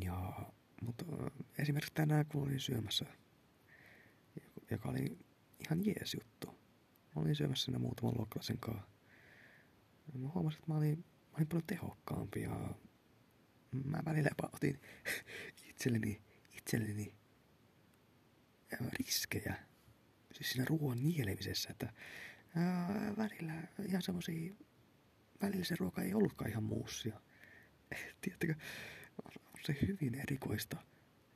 [0.05, 0.33] Ja,
[0.81, 1.05] mutta
[1.57, 3.05] esimerkiksi tänään kun olin syömässä,
[4.71, 5.17] joka oli
[5.65, 6.50] ihan jees juttu.
[7.15, 8.87] Mä olin syömässä siinä muutaman luokkalaisen kanssa.
[10.13, 12.75] Mä huomasin, että mä olin, mä olin paljon tehokkaampi ja
[13.71, 14.81] mä välillä jopa otin
[15.69, 16.21] itselleni,
[16.57, 17.13] itselleni
[18.99, 19.55] riskejä.
[20.33, 21.93] Siis siinä ruoan nielemisessä, että
[22.55, 23.53] ää, välillä
[23.87, 24.53] ihan semmosia,
[25.41, 27.21] välillä se ruoka ei ollutkaan ihan muussia.
[28.21, 28.55] Tiedättekö,
[29.25, 29.31] on
[29.65, 30.77] se hyvin erikoista,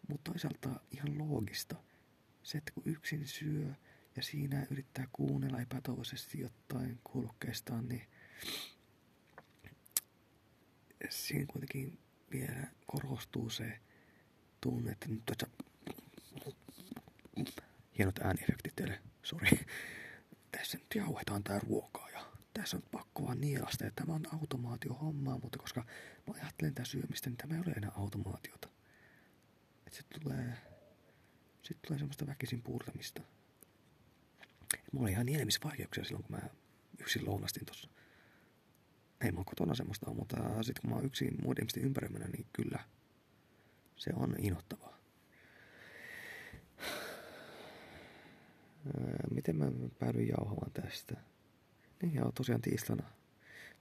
[0.08, 1.76] mutta toisaalta ihan loogista.
[2.44, 3.74] Se, että kun yksin syö
[4.16, 8.08] ja siinä yrittää kuunnella epätoivoisesti jotain kuulokkeestaan, niin
[11.10, 12.00] siinä kuitenkin
[12.32, 13.80] vielä korostuu se
[14.62, 15.48] tunne, että nyt tässä...
[17.98, 19.50] Hienot ääniefektit teille, sori.
[20.52, 25.40] Tässä nyt jauhetaan tää ruokaa ja tässä on pakko vaan nielasta, että tämä on automaatiohommaa,
[25.44, 25.86] mutta koska
[26.28, 28.70] mä ajattelen tätä syömistä, niin tämä ei ole enää automaatiota.
[29.88, 30.58] Että se tulee,
[31.64, 33.22] sitten tulee semmoista väkisin purtamista.
[34.96, 36.42] Mulla oli ihan nielemisvaikeuksia silloin, kun mä
[37.00, 37.90] yksin lounastin tossa.
[39.22, 42.46] Ei mulla kotona semmoista ole, mutta sitten kun mä oon yksin muiden ihmisten ympäröimänä, niin
[42.54, 42.80] kyllä
[43.96, 44.98] se on inottavaa.
[49.32, 49.66] Miten mä
[50.00, 51.16] päädyin jauhamaan tästä?
[52.02, 53.04] Niin joo, tosiaan tiistaina.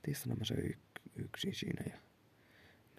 [0.03, 0.79] Tiistaina mä söin
[1.17, 1.99] yksin siinä ja...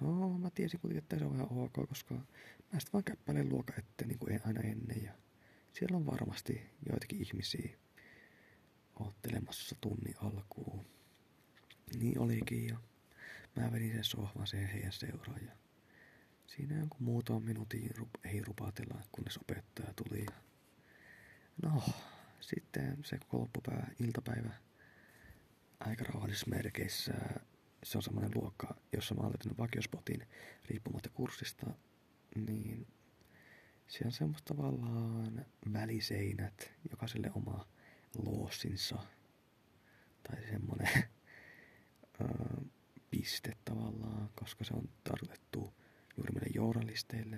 [0.01, 3.73] No, mä tiesin kuitenkin, että se on ihan ok, koska mä sitten vaan käppäilen luoka
[3.77, 5.11] eteen niin kuin aina ennen ja
[5.73, 7.77] siellä on varmasti joitakin ihmisiä
[8.99, 10.85] ottelemassa tunnin alkuun.
[11.99, 12.77] Niin olikin ja
[13.55, 15.51] mä vedin sen sohvan siihen heidän seuraan ja
[16.47, 17.89] siinä jonkun muutaman minuutin
[18.23, 20.25] ei rupatella, kunnes opettaja tuli.
[21.63, 21.83] No,
[22.41, 24.53] sitten se koko loppupäivä, iltapäivä
[25.79, 27.13] aika rauhallisissa merkeissä.
[27.83, 30.27] Se on semmoinen luokka, jossa mä olen vakiospotin
[30.65, 31.65] riippumatta kurssista,
[32.35, 32.87] niin
[33.87, 37.67] se on semmoista tavallaan väliseinät, jokaiselle oma
[38.15, 38.95] loosinsa.
[40.23, 40.89] Tai semmoinen
[42.21, 42.61] ää,
[43.11, 45.73] piste tavallaan, koska se on tarkoitettu
[46.17, 47.35] juuri meille journalisteille.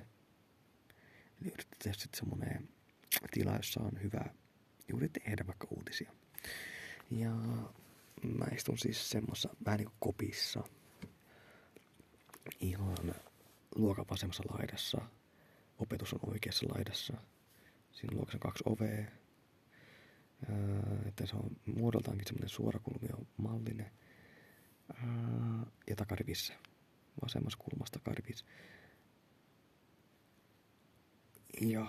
[1.41, 2.69] Eli yritetään sitten semmoinen
[3.31, 4.25] tila, jossa on hyvä
[4.87, 6.11] juuri tehdä vaikka uutisia.
[7.11, 7.31] Ja
[8.23, 10.63] mä istun siis semmoissa vähän niin kuin kopissa.
[12.59, 13.15] Ihan
[13.75, 15.01] luokan vasemmassa laidassa.
[15.79, 17.13] Opetus on oikeassa laidassa.
[17.91, 19.05] Siinä luokassa on kaksi ovea.
[21.05, 23.91] Että se on muodoltaankin semmoinen suorakulmio mallinen.
[25.87, 26.53] ja takarivissä.
[27.23, 28.45] Vasemmassa kulmassa takarivissä.
[31.61, 31.85] Ja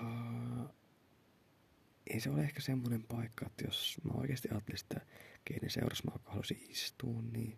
[2.07, 5.01] ei se ole ehkä semmoinen paikka, että jos mä oikeasti ajattelin sitä,
[5.45, 7.51] keiden seurassa mä haluaisin istua, niin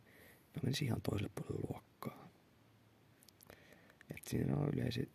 [0.57, 2.29] mä menisin ihan toiselle puolelle luokkaa.
[4.11, 5.13] Et siinä on yleisi,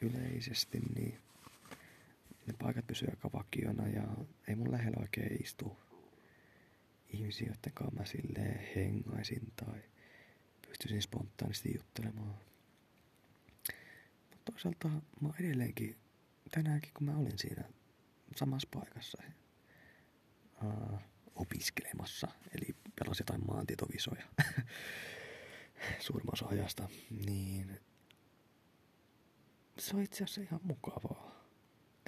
[0.00, 1.18] yleisesti niin
[2.46, 4.02] ne paikat pysyy aika vakiona ja
[4.48, 5.76] ei mun lähellä oikein istu
[7.08, 9.80] ihmisiä, joiden kanssa mä silleen hengaisin tai
[10.68, 12.34] pystyisin spontaanisti juttelemaan.
[14.30, 14.88] Mutta toisaalta
[15.20, 15.96] mä edelleenkin,
[16.50, 17.64] tänäänkin kun mä olin siinä
[18.36, 19.22] samassa paikassa
[20.64, 20.98] uh,
[21.34, 24.26] opiskelemassa, eli pelasin jotain maantietovisoja
[26.06, 26.88] suurimman osa ajasta,
[27.26, 27.80] niin
[29.78, 31.41] se on itse asiassa ihan mukavaa.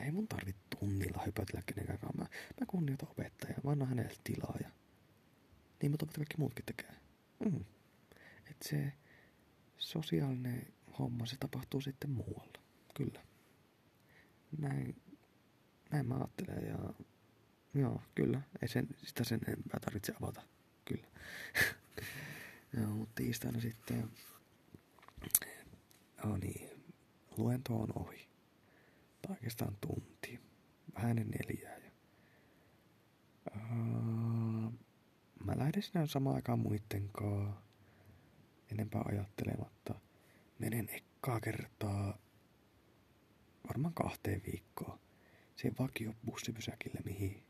[0.04, 2.26] Ei mun tarvitse tunnilla hypätellä kenenkään Mä,
[2.60, 4.70] mä kunnioitan opettajaa, mä annan hänelle tilaa ja
[5.82, 6.94] niin mutta kaikki muutkin tekee.
[7.44, 7.64] Mm.
[8.50, 8.92] Et se
[9.76, 10.66] sosiaalinen
[10.98, 12.60] homma, se tapahtuu sitten muualla.
[12.94, 13.20] Kyllä.
[14.58, 14.96] Näin
[15.94, 17.04] näin mä ajattelen ja
[17.74, 20.42] joo, kyllä, ei sen, sitä sen enempää tarvitse avata,
[20.84, 21.06] kyllä.
[22.80, 24.10] joo, mutta tiistaina sitten,
[26.24, 26.70] oh niin,
[27.36, 28.28] luento on ohi.
[29.26, 30.40] Tai oikeastaan tunti,
[30.94, 31.78] vähän neljää.
[31.78, 31.90] Ja,
[33.56, 34.72] uh,
[35.44, 37.62] mä lähden sinä samaan aikaan muitten kanssa,
[38.72, 39.94] enempää ajattelematta.
[40.58, 42.18] Menen ekkaa kertaa
[43.68, 44.98] varmaan kahteen viikkoon
[45.56, 47.42] siihen vakio bussipysäkille, mihin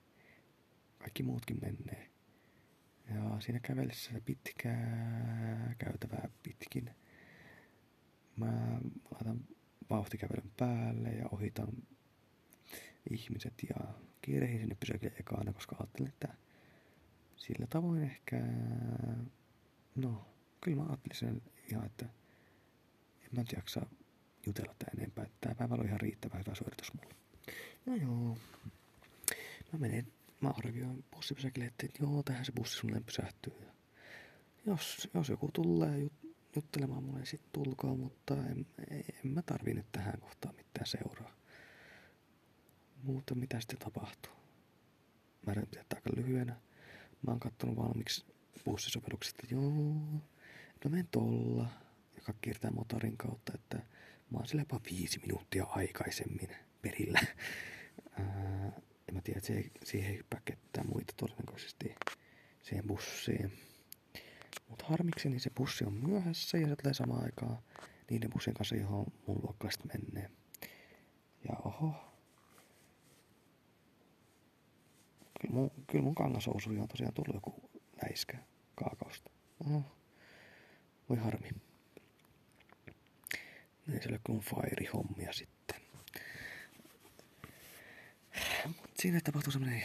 [0.99, 2.11] kaikki muutkin menee.
[3.15, 6.91] Ja siinä kävellessä pitkää käytävää pitkin
[8.37, 8.81] mä
[9.11, 9.41] laitan
[9.90, 11.69] vauhtikävelyn päälle ja ohitan
[13.11, 16.35] ihmiset ja kiirehin sinne pysäkille ekana, koska ajattelin, että
[17.36, 18.36] sillä tavoin ehkä,
[19.97, 20.28] no,
[20.61, 22.06] kyllä mä ajattelin sen ihan, että
[23.20, 23.86] en mä jaksa
[24.47, 25.27] jutella tää enempää.
[25.40, 27.15] Tää päivä on ihan riittävän hyvä suoritus mulle.
[27.86, 28.39] No joo.
[29.73, 33.52] Mä menen, mä arvioin bussipysäkille, että joo, tähän se bussi sulle pysähtyy.
[34.66, 36.12] Jos, jos joku tulee jut,
[36.56, 41.35] juttelemaan mulle, niin sit tulkoon, mutta en, en mä tarvii nyt tähän kohtaan mitään seuraa.
[43.02, 44.32] Mutta mitä sitten tapahtuu?
[45.47, 46.56] Mä yritän pitää aika lyhyenä.
[47.22, 48.24] Mä oon kattonut valmiiksi
[48.64, 49.70] bussisovellukset, että joo,
[50.85, 51.68] no menen tolla,
[52.16, 53.76] joka kiertää motorin kautta, että
[54.31, 56.48] mä oon sillä jopa viisi minuuttia aikaisemmin
[56.82, 57.20] perillä.
[58.18, 58.72] Ää,
[59.06, 61.94] ja mä tiedän, että siihen ei hyppää ketään muita todennäköisesti
[62.62, 63.52] siihen bussiin.
[64.68, 67.59] Mutta harmikseni se bussi on myöhässä ja se tulee samaan aikaan
[68.10, 70.31] niiden bussien kanssa, johon mun luokkalaiset menee.
[71.48, 71.94] Ja oho.
[75.40, 77.70] Kyllä mun, kyllä mun kangasousuja on tosiaan tullut joku
[78.02, 78.39] läiskä
[78.74, 79.31] kaakausta.
[79.66, 79.82] Oho.
[81.09, 81.48] Voi harmi.
[83.93, 85.81] Ei se ole kuin fire-hommia sitten.
[88.94, 89.85] siinä tapahtui semmoinen,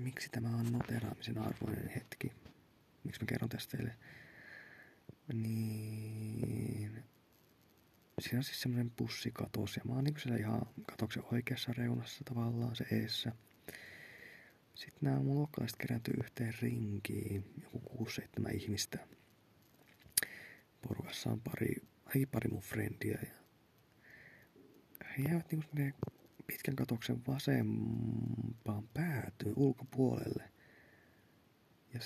[0.00, 2.32] miksi tämä on noteraamisen arvoinen hetki.
[3.08, 3.96] Miksi mä kerron tästä teille.
[5.32, 7.04] Niin...
[8.18, 12.76] Siinä on siis semmoinen bussikatos ja mä oon niinku siellä ihan katoksen oikeassa reunassa tavallaan
[12.76, 13.32] se eessä.
[14.74, 18.98] Sitten nämä mun luokkalaiset kerääntyy yhteen rinkiin, joku 6-7 ihmistä.
[20.82, 21.76] Porukassa on pari,
[22.14, 23.34] ei pari mun frendiä ja
[25.18, 25.66] he jäävät niinku
[26.46, 30.50] pitkän katoksen vasempaan päätyy ulkopuolelle.
[31.94, 32.00] Ja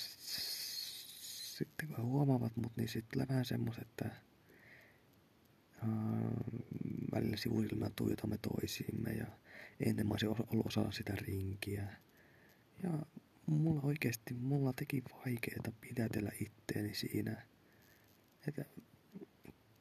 [1.64, 4.10] sitten kun he huomaavat mut, niin sitten tulee vähän semmoset, että
[5.82, 6.62] uh,
[7.12, 9.26] välillä sivusilmään tuijotamme toisiimme ja
[9.86, 11.88] ennen mä olisin ollut osa sitä rinkiä.
[12.82, 12.90] Ja
[13.46, 17.46] mulla oikeasti, mulla teki vaikeeta pidätellä itteeni siinä.
[18.48, 18.64] Että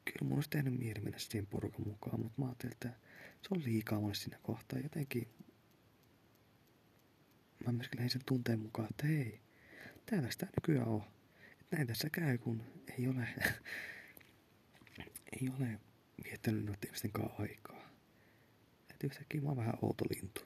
[0.04, 2.88] kyllä mun olisi tehnyt mieli mennä siihen porukan mukaan, mutta mä ajattelin, että
[3.42, 4.78] se on liikaa mulle siinä kohtaa.
[4.78, 5.28] Jotenkin
[7.66, 9.40] mä myöskin lähdin sen tunteen mukaan, että hei,
[10.06, 11.02] täällä sitä nykyään on.
[11.72, 12.62] Näin tässä käy, kun
[12.98, 13.28] ei ole,
[15.40, 15.80] ei ole
[16.24, 17.90] viettänyt noiden ihmisten kanssa aikaa.
[18.90, 20.40] Että yhtäkkiä mä oon vähän outo lintu.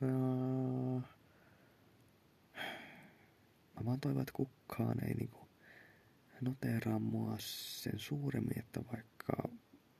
[0.00, 0.08] Ja...
[3.74, 5.48] Mä vaan toivon, että kukaan ei niinku
[6.40, 9.32] noteeraa mua sen suuremmin, että vaikka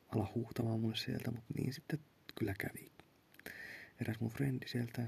[0.09, 1.99] ala huutamaan mulle sieltä, mutta niin sitten
[2.39, 2.93] kyllä kävi.
[4.01, 5.03] Eräs mun frendi sieltä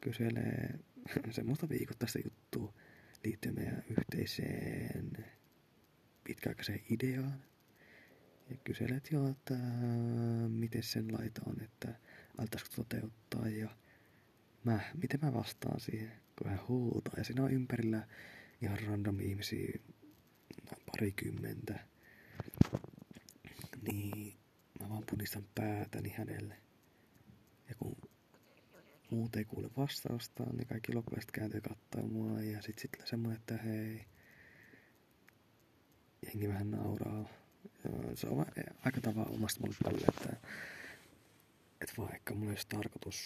[0.00, 0.78] kyselee
[1.30, 2.74] semmoista viikoittaista juttua
[3.24, 5.26] liittyen meidän yhteiseen
[6.24, 7.44] pitkäaikaiseen ideaan.
[8.50, 9.54] Ja kyselet jo, että
[10.48, 11.94] miten sen laita on, että
[12.38, 13.68] altaisiko toteuttaa ja
[14.64, 17.14] mä, miten mä vastaan siihen, kun hän huutaa.
[17.16, 18.06] Ja siinä on ympärillä
[18.62, 19.78] ihan random ihmisiä,
[20.86, 21.78] parikymmentä.
[23.82, 24.34] Niin
[24.80, 26.56] mä vaan punistan päätäni hänelle.
[27.68, 27.96] Ja kun
[29.10, 32.42] muut ei kuule vastausta, niin kaikki loppulaiset kääntyy katsoa mua.
[32.42, 34.04] Ja sit sit semmoinen, että hei,
[36.26, 37.28] jengi vähän nauraa.
[38.14, 38.46] Se on
[38.84, 40.36] aika tavalla omasta mulle tälle, että,
[41.80, 43.24] että vaikka mulla olisi tarkoitus,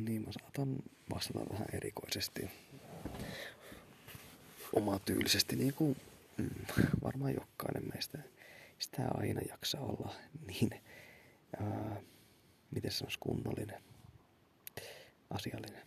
[0.00, 0.76] niin mä saatan
[1.14, 2.50] vastata vähän erikoisesti.
[4.72, 5.96] Omaa tyylisesti, niin kuin
[6.36, 6.50] mm,
[7.02, 8.18] varmaan jokainen meistä.
[8.78, 10.14] Sitä aina jaksa olla
[10.46, 10.70] niin,
[11.60, 12.00] ää,
[12.70, 13.82] miten se olisi kunnollinen,
[15.34, 15.86] asiallinen.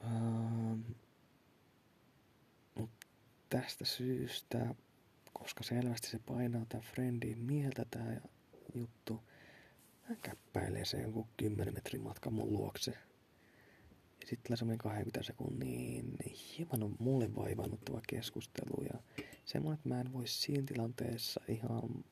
[0.00, 0.76] Ää,
[3.48, 4.74] tästä syystä,
[5.32, 8.16] koska selvästi se painaa tämän friendin mieltä tämä
[8.74, 9.22] juttu,
[10.02, 12.90] hän käppäilee se jonkun 10 metrin matka mun luokse.
[14.20, 16.16] Ja sitten tulee semmoinen 20 sekunnin
[16.58, 19.00] hieman on mulle vaivannuttava keskustelu ja
[19.44, 22.04] semmoinen, että mä en voi siinä tilanteessa ihan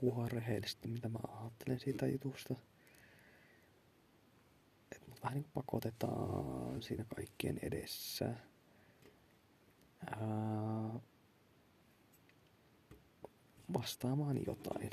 [0.00, 2.54] puhua rehellisesti, mitä mä ajattelen siitä jutusta.
[5.22, 8.34] Vähän niin pakotetaan siinä kaikkien edessä
[10.06, 11.00] ää,
[13.72, 14.90] vastaamaan jotain.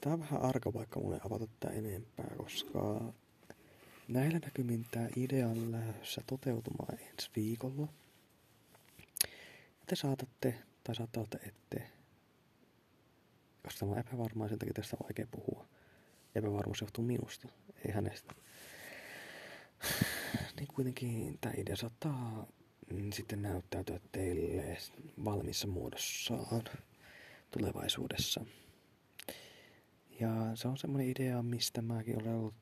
[0.00, 3.12] Tämä on vähän arka vaikka mulle avata tätä enempää, koska
[4.08, 7.88] näillä näkymin tämä idea on lähdössä toteutumaan ensi viikolla.
[9.86, 10.54] Te saatatte,
[10.84, 11.90] tai saattaa että ette,
[13.62, 15.66] koska tämä on epävarmaa, sen takia tästä on vaikea puhua.
[16.34, 17.48] Epävarmuus johtuu minusta,
[17.86, 18.34] ei hänestä.
[20.56, 22.46] Niin kuitenkin tämä idea saattaa
[22.92, 24.76] Mm, sitten näyttäytyä teille
[25.24, 26.64] valmissa muodossaan
[27.50, 28.44] tulevaisuudessa.
[30.20, 32.54] Ja se on semmoinen idea, mistä mäkin olen ollut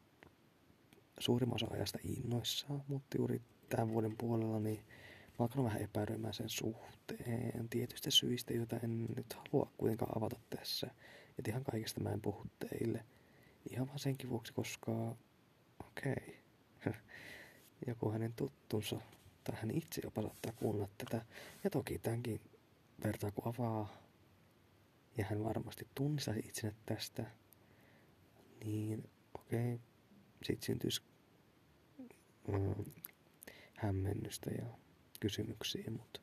[1.18, 4.78] suurimman osa ajasta innoissaan, mutta juuri tämän vuoden puolella niin
[5.28, 10.90] mä alkanut vähän epäilymään sen suhteen tietystä syistä, joita en nyt halua kuitenkaan avata tässä.
[11.38, 13.04] Et ihan kaikesta mä en puhu teille.
[13.70, 15.16] Ihan vaan senkin vuoksi, koska
[15.86, 16.42] okei,
[16.80, 16.92] okay.
[17.88, 19.00] joku hänen tuttunsa
[19.44, 21.24] tai hän itse jopa saattaa kuunnella tätä.
[21.64, 22.40] Ja toki tämänkin
[23.04, 24.04] vertaa kun avaa,
[25.18, 27.30] ja hän varmasti tunnistaisi itsensä tästä,
[28.64, 29.86] niin okei, okay,
[30.42, 31.02] sitten syntyisi
[32.48, 32.84] mm,
[33.76, 34.66] hämmennystä ja
[35.20, 36.20] kysymyksiä, mutta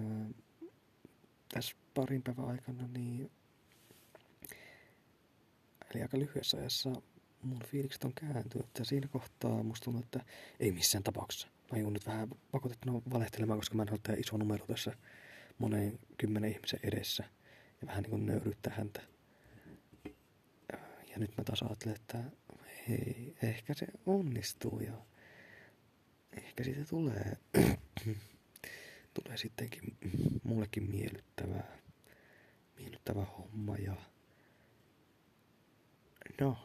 [0.00, 0.34] mm,
[1.54, 3.30] tässä parin päivän aikana niin
[5.94, 6.92] eli aika lyhyessä ajassa
[7.42, 8.66] mun fiilikset on kääntynyt.
[8.66, 10.24] Että siinä kohtaa musta tuntuu, että
[10.60, 11.48] ei missään tapauksessa.
[11.72, 14.92] Mä joudun nyt vähän pakotettuna valehtelemaan, koska mä en halua iso numero tässä
[15.58, 17.24] moneen kymmenen ihmisen edessä.
[17.80, 19.02] Ja vähän niin kuin nöyryttää häntä.
[21.08, 22.24] Ja nyt mä taas ajattelen, että
[22.88, 24.92] hei, ehkä se onnistuu ja
[26.32, 27.36] ehkä siitä tulee,
[29.14, 29.96] tulee sittenkin
[30.44, 31.78] mullekin miellyttävää,
[32.76, 33.96] miellyttävä homma ja
[36.40, 36.56] no,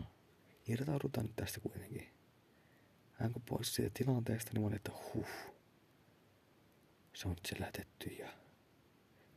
[0.68, 2.08] irtaudutaan nyt tästä kuitenkin.
[3.14, 5.28] Hän kun pois siitä tilanteesta, niin mä että huh,
[7.14, 8.30] se on nyt selätetty ja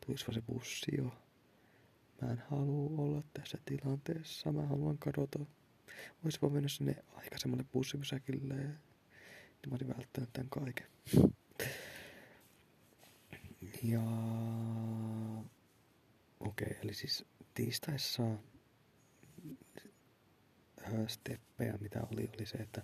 [0.06, 1.04] tulispa se bussi jo.
[2.22, 5.38] Mä en halua olla tässä tilanteessa, mä haluan kadota.
[6.24, 10.86] Oispa mennä sinne aikaisemmalle bussipysäkille niin mä olin välttänyt tämän kaiken.
[13.82, 14.02] Ja
[16.40, 17.24] okei, okay, eli siis
[17.54, 18.22] tiistaissa
[21.08, 22.82] steppejä, mitä oli, oli se, että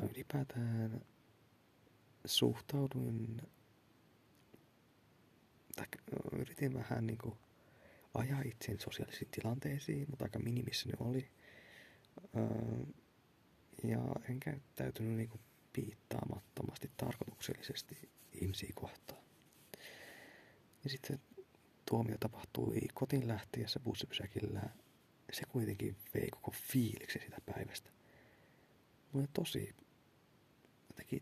[0.00, 1.00] mä ylipäätään
[2.24, 3.42] suhtauduin,
[5.76, 5.86] tai
[6.32, 7.34] yritin vähän niin kuin
[8.14, 11.28] ajaa itseäni sosiaalisiin tilanteisiin, mutta aika minimissä ne oli.
[13.84, 13.98] ja
[14.30, 15.40] en käyttäytynyt niin kuin
[15.72, 19.22] piittaamattomasti tarkoituksellisesti ihmisiä kohtaan.
[20.84, 21.20] Ja sitten
[21.88, 24.62] tuomio tapahtui kotiin lähtiessä bussipysäkillä
[25.32, 27.90] se kuitenkin vei koko fiiliksi sitä päivästä.
[29.14, 29.74] Oli tosi,
[30.88, 31.20] jotenkin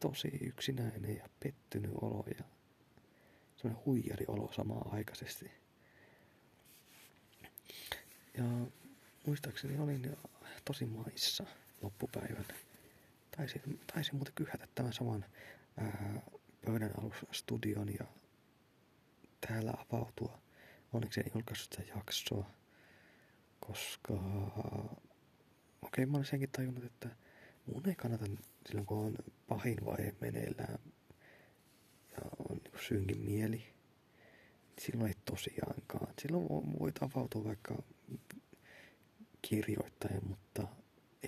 [0.00, 2.44] tosi yksinäinen ja pettynyt olo ja
[3.56, 5.50] semmoinen huijari olo samaan aikaisesti.
[8.34, 8.44] Ja
[9.26, 10.16] muistaakseni olin
[10.64, 11.44] tosi maissa
[11.82, 12.54] loppupäivänä.
[13.36, 15.24] taisin, taisin muuten kyhätä tämän saman
[15.76, 16.22] ää,
[16.66, 16.90] pöydän
[17.32, 18.06] studion ja
[19.46, 20.38] täällä avautua.
[20.92, 22.50] Onneksi en julkaissut sitä jaksoa,
[23.68, 24.14] koska...
[24.14, 24.96] Okei,
[25.82, 27.08] okay, mä olin senkin tajunnut, että
[27.66, 28.24] mun ei kannata
[28.66, 29.14] silloin, kun on
[29.48, 30.78] pahin vaihe meneillään
[32.10, 33.64] ja on niin synkin mieli,
[34.80, 36.14] silloin ei tosiaankaan.
[36.22, 37.82] Silloin voit avautua vaikka
[39.42, 40.68] kirjoittajan, mutta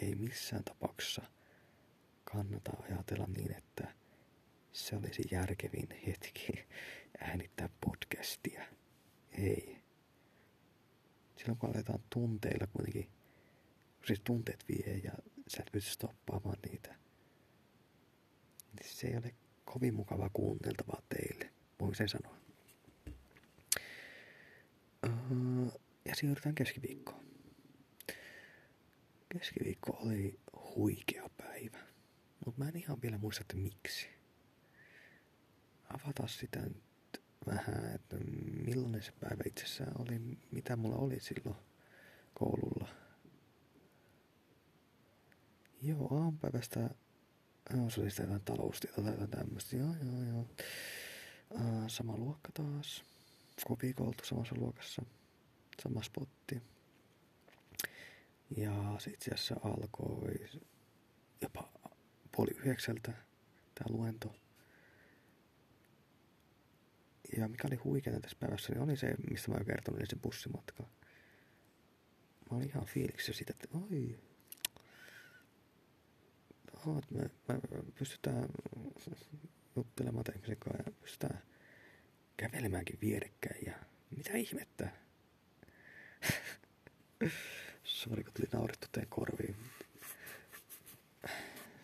[0.02, 1.22] ei missään tapauksessa
[2.24, 3.94] kannata ajatella niin, että
[4.72, 6.52] se olisi järkevin hetki
[7.20, 8.62] äänittää podcastia.
[9.38, 9.79] Ei.
[11.40, 13.10] Silloin kun aletaan tunteilla kuitenkin,
[14.06, 15.12] siis tunteet vie ja
[15.48, 16.94] sä et pysty stoppaamaan niitä,
[18.72, 19.34] niin se ei ole
[19.64, 22.36] kovin mukavaa kuunneltavaa teille, voin sen sanoa.
[25.06, 27.24] Uh, ja siirrytään keskiviikkoon.
[29.28, 31.78] Keskiviikko oli huikea päivä,
[32.46, 34.08] mutta mä en ihan vielä muista, että miksi.
[35.84, 36.89] Avata sitä nyt
[37.46, 38.16] vähän, että
[38.64, 41.56] millainen se päivä itsessään oli, mitä mulla oli silloin
[42.34, 42.88] koululla.
[45.82, 46.90] Joo, aamupäivästä
[47.76, 49.76] Joo, se oli sitä jotain taloustietoa tai jotain tämmöistä.
[49.76, 50.46] Joo, joo, joo.
[51.50, 53.04] Uh, sama luokka taas.
[53.66, 55.02] Kopikoltu samassa luokassa.
[55.82, 56.62] Sama spotti.
[58.56, 60.48] Ja se itse asiassa alkoi
[61.40, 61.68] jopa
[62.36, 63.12] puoli yhdeksältä
[63.74, 64.34] tämä luento.
[67.36, 70.16] Ja mikä oli huikeaa tässä päivässä, niin oli se, mistä mä oon kertonut, niin se
[70.16, 70.82] bussimatka.
[72.50, 74.18] Mä olin ihan fiiliksissä siitä, että oi,
[76.86, 77.60] oot, me, me
[77.94, 78.48] pystytään
[79.76, 81.42] juttelemaan ihmisen kanssa ja pystytään
[82.36, 83.74] kävelemäänkin vierekkäin ja
[84.16, 84.92] mitä ihmettä.
[87.84, 89.56] Sori, kun tuli naurettu teidän korviin.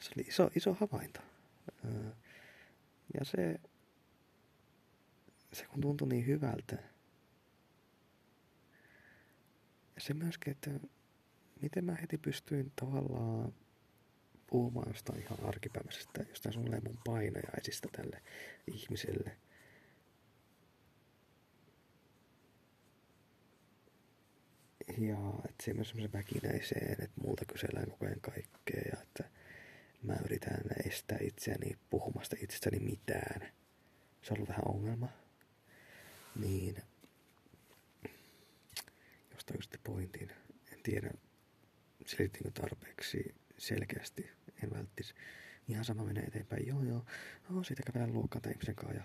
[0.00, 1.20] Se oli iso, iso havainto.
[3.18, 3.60] Ja se,
[5.56, 6.76] se kun tuntui niin hyvältä.
[9.94, 10.70] Ja se myöskin, että
[11.62, 13.54] miten mä heti pystyin tavallaan
[14.46, 18.22] puhumaan jostain ihan arkipäiväisestä, jostain sulle mun painajaisista tälle
[18.66, 19.36] ihmiselle.
[24.98, 29.30] Ja että se myös semmoisen väkinäiseen, että multa kysellään koko ajan kaikkea ja että
[30.02, 33.40] mä yritän estää itseäni puhumasta itsestäni mitään.
[34.22, 35.25] Se on ollut vähän ongelma.
[36.40, 36.76] Niin,
[39.30, 40.30] josta just pointin.
[40.72, 41.10] En tiedä,
[42.06, 44.30] selittinkö tarpeeksi selkeästi.
[44.62, 45.14] En välttis.
[45.68, 46.66] Ihan sama menee eteenpäin.
[46.66, 47.04] Joo, joo.
[47.50, 49.02] Oh, siitä kävellään luokkaan tai ihmisen kanssa.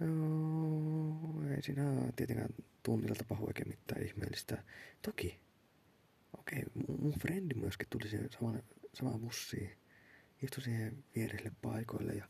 [0.00, 2.50] Joo, ei siinä tietenkään
[2.82, 4.64] tunnilla tapahdu oikein mitään ihmeellistä.
[5.02, 5.40] Toki.
[6.38, 8.62] Okei, okay, mun frendi myöskin tuli siihen samaan,
[8.94, 9.70] samaan bussiin.
[10.42, 12.28] Istui siihen vierelle paikoille ja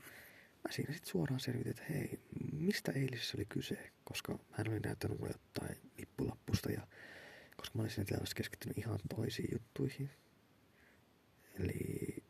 [0.65, 2.21] mä siinä sitten suoraan selvitin, että hei,
[2.53, 6.87] mistä eilisessä oli kyse, koska hän oli näyttänyt mulle jotain lippulappusta ja
[7.57, 10.11] koska mä olin siinä tilanteessa keskittynyt ihan toisiin juttuihin.
[11.61, 12.25] Eli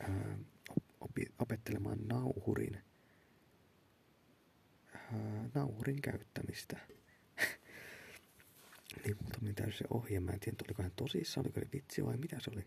[0.00, 0.38] ää,
[1.00, 2.82] opi, opettelemaan nauhurin,
[4.94, 6.78] ää, nauhurin käyttämistä.
[9.04, 10.20] niin muutamin täysin se ohje.
[10.20, 12.66] Mä en tiedä, oliko hän tosissaan, oliko se vitsi vai mitä se oli.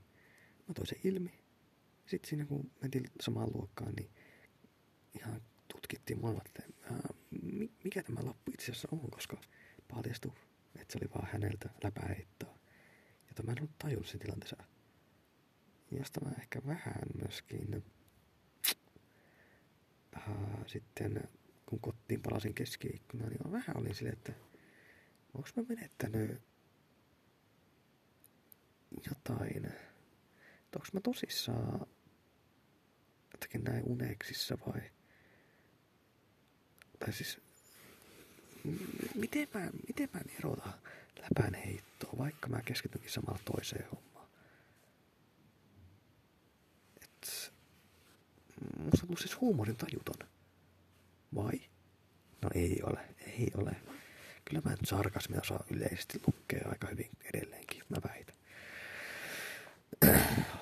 [0.68, 1.40] Mä toin sen ilmi.
[2.06, 4.10] Sitten siinä kun mentiin samaan luokkaan, niin
[5.20, 7.10] ihan tutkittiin molemmat, että ää,
[7.84, 9.38] mikä tämä lappu itse asiassa on, koska
[9.88, 10.32] paljastui,
[10.76, 12.58] että se oli vaan häneltä läpäheittoa.
[13.28, 14.58] Jota mä en ollut tajunnut sen tilanteessa
[15.92, 17.84] josta mä ehkä vähän myöskin
[20.18, 20.24] äh,
[20.66, 21.30] sitten
[21.66, 24.34] kun kotiin palasin keskiikkuna, niin mä vähän olin silleen, että
[25.34, 26.42] onko mä menettänyt
[29.10, 31.88] jotain, että onko mä tosissaan
[33.32, 34.82] jotenkin näin uneksissa vai
[37.00, 37.38] tai siis
[39.16, 40.70] miten mä, miten mä erota
[41.22, 44.08] läpän heittoa, vaikka mä keskitynkin samalla toiseen hommaan.
[48.78, 50.28] musta on siis huumorin tajuton.
[51.36, 51.62] Vai?
[52.42, 53.76] No ei ole, ei ole.
[54.46, 58.36] Kyllä mä nyt sarkasmia osaa yleisesti lukea aika hyvin edelleenkin, mä väitän.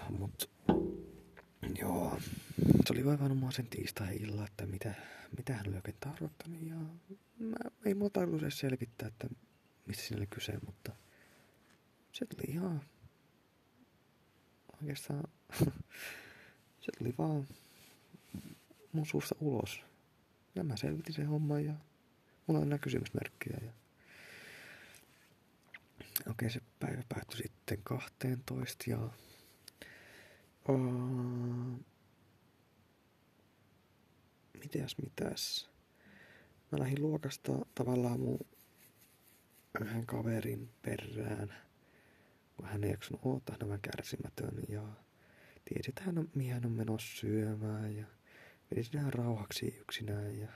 [0.20, 0.50] Mut
[1.80, 2.20] joo,
[2.86, 4.94] se oli vaivannut sen tiistai-illa, että mitä,
[5.38, 6.62] mitä hän oli oikein tarkoittanut.
[6.62, 6.76] Ja
[7.40, 7.56] mä,
[7.86, 9.28] ei mua tarkoitus edes selvittää, että
[9.88, 10.92] mistä siinä oli kyse, mutta
[12.12, 12.82] se tuli ihan
[14.82, 15.24] oikeastaan
[16.84, 17.48] se tuli vaan
[18.92, 19.82] mun suusta ulos.
[20.56, 21.74] Ja mä selvitin sen homman ja
[22.48, 23.58] mulla on nämä kysymysmerkkejä.
[23.66, 23.72] Ja...
[26.32, 29.10] Okei, se päivä päättyi sitten 12 ja
[30.70, 31.80] Uh,
[34.60, 35.70] mitäs mitäs?
[36.72, 38.40] Mä lähdin luokasta tavallaan mun
[39.82, 41.54] yhden kaverin perään,
[42.58, 44.82] kun hän ei jaksanut odottaa, hän on kärsimätön ja
[45.66, 48.06] tiesi, että hän on, mihin hän on menossa syömään ja
[48.72, 50.48] vedi sinä rauhaksi yksinään ja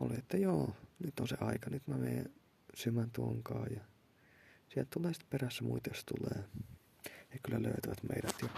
[0.00, 2.34] oli, että joo, nyt on se aika, nyt mä menen
[2.74, 3.80] syömään tuonkaan ja
[4.68, 6.44] sieltä tulee sitten perässä muita, jos tulee.
[7.34, 8.48] He kyllä löytävät meidät ja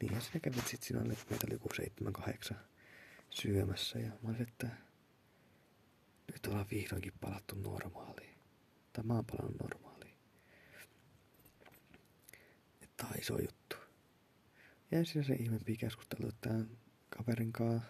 [0.00, 2.58] niinhän sinä kävit sitten siinä oli, meitä oli joku seitsemän, kahdeksan
[3.30, 4.68] syömässä ja mä olin, että
[6.32, 8.38] nyt ollaan vihdoinkin palattu normaaliin.
[8.92, 10.16] Tai mä oon palannut normaaliin.
[12.82, 13.76] Että tää on iso juttu.
[14.90, 16.70] Ja ensin se ihmeempi keskustelu tämän
[17.16, 17.88] kaverin kanssa,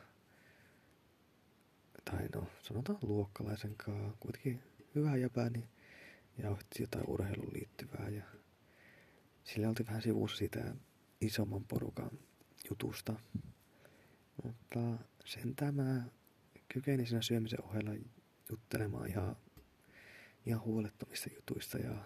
[2.04, 4.62] tai no sanotaan luokkalaisen kanssa, kuitenkin
[4.94, 5.68] hyvä jäpä, niin
[6.38, 8.22] jauhettiin jotain urheiluun liittyvää ja
[9.44, 10.74] sillä oltiin vähän sivussa sitä
[11.20, 12.10] isomman porukan
[12.70, 13.14] jutusta.
[14.44, 14.78] Mutta
[15.24, 16.02] sen tämä
[16.68, 17.90] kykeni siinä syömisen ohella
[18.50, 19.36] juttelemaan ihan,
[20.46, 22.04] ihan huolettomista jutuista ja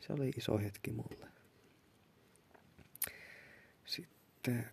[0.00, 1.28] se oli iso hetki mulle.
[3.84, 4.70] Sitten,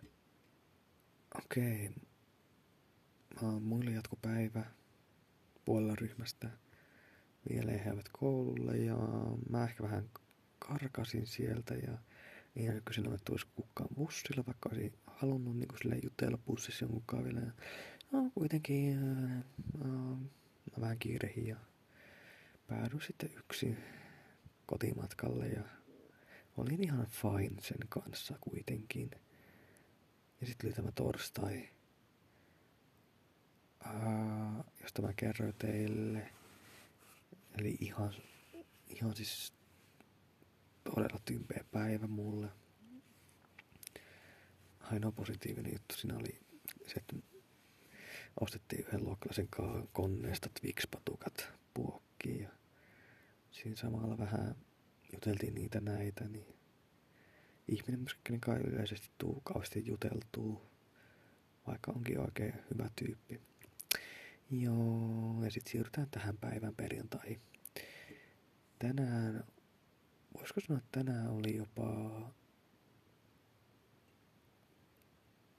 [1.44, 1.90] okei,
[3.36, 4.64] okay, muille jatku päivä
[5.64, 6.50] puolella ryhmästä.
[7.48, 8.96] Vielä he koululle ja
[9.50, 10.10] mä ehkä vähän
[10.58, 11.98] karkasin sieltä ja
[12.56, 17.24] ei aina kysynyt, että olisi kukaan bussilla, vaikka olisin halunnut niin sille jutella bussissa jonkun
[17.24, 17.40] vielä.
[17.40, 17.52] Ja,
[18.12, 19.42] no kuitenkin ää,
[19.84, 21.56] ää, mä vähän kiirehin ja
[22.66, 23.76] päädyin sitten yksin
[24.66, 25.62] kotimatkalle ja
[26.56, 29.10] olin ihan fine sen kanssa kuitenkin.
[30.40, 31.68] Ja sitten oli tämä torstai,
[33.84, 36.32] ää, josta mä kerroin teille.
[37.58, 38.12] Eli ihan,
[38.88, 39.52] ihan siis
[40.94, 42.48] todella tympeä päivä mulle.
[44.80, 46.40] Ainoa positiivinen juttu siinä oli
[46.86, 47.16] se, että
[48.40, 49.48] ostettiin yhden luokkalaisen
[49.92, 52.48] koneesta Twix-patukat puokkiin ja
[53.50, 54.56] siinä samalla vähän
[55.12, 56.56] juteltiin niitä näitä, niin
[57.68, 60.62] ihminen myöskin kai yleisesti tuu kauheasti juteltuu,
[61.66, 63.40] vaikka onkin oikein hyvä tyyppi.
[64.50, 67.40] Joo, ja sitten siirrytään tähän päivän perjantai.
[68.78, 69.44] Tänään
[70.38, 72.20] voisiko sanoa, että tänään oli jopa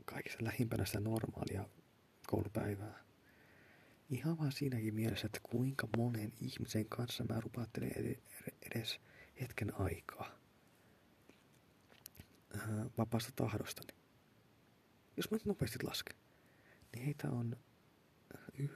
[0.05, 1.69] kaikista lähimpänä sitä normaalia
[2.27, 3.03] koulupäivää.
[4.09, 7.91] Ihan vaan siinäkin mielessä, että kuinka monen ihmisen kanssa mä rupaattelen
[8.61, 8.99] edes
[9.41, 10.37] hetken aikaa
[12.97, 13.97] vapaasta tahdostani.
[15.17, 16.15] Jos mä nyt nopeasti lasken,
[16.93, 17.55] niin heitä on
[18.57, 18.67] y,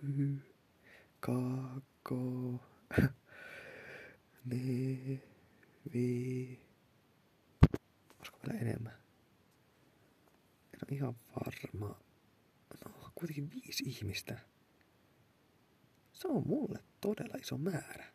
[1.19, 2.59] kakko,
[4.45, 5.30] ne,
[5.93, 6.59] vi...
[8.19, 8.93] Olisiko vielä enemmän?
[10.73, 11.99] En ole ihan varma.
[12.85, 14.39] No, kuitenkin viisi ihmistä.
[16.13, 18.05] Se on mulle todella iso määrä.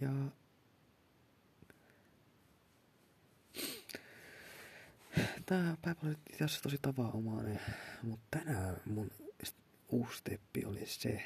[0.00, 0.10] Ja...
[5.46, 7.60] Tää päivä oli itse asiassa tosi tavanomainen,
[8.02, 9.10] mutta tänään mun
[9.88, 11.22] uusi steppi oli se,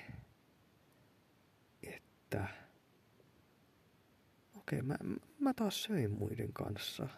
[1.83, 2.49] että
[4.63, 4.97] okei, mä,
[5.39, 7.09] mä taas söin muiden kanssa.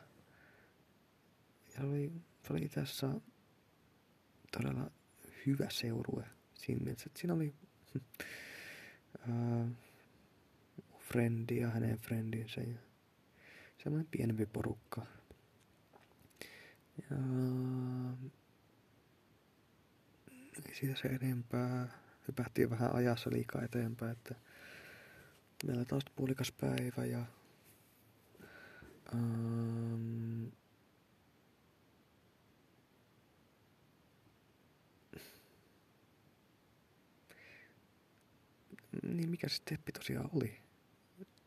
[1.74, 2.12] Ja oli,
[2.50, 3.20] oli asiassa
[4.52, 4.90] todella
[5.46, 7.54] hyvä seurue siinä mielessä, että siinä oli
[9.28, 9.68] äh,
[10.98, 12.78] frendi ja hänen frendinsä ja
[13.82, 15.06] semmoinen pienempi porukka.
[17.10, 17.16] Ja
[20.72, 21.88] siitä se enempää.
[22.28, 24.34] Hypähtiin vähän ajassa liikaa eteenpäin, että
[25.66, 27.24] meillä taas puolikas päivä ja
[29.14, 30.52] Um,
[39.02, 40.60] niin mikä se steppi tosiaan oli?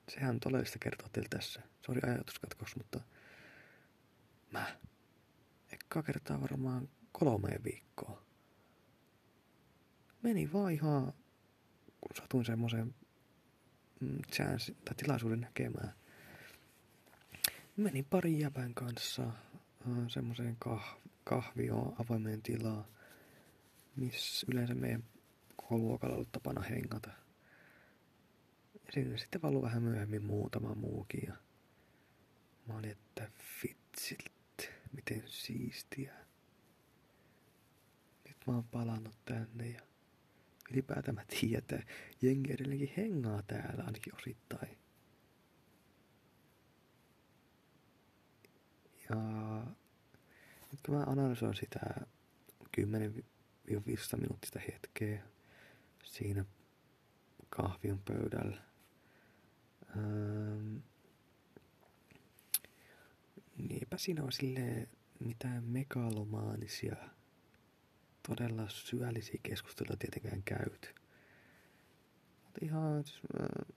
[0.10, 1.62] Sehän todellista kertoa teille tässä.
[1.86, 3.00] Se oli ajatuskatkos, mutta
[4.52, 4.80] mä
[5.72, 8.24] ekkaa kertaa varmaan kolmeen viikkoon.
[10.22, 11.14] Meni vaan ihan,
[12.02, 13.07] kun satuin semmoisen mm,
[14.32, 15.94] chance, tai tilaisuuden näkemään–
[17.78, 19.32] menin pari jäbän kanssa äh,
[20.08, 22.86] semmoiseen kah- kahvioon avoimeen tilaan,
[23.96, 25.04] missä yleensä meidän
[25.56, 27.10] koko luokalla ollut tapana hengata.
[28.86, 31.24] Ja sinne sitten valu vähän myöhemmin muutama muukin.
[31.28, 31.34] Ja
[32.68, 33.32] mä olin, että
[33.64, 36.14] vitsit, miten siistiä.
[38.28, 39.82] Nyt mä oon palannut tänne ja
[40.72, 41.84] ylipäätään mä tiedän, että
[42.22, 44.78] jengi edelleenkin hengaa täällä ainakin osittain.
[49.10, 49.16] Ja
[50.72, 51.80] nyt kun mä analysoin sitä
[52.78, 55.24] 10-15 minuuttista hetkeä
[56.04, 56.46] siinä
[57.50, 58.62] kahvion pöydällä,
[59.98, 60.78] ähm,
[63.58, 64.88] niin eipä siinä ole silleen
[65.20, 66.96] mitään megalomaanisia,
[68.28, 70.90] todella syvällisiä keskusteluja tietenkään käyty.
[72.44, 73.76] Mutta ihan siis, äh,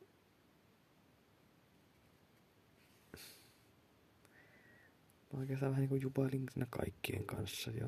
[5.33, 7.87] Mä oikeastaan vähän niin kuin jupailin siinä kaikkien kanssa ja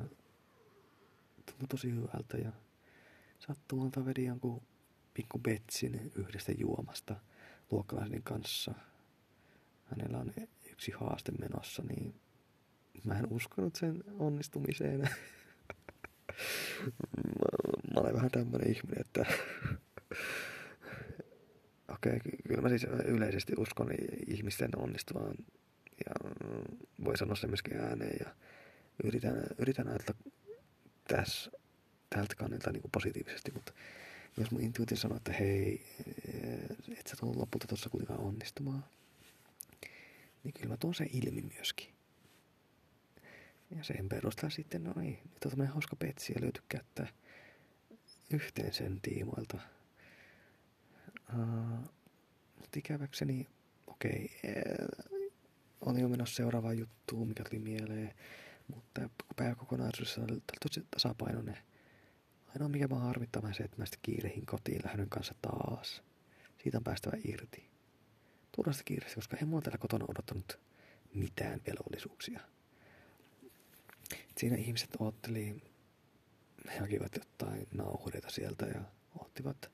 [1.45, 2.51] tuntui tosi hyvältä ja
[3.39, 4.61] sattumalta vedin jonkun
[5.13, 7.15] pikku betsin yhdestä juomasta
[7.71, 8.73] luokkalaisen kanssa.
[9.85, 10.33] Hänellä on
[10.71, 12.21] yksi haaste menossa, niin
[13.03, 15.09] mä en uskonut sen onnistumiseen.
[17.17, 19.25] mä, mä olen vähän tämmönen ihminen, että
[21.93, 23.89] okei, okay, kyllä mä siis yleisesti uskon
[24.27, 25.35] ihmisten onnistuvan
[26.05, 26.31] ja
[27.05, 28.35] voi sanoa se myöskin ääneen ja
[29.03, 30.19] yritän, yritän ajatella
[31.07, 31.51] tässä
[32.09, 33.73] tältä kannalta niin kuin positiivisesti, mutta
[34.37, 35.85] jos mun intuitio sanoo, että hei,
[36.99, 38.85] et sä tule lopulta tuossa kuitenkaan onnistumaan,
[40.43, 41.92] niin kyllä mä tuon sen ilmi myöskin.
[43.75, 47.07] Ja sen perusteella sitten, no ei, nyt on tämmöinen hauska petsi ja löyty kättä
[48.33, 49.57] yhteen sen tiimoilta.
[51.33, 51.89] Uh,
[52.55, 53.47] mutta ikäväkseni,
[53.87, 55.29] okei, okay,
[55.81, 58.13] oli jo menossa seuraavaan juttuun, mikä tuli mieleen.
[58.67, 61.57] Mutta päiväkokonaisuudessa oli tosi tasapainoinen.
[62.47, 66.03] Ainoa mikä mä harmittaa se, että mä sitten kiirehin kotiin lähdön kanssa taas.
[66.63, 67.69] Siitä on päästävä irti.
[68.55, 70.59] Turhasta kiireestä, koska en mulla täällä kotona odottanut
[71.13, 72.39] mitään velvollisuuksia.
[74.37, 75.61] Siinä ihmiset otteli,
[76.67, 78.81] he hakivat jotain nauhureita sieltä ja
[79.19, 79.71] ottivat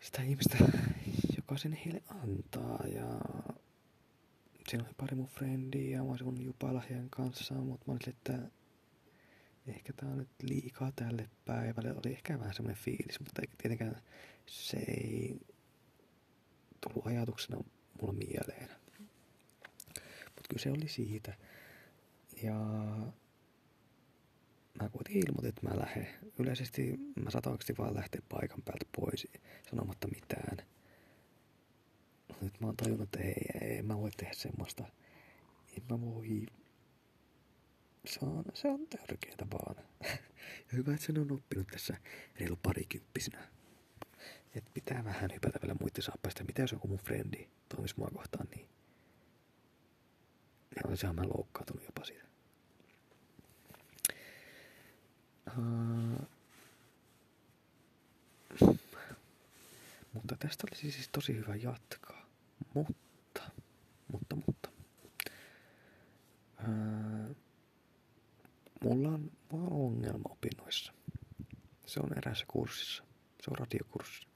[0.00, 0.58] sitä ihmistä,
[1.36, 2.84] joka sen heille antaa.
[2.86, 3.20] Ja
[4.68, 8.50] siinä oli pari mun frendiä ja mä olisin jupailla heidän kanssaan, mutta mä olin, että
[9.66, 11.92] ehkä tää on nyt liikaa tälle päivälle.
[11.92, 14.02] Oli ehkä vähän semmoinen fiilis, mutta tietenkään
[14.46, 15.40] se ei
[16.80, 17.64] tullut ajatuksena
[18.00, 18.68] mulla mieleen.
[20.24, 21.34] Mutta kyllä se oli siitä.
[22.42, 22.54] Ja
[24.80, 26.08] mä kuitenkin ilmoitin, että mä lähden.
[26.38, 29.28] Yleisesti mä saatan oikeasti vaan lähteä paikan päältä pois
[29.70, 30.56] sanomatta mitään
[32.42, 34.84] nyt mä oon tajunnut, että ei, ei, mä voi tehdä semmoista.
[35.76, 36.46] En mä voi.
[38.06, 39.76] Se on, se on tärkeää vaan.
[40.66, 41.96] ja hyvä, että sen on oppinut tässä
[42.40, 43.48] reilu parikymppisenä.
[44.54, 46.44] Että pitää vähän hypätä vielä muiden saappaista.
[46.44, 48.68] Mitä jos joku mun frendi toimisi mua kohtaan, niin
[50.74, 52.31] niin olisinhan mä loukkaantunut jopa siitä.
[55.46, 56.28] Uh,
[60.12, 62.26] mutta tästä olisi siis tosi hyvä jatkaa.
[62.74, 63.42] Mutta,
[64.12, 64.70] mutta, mutta.
[66.56, 67.28] Ää,
[68.82, 70.92] mulla, on, mulla on ongelma opinnoissa.
[71.86, 73.04] Se on eräässä kurssissa.
[73.42, 74.26] Se on radiokurssi.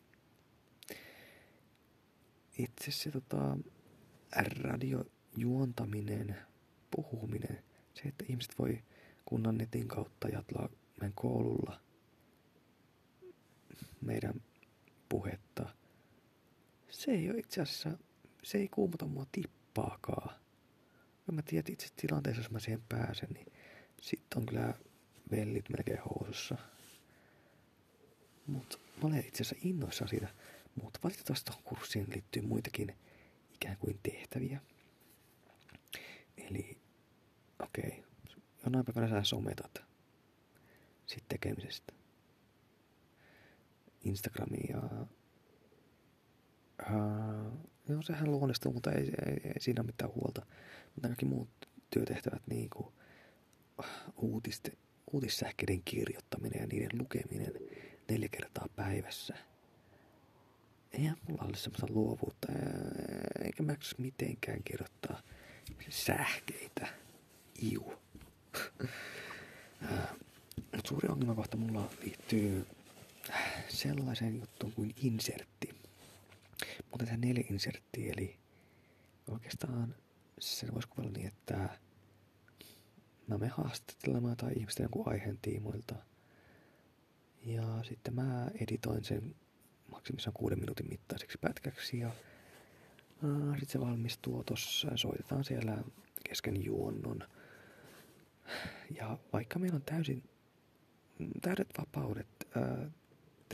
[2.58, 3.58] Itse se tota,
[4.62, 6.36] radiojuontaminen,
[6.90, 7.64] puhuminen,
[7.94, 8.82] se, että ihmiset voi
[9.24, 10.68] kunnan netin kautta jatlaa
[11.00, 11.80] meidän koululla
[14.00, 14.42] meidän
[15.08, 15.68] puhetta.
[16.88, 17.98] Se ei ole itse asiassa
[18.42, 20.34] se ei kuumota mua tippaakaan.
[21.26, 23.52] Kun mä tiedän itse tilanteessa, jos mä siihen pääsen, niin
[24.02, 24.74] sitten on kyllä
[25.30, 26.56] vellit melkein housussa.
[28.46, 30.28] Mutta mä olen itse asiassa innoissaan siitä.
[30.82, 32.96] Mutta valitettavasti tuohon kurssiin liittyy muitakin
[33.54, 34.60] ikään kuin tehtäviä.
[36.36, 36.78] Eli,
[37.62, 38.04] okei, okay,
[38.64, 39.85] jonain päivänä sä sometat
[41.06, 41.92] sitten tekemisestä.
[44.04, 45.06] Instagramiin ja
[46.90, 50.46] uh, Joo, sehän luonnistuu, mutta ei, ei, ei siinä ole mitään huolta.
[50.94, 51.48] Mutta kaikki muut
[51.90, 52.94] työtehtävät, niin kuin
[54.16, 54.72] uutiste,
[55.12, 57.52] uutissähkeiden kirjoittaminen ja niiden lukeminen
[58.08, 59.34] neljä kertaa päivässä.
[60.92, 62.48] Eihän mulla ole semmoista luovuutta,
[63.44, 65.22] eikä mä mitenkään kirjoittaa
[65.88, 66.88] sähkeitä.
[67.62, 67.92] Iu.
[70.88, 72.66] Suuri ongelmakohta mulla liittyy
[73.68, 75.74] sellaiseen juttuun kuin insertti.
[76.90, 78.36] Mutta tämä neljä inserttiä, eli
[79.30, 79.94] oikeastaan
[80.40, 81.56] sen voisi kuvata niin, että
[83.26, 85.94] mä menen haastattelemaan tai ihmisten jonkun aiheen tiimoilta.
[87.42, 89.34] Ja sitten mä editoin sen
[89.90, 92.10] maksimissaan kuuden minuutin mittaiseksi pätkäksi ja
[93.52, 95.78] sitten se valmistuu tuossa, soitetaan siellä
[96.28, 97.22] kesken juonnon.
[98.90, 100.22] Ja vaikka meillä on täysin
[101.42, 102.26] täydet vapaudet
[102.56, 102.90] ää,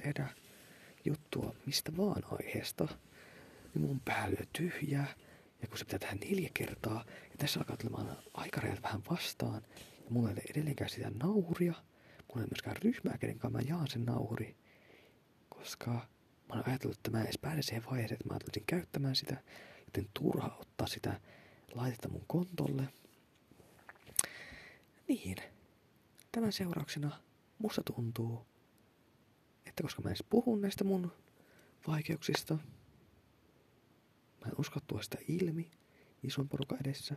[0.03, 0.29] tehdä
[1.05, 2.89] juttua mistä vaan aiheesta,
[3.75, 5.15] niin mun pää lyö tyhjää
[5.63, 9.63] Ja kun se pitää tehdä neljä kertaa, ja tässä alkaa tulemaan aikarajat vähän vastaan,
[10.05, 11.73] ja mulla ei ole edelleenkään sitä nauhuria,
[12.29, 14.57] mulla ei myöskään ryhmää, kenen kanssa mä jaan sen nauhuri,
[15.49, 15.91] koska
[16.49, 19.37] mä oon ajatellut, että mä en edes pääse siihen vaiheeseen, että mä tulisin käyttämään sitä,
[19.87, 21.21] joten turha ottaa sitä
[21.75, 22.83] laitetta mun kontolle.
[25.09, 25.37] Niin,
[26.33, 27.19] tämän seurauksena
[27.63, 28.47] musta tuntuu,
[29.67, 31.13] että koska mä edes puhu näistä mun
[31.87, 32.55] vaikeuksista,
[34.41, 35.71] mä en usko tuoda sitä ilmi
[36.23, 37.17] ison porukan edessä.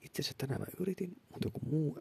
[0.00, 1.98] Itse asiassa tänään mä yritin, mutta joku muu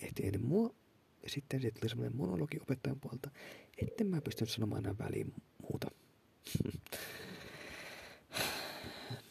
[0.00, 0.74] ehti ennen mua.
[1.22, 3.30] Ja sitten se tuli semmoinen monologi opettajan puolta,
[3.78, 5.90] etten mä pystynyt sanomaan enää väliin muuta.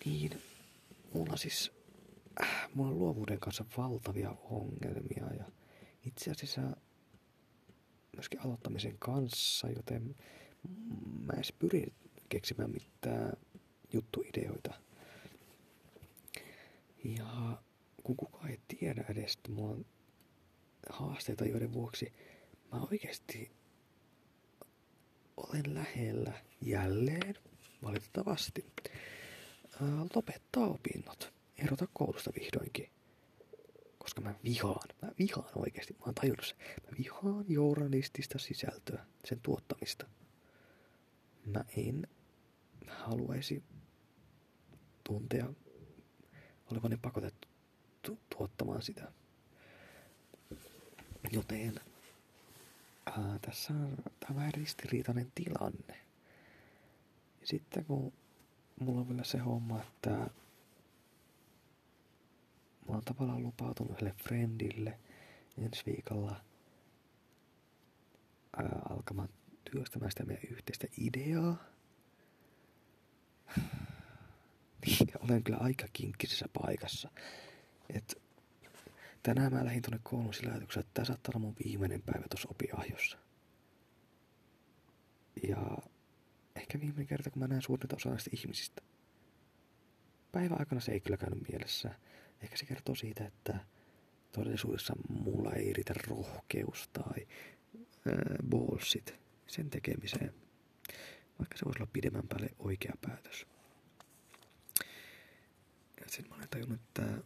[0.05, 0.41] niin,
[1.13, 1.71] mulla siis,
[2.41, 5.45] äh, mulla on luovuuden kanssa valtavia ongelmia ja
[6.05, 6.61] itse asiassa
[8.17, 10.15] myöskin aloittamisen kanssa, joten
[11.25, 11.93] mä edes pyrin
[12.29, 13.33] keksimään mitään
[13.93, 14.73] juttuideoita.
[17.03, 17.61] Ja
[18.03, 19.85] kun kukaan ei tiedä edes, että mulla on
[20.89, 22.13] haasteita, joiden vuoksi
[22.71, 23.51] mä oikeasti
[25.37, 27.35] olen lähellä jälleen,
[27.83, 28.65] valitettavasti,
[30.15, 32.89] lopettaa opinnot, erota koulusta vihdoinkin.
[34.07, 36.57] Koska mä vihaan, mä vihaan oikeasti, mä oon tajunnut sen.
[36.85, 40.05] Mä vihaan journalistista sisältöä, sen tuottamista.
[41.45, 42.07] Mä en
[42.87, 43.63] haluaisi
[45.03, 45.47] tuntea
[46.71, 47.47] olevani pakotettu
[48.01, 49.11] tu- tuottamaan sitä.
[51.31, 51.79] Joten
[53.05, 55.95] ää, tässä on tämä ristiriitainen tilanne.
[57.41, 58.13] Ja sitten kun
[58.79, 60.29] mulla on vielä se homma, että
[62.87, 64.99] mä oon tavallaan lupautunut yhdelle friendille
[65.57, 66.41] ensi viikolla
[68.57, 69.29] ää, alkamaan
[69.71, 71.57] työstämään sitä meidän yhteistä ideaa.
[74.85, 77.11] Niin, olen kyllä aika kinkkisessä paikassa.
[77.89, 78.21] Et
[79.23, 82.49] tänään mä lähdin tuonne koulun sillä ajatuksella, että tämä saattaa olla mun viimeinen päivä tuossa
[82.51, 83.17] opiahjossa.
[85.47, 85.77] Ja
[86.55, 88.81] ehkä viimeinen kerta, kun mä näen suurinta osaa näistä ihmisistä.
[90.31, 91.89] Päivä aikana se ei kyllä käynyt mielessä.
[92.41, 93.59] Ehkä se kertoo siitä, että
[94.31, 97.27] todellisuudessa mulla ei riitä rohkeus tai
[98.07, 100.33] ää, ballsit sen tekemiseen.
[101.39, 103.47] Vaikka se voisi olla pidemmän päälle oikea päätös.
[106.07, 107.17] Sitten mä olen tajunnut, että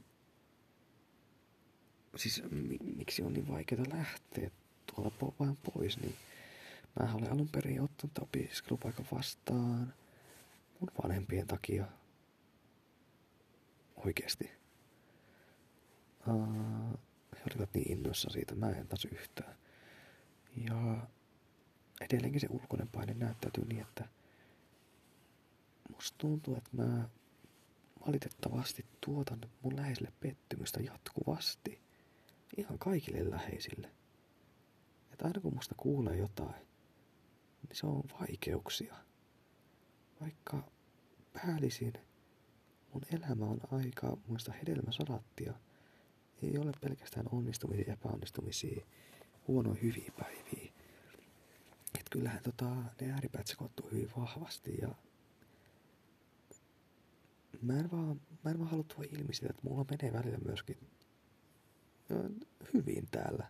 [2.16, 4.52] siis mi- miksi on niin vaikeaa lähteä
[4.86, 6.16] tuolla po- pois, niin
[7.00, 9.94] mä olen alun perin ottanut opiskelupaikan vastaan
[10.80, 11.86] mun vanhempien takia.
[13.96, 14.61] Oikeesti.
[16.28, 17.00] Uh,
[17.36, 19.56] he olivat niin innoissa siitä, mä en taas yhtään.
[20.58, 21.08] Ja
[22.02, 24.06] edelleenkin se ulkoinen paine näyttäytyy niin, että
[25.90, 27.10] musta tuntuu, että mä
[28.08, 31.82] valitettavasti tuotan mun läheisille pettymystä jatkuvasti.
[32.58, 33.92] Ihan kaikille läheisille.
[35.12, 36.68] Että aina kun musta kuulee jotain,
[37.64, 38.96] niin se on vaikeuksia.
[40.22, 40.64] Vaikka
[41.34, 41.94] päällisin
[42.94, 45.54] mun elämä on aika muista hedelmäsalattia.
[46.44, 48.86] Ei ole pelkästään onnistumisia, epäonnistumisia,
[49.48, 50.74] huonoja hyviä päiviä.
[52.00, 54.96] Et kyllähän tota, ne ääripäät sekoittuu hyvin vahvasti ja
[57.62, 60.78] mä en vaan, mä en vaan halua tuoda ilmi sitä, että mulla menee välillä myöskin
[62.74, 63.48] hyvin täällä.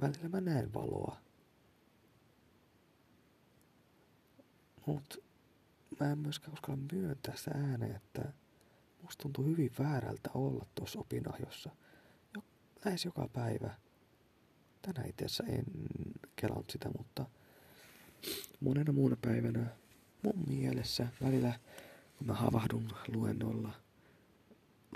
[0.00, 1.16] Välillä mä näen valoa.
[4.86, 5.24] Mut
[6.00, 8.32] mä en myöskään uskalla myöntää sitä ääneen, että
[9.12, 11.70] musta tuntuu hyvin väärältä olla tuossa opinahjossa.
[12.34, 12.42] Jo,
[12.84, 13.74] lähes joka päivä.
[14.82, 15.64] Tänä itse en
[16.36, 17.26] kelannut sitä, mutta
[18.60, 19.66] monena muuna päivänä
[20.22, 21.60] mun mielessä välillä
[22.18, 23.72] kun mä havahdun luennoilla,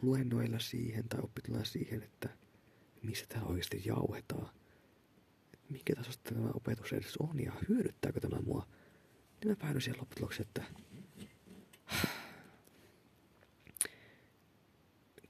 [0.03, 2.29] luennoilla siihen tai oppitulla siihen, että
[3.03, 4.49] missä täällä oikeasti jauhetaan.
[5.55, 8.67] Että minkä tasosta tämä opetus edes on ja hyödyttääkö tämä mua.
[9.41, 10.65] Niin mä päädyin siihen lopputulokseen, että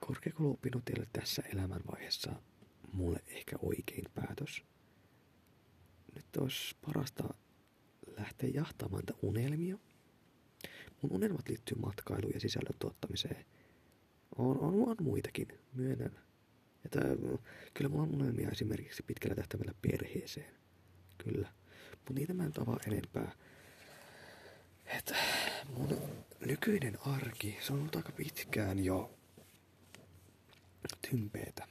[0.06, 2.32] korkeakouluopinnot ei ole tässä elämänvaiheessa
[2.92, 4.62] mulle ehkä oikein päätös.
[6.14, 7.34] Nyt olisi parasta
[8.18, 9.78] lähteä jahtaamaan unelmia
[11.02, 13.44] Mun unelmat liittyy matkailuun ja sisällön tuottamiseen.
[14.36, 16.18] On, on, on muitakin, myönnän.
[16.84, 17.00] Että,
[17.74, 20.54] kyllä mulla on unelmia esimerkiksi pitkällä tähtäimellä perheeseen.
[21.18, 21.52] Kyllä.
[21.90, 23.32] Mutta niitä mä en avaa enempää.
[24.86, 25.16] Että
[25.76, 25.98] mun
[26.46, 29.15] nykyinen arki, se on ollut aika pitkään jo
[31.10, 31.68] tympeetä.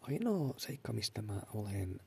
[0.00, 2.00] Ainoa seikka, mistä mä olen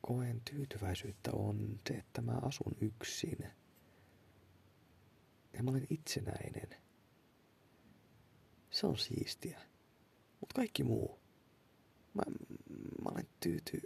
[0.00, 3.38] koen tyytyväisyyttä on se, että mä asun yksin–
[5.52, 6.68] ja mä olen itsenäinen.
[8.70, 9.60] Se on siistiä.
[10.40, 11.18] Mutta kaikki muu.
[12.14, 12.22] Mä,
[13.04, 13.82] mä olen tyyty...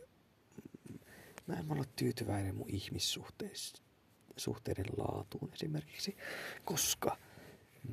[1.47, 6.17] Mä en ole tyytyväinen mun ihmissuhteiden laatuun esimerkiksi,
[6.65, 7.19] koska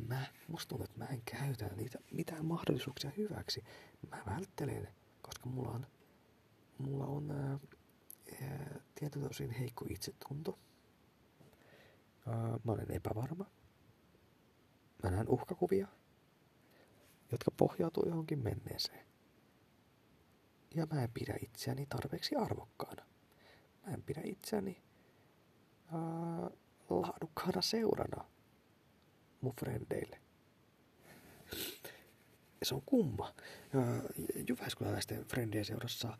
[0.08, 3.64] mä, musta tuntuu, että mä en käytä niitä mitään mahdollisuuksia hyväksi.
[4.12, 4.88] Mä välttelen,
[5.22, 5.88] koska mulla on,
[6.78, 7.60] mulla on ää,
[8.42, 10.60] ää, tietyltä osin heikko itsetunto.
[12.28, 13.46] Ää, mä olen epävarma.
[15.04, 15.88] Mä näen uhkakuvia,
[17.32, 19.06] jotka pohjautuu johonkin menneeseen.
[20.76, 23.06] Ja mä en pidä itseäni tarpeeksi arvokkaana.
[23.86, 24.84] Mä en pidä itseäni
[25.92, 26.50] ää,
[26.90, 28.33] laadukkaana seurana
[29.44, 30.20] mun frendeille.
[32.60, 33.34] Ja se on kumma.
[34.50, 36.18] Jyväskyläläisten frendien seurassa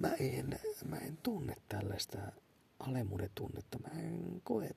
[0.00, 2.18] mä en, mä en tunne tällaista
[2.78, 3.78] alemmuuden tunnetta.
[3.78, 4.70] Mä en koe,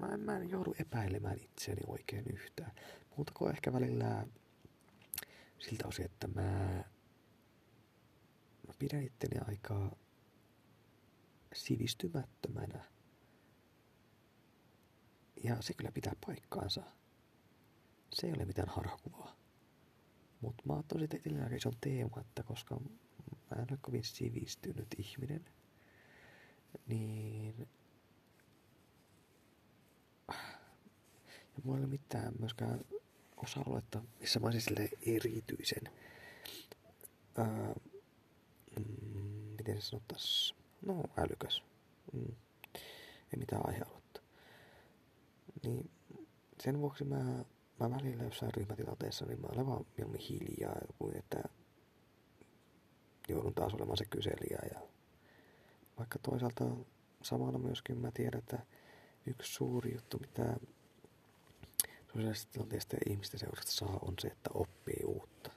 [0.00, 2.72] mä en, mä en joudu epäilemään itseäni oikein yhtään.
[3.16, 4.26] Muuta kuin ehkä välillä
[5.58, 6.84] siltä osin, että mä,
[8.66, 9.96] mä pidän itteni aika
[11.54, 12.84] sivistymättömänä.
[15.44, 16.82] Ja se kyllä pitää paikkaansa
[18.12, 19.36] se ei ole mitään harhakuvaa.
[20.40, 20.82] Mutta mä
[21.14, 22.80] itselleni aika ison teema, että koska
[23.30, 25.44] mä en ole kovin sivistynyt ihminen,
[26.86, 27.68] niin
[31.58, 32.80] ja mulla ei ole mitään myöskään
[33.36, 35.92] osa-aluetta, missä mä olisin sille erityisen
[37.36, 37.74] ää,
[38.76, 40.54] mm, miten se sanottais,
[40.86, 41.62] no älykäs.
[42.12, 42.34] Mm.
[43.32, 44.20] Ei mitään aihealuetta.
[45.62, 45.90] Niin
[46.62, 47.44] sen vuoksi mä
[47.80, 51.42] mä välillä jossain ryhmätilanteessa, niin mä olen vaan mieluummin hiljaa, kuin että
[53.28, 54.58] joudun taas olemaan se kyselijä.
[54.72, 54.80] Ja
[55.98, 56.64] vaikka toisaalta
[57.22, 58.58] samalla myöskin mä tiedän, että
[59.26, 60.56] yksi suuri juttu, mitä
[62.12, 65.50] sosiaalisesta tilanteesta ja ihmisten seurasta saa, on se, että oppii uutta.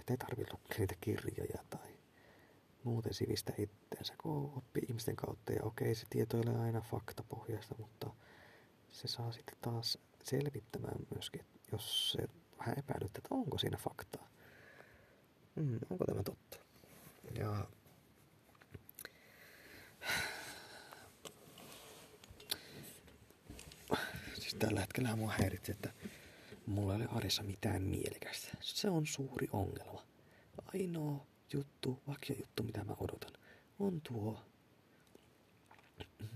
[0.00, 1.94] Että ei tarvitse lukea niitä kirjoja tai
[2.84, 5.52] muuten sivistä itteensä, kun oppii ihmisten kautta.
[5.52, 8.10] Ja okei, se tieto ei ole aina faktapohjaista, mutta
[8.90, 12.28] se saa sitten taas selvittämään myöskin, jos se
[12.58, 14.28] vähän epäilyttää, että onko siinä faktaa.
[15.54, 16.58] Mm, onko tämä totta?
[17.38, 17.66] Ja
[24.34, 25.92] siis tällä hetkellä mua häiritsee, että
[26.66, 28.48] mulla ei ole arjessa mitään mielekästä.
[28.60, 30.02] Se on suuri ongelma.
[30.74, 33.32] Ainoa juttu, vakio juttu, mitä mä odotan,
[33.78, 34.40] on tuo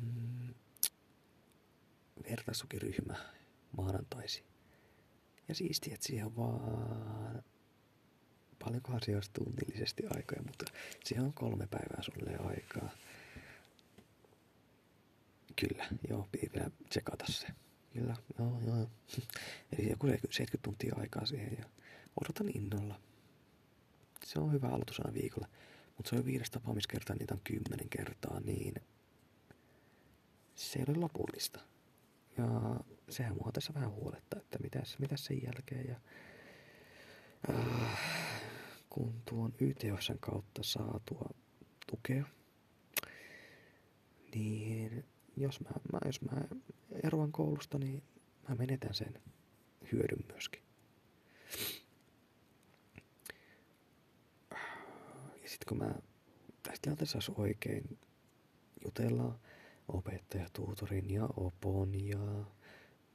[0.03, 0.55] mm,
[2.31, 3.15] vertaisukiryhmä,
[3.77, 4.45] maanantaisi.
[5.49, 7.43] Ja siistiä, että siihen vaan
[8.65, 10.65] paljonkohan se olisi tunnillisesti aikoja, mutta
[11.05, 12.91] siihen on kolme päivää sulle aikaa.
[15.57, 17.47] Kyllä, joo, vielä tsekata se.
[17.93, 18.77] Kyllä, joo, joo.
[19.79, 21.65] Eli joku 70 tuntia aikaa siihen ja
[22.21, 23.01] odotan innolla.
[24.25, 25.49] Se on hyvä aloitus aina viikolla.
[25.97, 28.75] Mutta se on viides tapaamiskertaa, niitä on kymmenen kertaa, niin
[30.55, 31.61] se ei ole lopullista.
[32.39, 32.47] Ja
[33.09, 35.89] sehän mua tässä vähän huolettaa, että mitäs, mitäs sen jälkeen.
[35.89, 35.97] Ja,
[37.51, 37.99] äh,
[38.91, 41.31] kun tuon YTHSn kautta saatua
[41.87, 42.25] tukea,
[44.35, 45.05] niin
[45.37, 46.41] jos mä, mä, jos mä
[47.03, 48.03] eroan koulusta, niin
[48.49, 49.15] mä menetän sen
[49.93, 50.63] hyödyn myöskin.
[55.43, 55.95] Ja sitten kun mä
[56.63, 57.99] tästä tilanteessa oikein
[58.85, 59.39] jutellaan
[59.89, 62.45] opettaja, tuutorin ja opon ja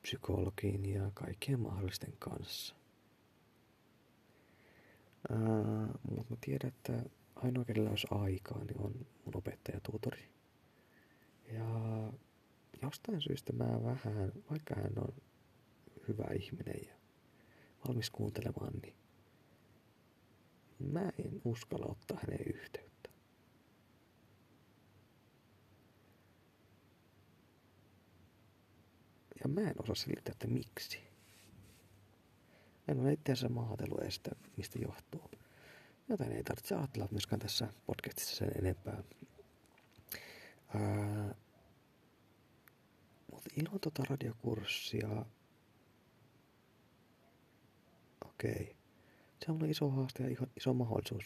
[0.04, 2.76] psykologin ja kaikkien mahdollisten kanssa.
[6.10, 8.94] mutta mä tiedän, että ainoa kenellä olisi aikaa, niin on
[9.26, 10.30] mun opettaja tuutori.
[11.52, 11.66] Ja
[12.82, 15.14] jostain syystä mä vähän, vaikka hän on
[16.08, 16.96] hyvä ihminen ja
[17.88, 18.96] valmis kuuntelemaan, niin
[20.80, 22.93] mä en uskalla ottaa hänen yhteyttä.
[29.44, 31.00] Ja mä en osaa selittää, että miksi.
[32.88, 35.32] En ole itse asiassa maatellut estä, mistä johtuu.
[36.10, 39.04] Joten ei tarvitse ajatella myöskään tässä podcastissa sen enempää.
[40.76, 41.36] Ää,
[43.32, 45.26] mutta ilman tota radiokurssia,
[48.26, 48.76] okei,
[49.46, 51.26] se on iso haaste ja iso mahdollisuus.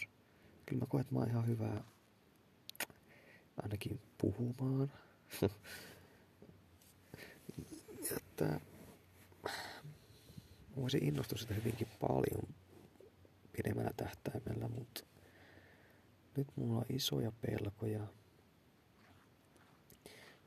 [0.65, 1.83] Kyllä mä koen, että mä oon ihan hyvä
[3.63, 4.91] ainakin puhumaan.
[8.43, 8.59] että
[10.75, 12.55] voisin innostua sitä hyvinkin paljon
[13.51, 15.01] pidemmällä tähtäimellä, mutta
[16.37, 18.07] nyt mulla on isoja pelkoja.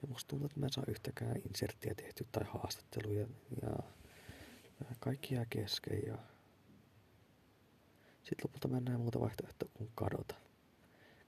[0.02, 3.26] Ja musta tuntuu, että mä en saa yhtäkään inserttiä tehty tai haastatteluja.
[3.62, 3.72] Ja
[5.00, 6.18] Kaikki jää kesken ja
[8.22, 10.34] sitten lopulta mennään muuta vaihtoehtoa kuin kadota.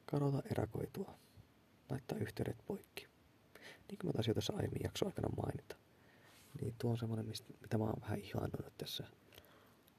[0.06, 1.14] Kadota erakoitua.
[1.90, 3.06] Laittaa yhteydet poikki.
[3.89, 5.81] Niin kuin mä taisin tässä aiemmin jakso aikana mainita.
[6.60, 7.26] Niin tuo on semmoinen,
[7.60, 9.04] mitä mä oon vähän ihannut tässä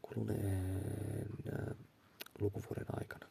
[0.01, 1.77] kuluneen äh,
[2.39, 3.27] lukuvuoden aikana.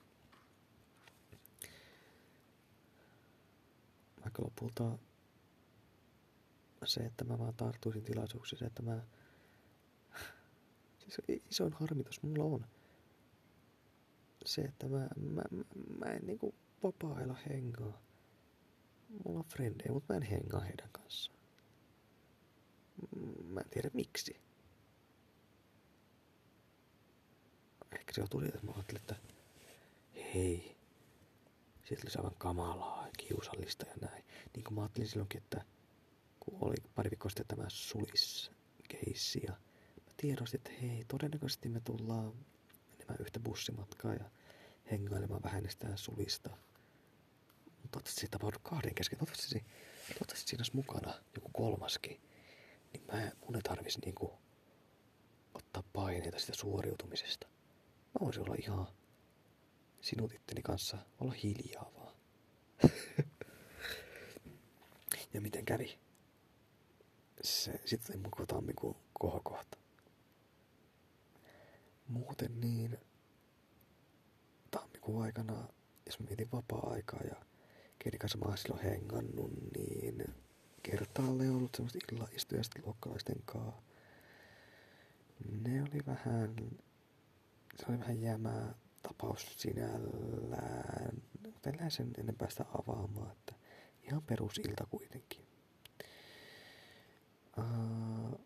[4.22, 4.98] Vaikka lopulta
[6.84, 9.00] se, että mä vaan tarttuisin tilaisuuksiin, se, että mä...
[10.98, 12.66] Siis isoin harmitus mulla on
[14.44, 15.62] se, että mä, mä, mä,
[15.98, 18.02] mä en niinku vapaa-ajalla hengaa.
[19.24, 21.41] Mulla on frendejä, mutta mä en hengaa heidän kanssaan.
[23.44, 24.36] Mä en tiedä miksi.
[27.92, 29.16] Ehkä se tuli, että mä ajattelin, että
[30.34, 30.76] hei,
[31.84, 34.24] siitä olisi aivan kamalaa ja kiusallista ja näin.
[34.54, 35.64] Niin kuin mä ajattelin silloinkin, että
[36.40, 39.52] kun oli pari viikkoa sitten tämä suliskeissi ja
[40.06, 42.32] mä tiedostin, että hei, todennäköisesti me tullaan
[42.88, 44.30] menemään yhtä bussimatkaa ja
[44.90, 46.50] hengailemaan vähän sitä sulista.
[46.50, 49.18] Mutta toivottavasti se tapahdu kahden kesken.
[49.18, 49.64] Toivottavasti,
[50.08, 52.20] toivottavasti siinä olisi mukana joku kolmaskin.
[52.92, 54.38] Niin mä, mun ei tarvisi niinku
[55.54, 57.46] ottaa paineita sitä suoriutumisesta.
[58.06, 58.86] Mä voisin olla ihan
[60.00, 62.14] sinut itteni kanssa, olla hiljaa vaan.
[65.34, 65.98] ja miten kävi?
[67.42, 69.78] Se, sitten mun tammikuun kohokohta.
[72.08, 72.98] Muuten niin
[74.70, 75.68] tammikuun aikana,
[76.06, 77.36] jos mä mietin vapaa-aikaa ja
[77.98, 80.34] keiden kanssa mä oon silloin hengannut, niin
[80.82, 83.82] kertaalle ollut semmoista illaistuja luokkalaisten kanssa.
[85.62, 86.56] Ne oli vähän,
[87.76, 91.22] se oli vähän jäämää tapaus sinällään,
[91.66, 93.54] lähde sen ennen päästä avaamaan, että
[94.02, 95.46] ihan perusilta kuitenkin.
[97.58, 98.40] Uh,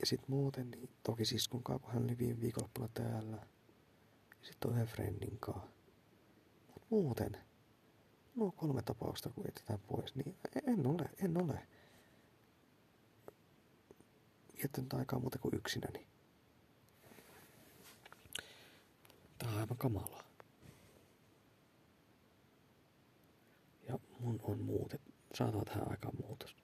[0.00, 3.36] ja sitten muuten, niin toki siskun kanssa, kun hän oli viime viikonloppuna täällä.
[4.40, 5.68] Ja sitten yhden friendin kanssa.
[6.68, 7.38] Mut muuten,
[8.36, 10.36] no kolme tapausta kun jätetään pois, niin
[10.66, 11.66] en ole, en ole
[14.56, 16.06] viettänyt aikaa muuta kuin yksinäni.
[19.38, 20.22] Tää on aivan kamalaa.
[23.88, 25.00] Ja mun on muutet,
[25.34, 26.56] saatava tähän aikaan muutos.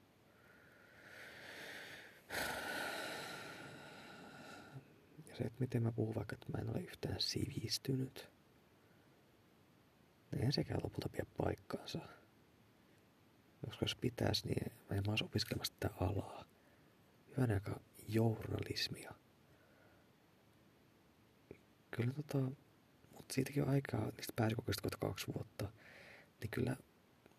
[5.39, 8.29] se, että miten mä puhun vaikka, että mä en ole yhtään sivistynyt.
[10.37, 11.99] Eihän sekään lopulta pidä paikkaansa.
[13.67, 16.45] Koska jos pitäisi, niin mä en vaan opiskelemassa tätä alaa.
[17.37, 19.15] Hyvänä aika journalismia.
[21.91, 22.39] Kyllä tota,
[23.13, 25.73] mutta siitäkin on aikaa niistä pääsykokeista kohta kaksi vuotta.
[26.41, 26.77] Niin kyllä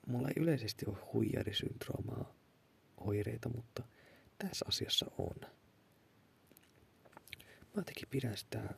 [0.08, 2.34] mulla ei yleisesti ole huijarisyndroomaa
[2.98, 3.84] oireita, mutta
[4.38, 5.36] tässä asiassa on.
[7.76, 8.70] Mä jotenkin pidän sitä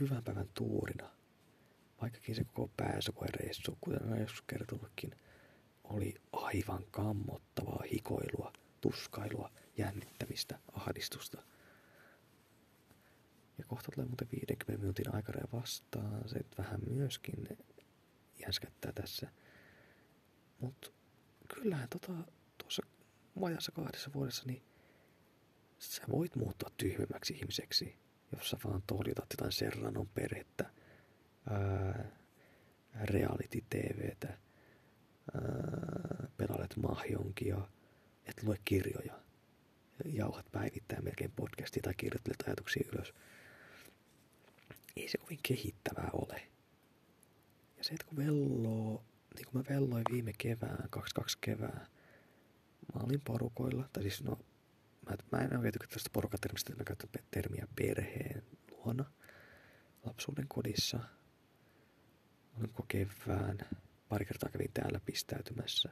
[0.00, 1.13] hyvän päivän tuurina.
[2.00, 5.10] Vaikkakin se koko pääsykoereissu, kuten olen joskus kertonutkin,
[5.84, 11.42] oli aivan kammottavaa hikoilua, tuskailua, jännittämistä, ahdistusta.
[13.58, 16.28] Ja kohta tulee muuten 50 minuutin aikaraja vastaan.
[16.28, 17.48] Se vähän myöskin
[18.40, 19.30] jänskättää tässä.
[20.60, 20.90] Mutta
[21.54, 22.12] kyllähän tota,
[22.58, 22.82] tuossa
[23.40, 24.62] vajassa kahdessa vuodessa niin
[25.78, 27.96] Sä voit muuttua tyhmemmäksi ihmiseksi,
[28.32, 30.70] jos sä vaan toljutat jotain Serranon perhettä,
[33.04, 34.38] reality-tvtä,
[36.36, 37.68] pelailet mahjonkia,
[38.26, 39.20] et lue kirjoja,
[40.04, 43.14] jauhat päivittäin melkein podcastia tai kirjoittelet ajatuksia ylös.
[44.96, 46.42] Ei se kovin kehittävää ole.
[47.78, 49.04] Ja se, että kun velloo,
[49.34, 51.86] niin kuin mä velloin viime kevään, 22 kevää,
[52.94, 54.38] mä olin porukoilla, tai siis no
[55.10, 59.04] mä, mä en oikein tykkää tästä porukatermistä, mä käytän termiä perheen luona
[60.04, 60.98] lapsuuden kodissa.
[62.58, 63.58] Olin koko kevään.
[64.08, 65.88] Pari kertaa kävin täällä pistäytymässä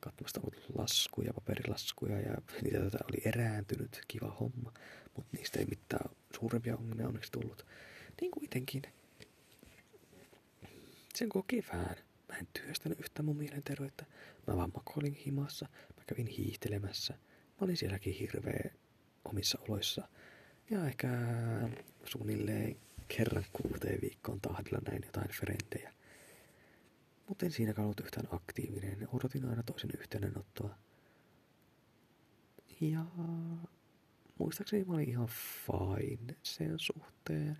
[0.00, 0.40] katsomassa
[0.78, 4.72] laskuja, paperilaskuja ja niitä tätä oli erääntynyt, kiva homma,
[5.16, 7.66] mutta niistä ei mitään suurempia ongelmia onneksi tullut.
[8.20, 8.82] Niin kuitenkin
[11.14, 11.96] sen koko kevään
[12.28, 14.04] mä en työstänyt yhtään mun mielenterveyttä.
[14.46, 17.18] Mä vaan makoilin himassa, mä kävin hiihtelemässä–
[17.60, 18.70] Mä olin sielläkin hirveä
[19.24, 20.08] omissa oloissa.
[20.70, 21.08] Ja ehkä
[22.04, 22.76] suunnilleen
[23.08, 25.92] kerran kuuteen viikkoon tahdilla näin jotain frendejä.
[27.28, 29.08] Mutta en siinä ollut yhtään aktiivinen.
[29.12, 30.78] Odotin aina toisen yhteydenottoa.
[32.80, 33.04] Ja
[34.38, 35.28] muistaakseni mä olin ihan
[35.66, 37.58] fine sen suhteen.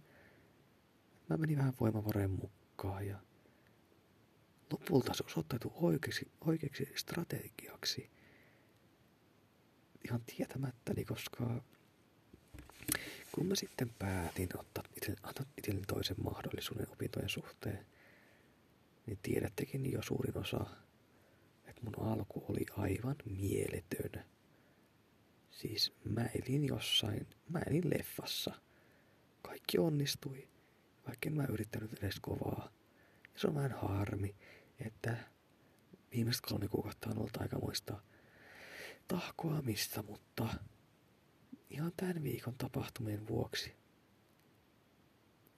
[1.29, 3.19] Mä menin vähän voimavarojen mukaan ja
[4.73, 8.11] lopulta se osoittautui oikeaksi, oikeaksi strategiaksi–
[10.05, 11.63] ihan tietämättäni, koska
[13.35, 14.85] kun mä sitten päätin ottaa
[15.59, 17.87] itselleni toisen mahdollisuuden opintojen suhteen,
[19.07, 20.67] niin tiedättekin jo suurin osa,
[21.65, 24.25] että mun alku oli aivan mieletön.
[25.51, 28.55] Siis mä elin jossain, mä elin leffassa.
[29.43, 30.49] Kaikki onnistui,
[31.07, 32.71] vaikka en mä yrittänyt edes kovaa.
[33.35, 34.35] Ja se on vähän harmi,
[34.79, 35.17] että
[36.13, 38.01] viimeiset kolme kuukautta on ollut aikamoista
[39.09, 40.49] tahkoamista, mutta
[41.75, 43.77] ihan tämän viikon tapahtumien vuoksi.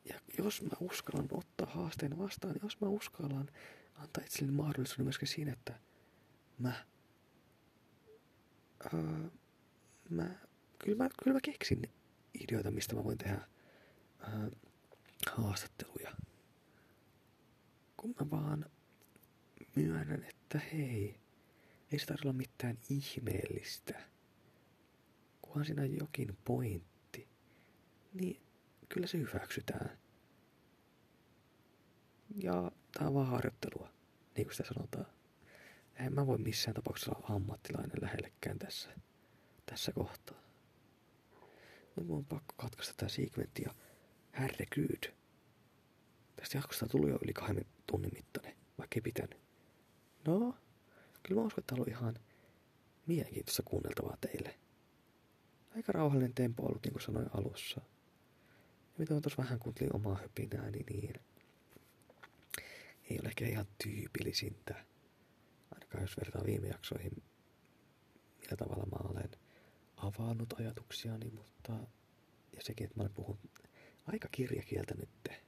[0.05, 3.51] Ja jos mä uskallan ottaa haasteen vastaan, niin jos mä uskallan
[3.95, 5.81] antaa itselleni mahdollisuuden myöskin siinä, että
[6.59, 6.73] mä,
[8.95, 9.31] ää,
[10.11, 10.35] mä,
[10.79, 11.83] kyllä mä, kyllä mä keksin
[12.35, 13.49] ideoita, mistä mä voin tehdä
[14.19, 14.51] ää,
[15.31, 16.13] haastatteluja.
[17.97, 18.67] Kun mä vaan
[19.77, 21.21] myönnän, että hei,
[21.93, 24.16] ei se tarvitse olla mitään ihmeellistä.
[25.57, 27.28] Kunhan siinä on jokin pointti,
[28.15, 28.43] niin
[28.89, 29.99] kyllä se hyväksytään.
[32.35, 33.91] Ja tää on vaan harjoittelua,
[34.37, 35.07] niin kuin sitä sanotaan.
[35.95, 38.91] En mä voi missään tapauksessa olla ammattilainen lähellekään tässä,
[39.66, 40.41] tässä kohtaa.
[41.87, 43.74] Mutta mun on pakko katkaista tää segmentti ja
[44.41, 45.12] herregud.
[46.37, 49.39] Tästä jaksosta tuli jo yli kahden tunnin mittainen, vaikka ei pitänyt.
[50.27, 50.55] No,
[51.23, 52.15] kyllä mä uskon, että ollut ihan
[53.07, 54.66] mielenkiintoista kuunneltavaa teille.
[55.77, 57.81] Aika rauhallinen tempo ollut, niin kuin sanoin alussa.
[57.81, 61.15] Ja mitä on tuossa vähän kuuntelin omaa höpinääni, niin
[63.11, 64.85] ei ole ehkä ihan tyypillisintä.
[65.74, 67.23] Ainakaan jos vertaa viime jaksoihin,
[68.40, 69.31] millä tavalla mä olen
[69.97, 71.73] avannut ajatuksiani, mutta
[72.53, 73.40] ja sekin, että mä olen puhunut
[74.07, 75.43] aika kirjakieltä nytte.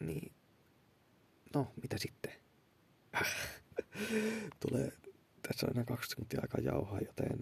[0.00, 0.32] Niin,
[1.54, 2.32] no, mitä sitten?
[4.60, 4.92] Tulee
[5.48, 7.38] tässä on enää 20 sekuntia aikaa jauhaa, joten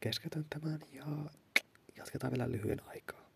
[0.00, 1.04] keskeytän tämän ja
[1.96, 3.30] jatketaan vielä lyhyen aikaa.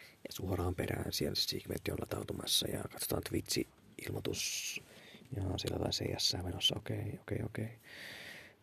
[0.00, 4.82] Ja suoraan perään siellä segmentti on latautumassa ja katsotaan Twitch-ilmoitus.
[5.36, 7.78] Ja siellä tai CS menossa, okei, okay, okei, okay, okei.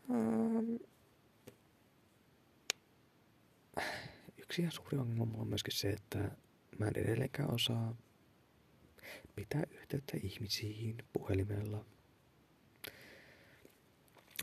[0.10, 0.20] Okay.
[0.20, 0.80] Um,
[4.38, 6.32] yksi ihan suuri ongelma mulla on myöskin se, että
[6.80, 7.96] mä en edelleenkään osaa
[9.36, 11.86] pitää yhteyttä ihmisiin puhelimella.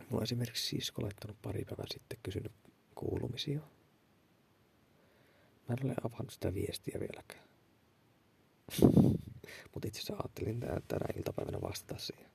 [0.01, 2.53] Mulla on esimerkiksi sisko laittanut pari päivää sitten kysynyt
[2.95, 3.61] kuulumisia.
[5.69, 7.45] Mä en ole avannut sitä viestiä vieläkään.
[9.73, 12.31] Mutta itse asiassa ajattelin tänä iltapäivänä vastata siihen.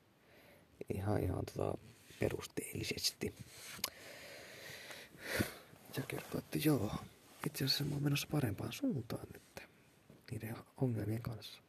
[0.94, 1.78] Ihan, ihan tota
[2.20, 3.36] perusteellisesti.
[5.98, 6.92] Ja kertoo, että joo,
[7.46, 9.68] itse asiassa mä oon menossa parempaan suuntaan nyt
[10.32, 11.62] niiden ongelmien kanssa.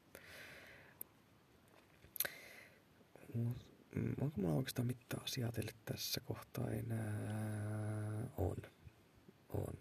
[4.20, 8.30] Onko mulla oikeastaan mitään asiaa teille tässä kohtaa enää?
[8.36, 8.56] On.
[9.48, 9.74] On.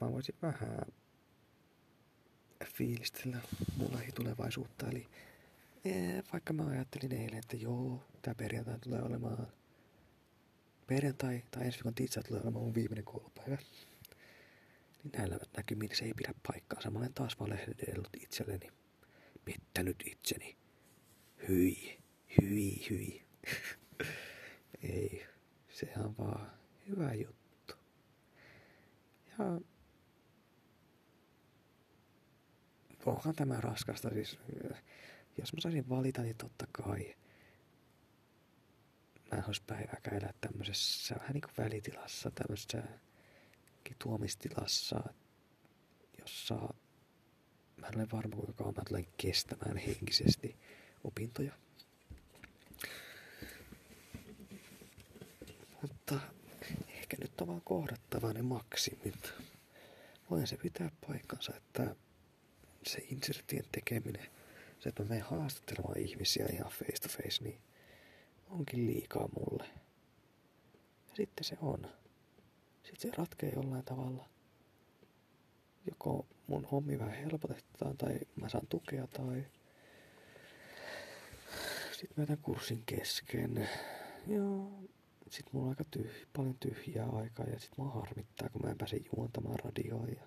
[0.00, 0.78] Mä voisin vähän
[2.64, 3.38] fiilistellä
[3.76, 4.88] mun lähitulevaisuutta.
[4.88, 5.08] Eli
[5.84, 9.46] ee, vaikka mä ajattelin eilen, että joo, tää perjantai tulee olemaan
[10.86, 13.56] perjantai tai ensi viikon tiistai tulee olemaan mun viimeinen koulupäivä.
[15.04, 16.90] Niin näillä näkymin se ei pidä paikkaansa.
[16.90, 18.68] Mä olen taas valehdellut itselleni.
[19.44, 20.61] Pettänyt itseni.
[21.48, 22.02] Hyi,
[22.42, 23.22] hyi, hyi.
[24.82, 25.26] ei,
[25.68, 26.50] sehän on vaan
[26.88, 27.74] hyvä juttu.
[29.28, 29.60] Ja
[33.06, 34.10] onhan tämä raskasta.
[34.10, 34.38] Siis,
[35.38, 37.14] jos mä saisin valita, niin totta kai
[39.32, 42.82] mä en olisi päivääkään elää tämmöisessä vähän niin kuin välitilassa, tämmöisessä
[43.98, 45.04] tuomistilassa,
[46.20, 46.54] jossa
[47.76, 50.58] mä en ole varma, kuinka kauan mä tulen kestämään henkisesti
[51.04, 51.52] opintoja.
[55.82, 56.20] Mutta
[56.88, 59.32] ehkä nyt on vaan kohdattava ne maksimit.
[60.30, 61.96] Voin se pitää paikkansa, että
[62.86, 64.26] se insertien tekeminen,
[64.80, 67.60] se, että mä menen haastattelemaan ihmisiä ihan face to face, niin
[68.50, 69.64] onkin liikaa mulle.
[71.08, 71.86] Ja sitten se on.
[72.82, 74.28] Sitten se ratkee jollain tavalla.
[75.86, 79.44] Joko mun hommi vähän helpotetaan tai mä saan tukea tai
[82.02, 83.68] sitten mä jätän kurssin kesken.
[84.26, 84.40] Ja
[85.30, 88.78] sitten mulla on aika tyh- paljon tyhjää aikaa ja sitten mua harmittaa, kun mä en
[88.78, 90.06] pääse juontamaan radioa.
[90.06, 90.22] Ja...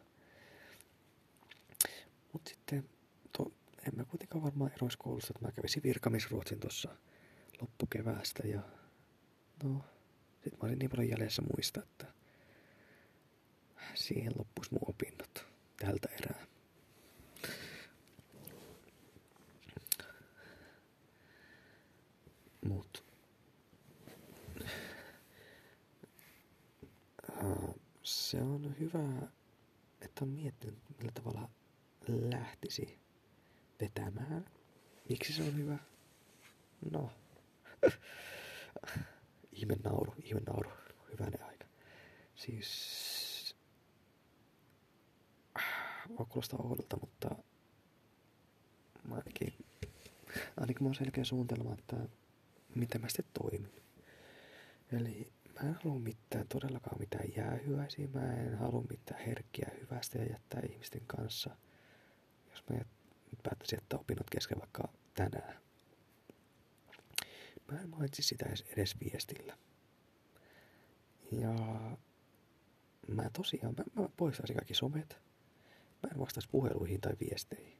[2.33, 2.89] Mut sitten
[3.37, 3.51] to,
[3.87, 6.95] en mä kuitenkaan varmaan eroisi koulusta, että mä kävisin virkamisruotsin tuossa
[7.61, 8.61] loppukeväästä ja
[9.63, 9.81] no,
[10.43, 12.05] sit mä olin niin paljon jäljessä muista, että
[13.93, 15.45] siihen loppuisi mun opinnot
[15.79, 16.54] tältä erää.
[28.25, 29.27] Se on hyvä,
[30.01, 31.49] että on miettinyt, millä tavalla
[32.07, 32.99] lähtisi
[33.81, 34.45] vetämään.
[35.09, 35.77] Miksi se on hyvä?
[36.91, 37.11] No.
[39.51, 40.69] ihme nauru, ihme nauru.
[41.11, 41.65] Hyvänen aika.
[42.35, 43.55] Siis...
[46.17, 47.35] Voi kuulostaa oudolta, mutta
[49.03, 49.53] mä ainakin,
[50.57, 51.95] ainakin mä oon selkeä suunnitelma, että
[52.75, 53.71] miten mä sitten toimin.
[54.91, 58.07] Eli mä en halua mitään, todellakaan mitään jäähyväisiä.
[58.13, 61.57] Mä en halua mitään herkkiä hyvästä ja jättää ihmisten kanssa.
[62.49, 62.77] Jos mä
[63.43, 65.61] päättäisin jättää opinnot kesken vaikka tänään.
[67.71, 69.57] Mä en mainitsi sitä edes, edes viestillä.
[71.31, 71.55] Ja
[73.07, 75.17] mä tosiaan, mä, mä poistaisin kaikki somet.
[76.03, 77.77] Mä en vastaisi puheluihin tai viesteihin.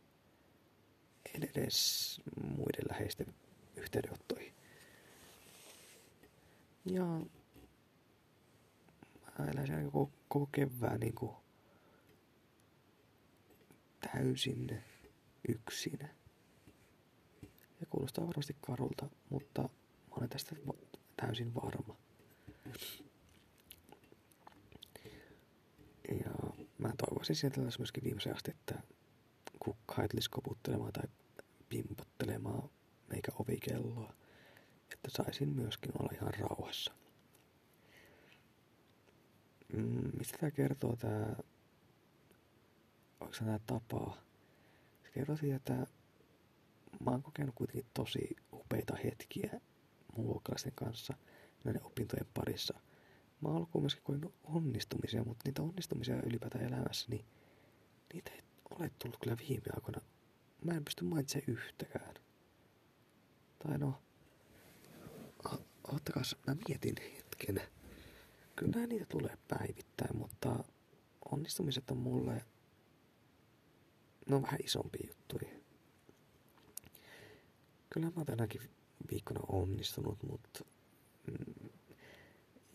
[1.35, 3.33] En edes muiden läheisten
[3.75, 4.53] yhteydenottoihin.
[6.85, 7.21] Ja
[9.39, 11.31] mä eläisin koko, koko kevään niin kuin
[14.11, 14.83] täysin
[15.47, 15.99] yksin.
[17.79, 20.55] Ja kuulostaa varmasti karulta, mutta mä olen tästä
[21.17, 21.95] täysin varma.
[26.09, 28.81] Ja mä toivoisin sieltä myöskin viimeisen asti, että
[29.59, 31.03] kukka ei tulisi koputtelemaan tai
[31.69, 32.69] pimpottelemaan
[33.09, 34.13] meikä ovikelloa,
[34.93, 36.93] että saisin myöskin olla ihan rauhassa.
[39.75, 41.35] Mm, mistä tämä kertoo tämä,
[43.19, 44.17] onko tämä tapa?
[45.03, 45.87] Se kertoo siitä, että
[47.05, 49.61] mä oon kokenut kuitenkin tosi upeita hetkiä
[50.15, 51.13] mun luokkalaisten kanssa
[51.63, 52.79] näiden opintojen parissa.
[53.41, 57.25] Mä oon alkuun myöskin koinut onnistumisia, mutta niitä onnistumisia ylipäätään elämässä, niin
[58.13, 60.01] niitä ei ole tullut kyllä viime aikoina.
[60.65, 62.15] Mä en pysty mainitsemaan yhtäkään.
[63.59, 64.01] Tai no,
[65.83, 67.61] ottakas, mä mietin hetken.
[68.55, 70.63] Kyllä niitä tulee päivittäin, mutta
[71.31, 72.45] onnistumiset on mulle,
[74.29, 75.39] no vähän isompi juttu.
[77.89, 78.61] Kyllä mä tänäkin
[79.11, 80.65] viikkona onnistunut, mutta
[81.27, 81.69] mm,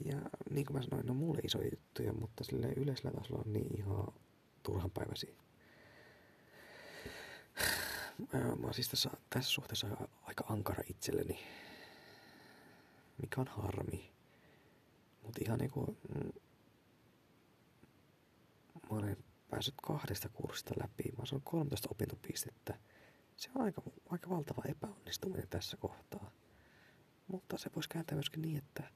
[0.04, 0.20] ja
[0.50, 4.06] niin kuin mä sanoin, no mulle iso juttuja, mutta sille yleisellä tasolla on niin ihan
[4.62, 5.34] turhanpäiväisiä.
[8.32, 9.86] Mä oon siis tässä, tässä suhteessa
[10.22, 11.38] aika ankara itselleni,
[13.22, 14.10] mikä on harmi.
[15.22, 16.30] Mutta ihan niinku, mm,
[18.90, 19.16] mä olen
[19.50, 21.12] päässyt kahdesta kurssista läpi.
[21.18, 22.78] Mä oon 13 opintopistettä.
[23.36, 26.30] Se on aika, aika valtava epäonnistuminen tässä kohtaa.
[27.26, 28.90] Mutta se voisi kääntää myöskin niin, että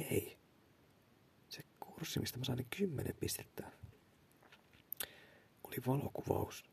[0.00, 0.38] hei,
[1.48, 3.72] se kurssi, mistä mä sain niin 10 pistettä,
[5.64, 6.64] oli valokuvaus,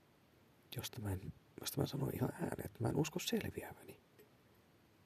[0.75, 4.01] josta mä, en, josta mä sanoin ihan ääneen, että mä en usko selviäväni.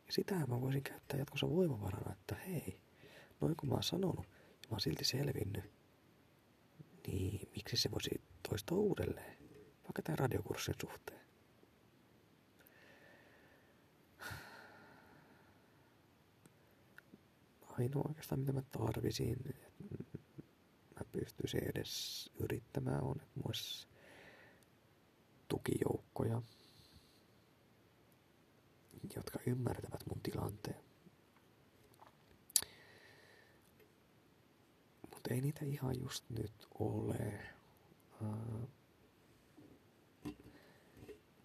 [0.07, 2.79] Ja sitähän mä voisin käyttää jatkossa voimavarana, että hei,
[3.41, 5.63] noin kun mä oon sanonut, ja mä oon silti selvinnyt,
[7.07, 9.37] niin miksi se voisi toistaa uudelleen,
[9.83, 11.27] vaikka tämän radiokurssin suhteen.
[17.79, 20.17] ainoa oikeastaan mitä mä tarvisin, että
[20.95, 23.87] mä pystyisin edes yrittämään on, että muissa
[25.47, 26.41] tukijoukkoja,
[29.15, 30.86] jotka ymmärtävät mun tilanteen.
[35.27, 37.39] Mutta ei niitä ihan just nyt ole.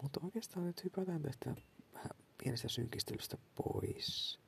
[0.02, 1.54] Mutta oikeastaan nyt hypätään tästä
[1.94, 4.38] vähän pienestä synkistelystä pois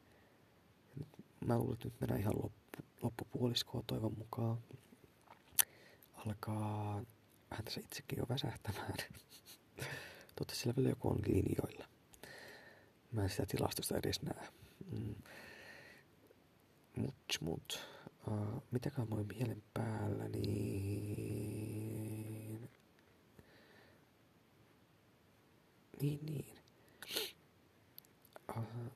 [1.47, 4.59] mä luulen, että nyt mennään ihan loppu, loppupuoliskoon toivon mukaan.
[6.15, 7.03] Alkaa
[7.51, 8.95] vähän tässä itsekin jo väsähtämään.
[10.37, 11.89] Totta sillä vielä joku on linjoilla.
[13.13, 14.49] Mä en sitä tilastosta edes näe.
[14.91, 15.15] Mm.
[16.97, 17.94] Mut, mut.
[18.29, 21.65] Uh, mitäkään mä olin mielen päällä, niin...
[26.01, 26.59] Niin, niin.
[28.57, 28.93] Uh,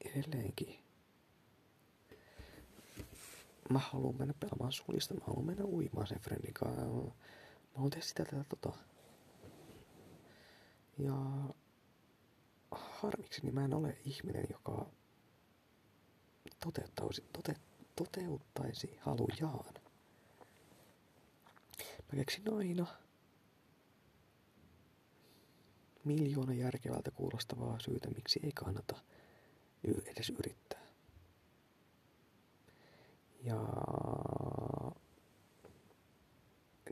[0.00, 0.78] edelleenkin
[3.70, 6.84] mä haluan mennä pelaamaan sulista, mä haluan mennä uimaan sen friendin kanssa.
[6.84, 7.10] Mä
[7.74, 8.72] haluan tehdä sitä tätä tota.
[10.98, 11.14] Ja
[12.70, 14.86] harmiksi niin mä en ole ihminen, joka
[16.60, 17.54] toteuttaisi, tote,
[17.98, 19.74] toteuttaisi halujaan.
[22.12, 22.86] Mä keksin aina
[26.04, 28.96] miljoona järkevältä kuulostavaa syytä, miksi ei kannata
[29.84, 30.82] edes yrittää.
[33.42, 33.56] Ja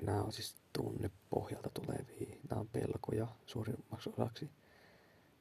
[0.02, 2.36] nämä on siis tunnepohjalta tulevia.
[2.50, 4.50] Nämä on pelkoja suurimmaksi osaksi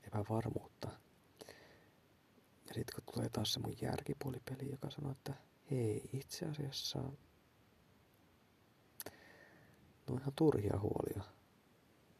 [0.07, 0.87] epävarmuutta.
[2.67, 5.33] Ja sitten kun tulee taas se mun järkipuolipeli, joka sanoo, että
[5.71, 6.99] hei, itse asiassa
[10.09, 11.23] No ihan turhia huolia.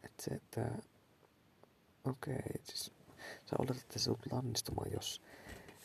[0.03, 0.61] Että se, että
[2.03, 2.91] okei, okay, siis
[3.45, 5.21] sä oletat, että sä tulet lannistumaan, jos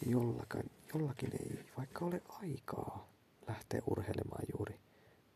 [0.06, 3.08] jollakin, jollakin ei vaikka ole aikaa
[3.48, 4.80] lähteä urheilemaan juuri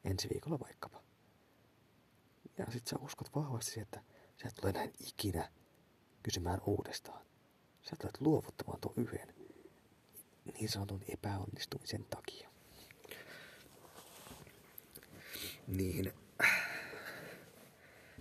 [0.04, 1.02] ensi viikolla vaikkapa.
[2.58, 4.02] Ja sit sä uskot vahvasti että
[4.42, 5.50] sä tulee näin ikinä
[6.22, 7.26] kysymään uudestaan.
[7.82, 9.34] Sä tulet luovuttamaan tuon yhden
[10.52, 12.50] niin sanotun epäonnistumisen takia.
[15.66, 16.12] Niin.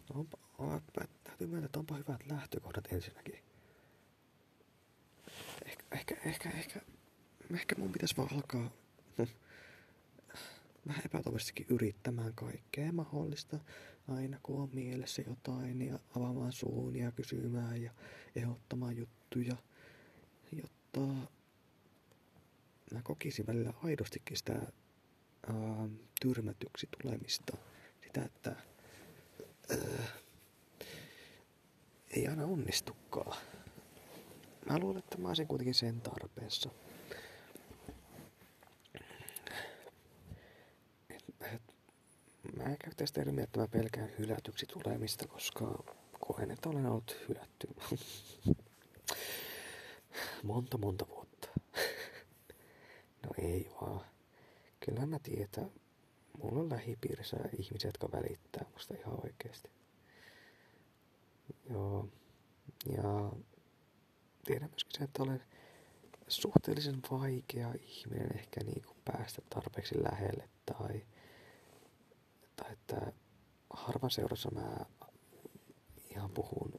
[0.09, 3.39] No onpa, onpa, täytyy myöntää, että onpa hyvät lähtökohdat ensinnäkin.
[5.65, 6.81] Ehkä, ehkä, ehkä, ehkä,
[7.53, 8.71] ehkä mun pitäisi vaan alkaa
[10.87, 13.59] vähän epätoivoisestikin yrittämään kaikkea mahdollista.
[14.07, 17.91] Aina kun on mielessä jotain ja avaamaan suun ja kysymään ja
[18.35, 19.55] ehdottamaan juttuja,
[20.51, 20.99] jotta
[22.91, 25.89] mä kokisin välillä aidostikin sitä ää,
[26.21, 27.57] tyrmätyksi tulemista.
[28.05, 28.55] Sitä, että
[29.69, 30.07] ää,
[32.09, 33.37] ei aina onnistukaan.
[34.69, 36.69] Mä luulen, että mä olisin kuitenkin sen tarpeessa.
[42.57, 45.83] mä en käytä sitä termiä, että mä pelkään hylätyksi tulemista, koska
[46.19, 47.67] koen, että olen ollut hylätty
[50.43, 51.22] monta monta vuotta.
[53.23, 54.05] No ei vaan.
[54.85, 55.71] Kyllä mä tiedän,
[56.37, 59.69] mulla on lähipiirissä ihmisiä, jotka välittää musta ihan oikeasti.
[61.69, 62.07] Joo.
[62.97, 63.31] Ja
[64.45, 65.43] tiedän myöskin se, että olen
[66.27, 71.01] suhteellisen vaikea ihminen ehkä niin kuin päästä tarpeeksi lähelle tai
[72.71, 73.13] että
[73.69, 74.85] harvan seurassa mä
[76.09, 76.73] ihan puhun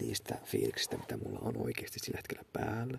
[0.00, 2.98] niistä fiiliksistä, mitä mulla on oikeasti sillä hetkellä päällä.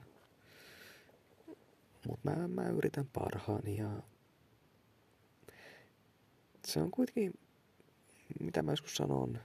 [2.07, 3.89] Mutta mä, mä yritän parhaani ja
[6.67, 7.33] se on kuitenkin,
[8.39, 9.39] mitä mä joskus sanon,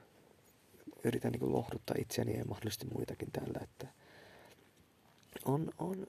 [1.05, 3.87] yritän niin lohduttaa itseäni ja mahdollisesti muitakin tällä, että
[5.45, 6.07] on, on,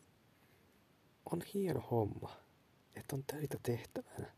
[1.31, 2.37] on hieno homma,
[2.95, 4.33] että on töitä tehtävänä.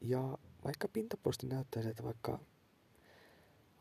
[0.00, 2.38] Ja vaikka pintapuolisesti näyttää että vaikka,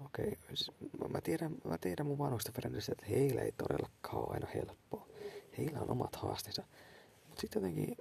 [0.06, 0.72] okei, okay, siis
[1.10, 5.08] mä, tiedän, mä tiedän mun vanhoista frendistä, että heillä ei todellakaan ole aina helppoa.
[5.58, 6.64] Heillä on omat haasteensa.
[7.28, 7.96] Mutta sitten jotenkin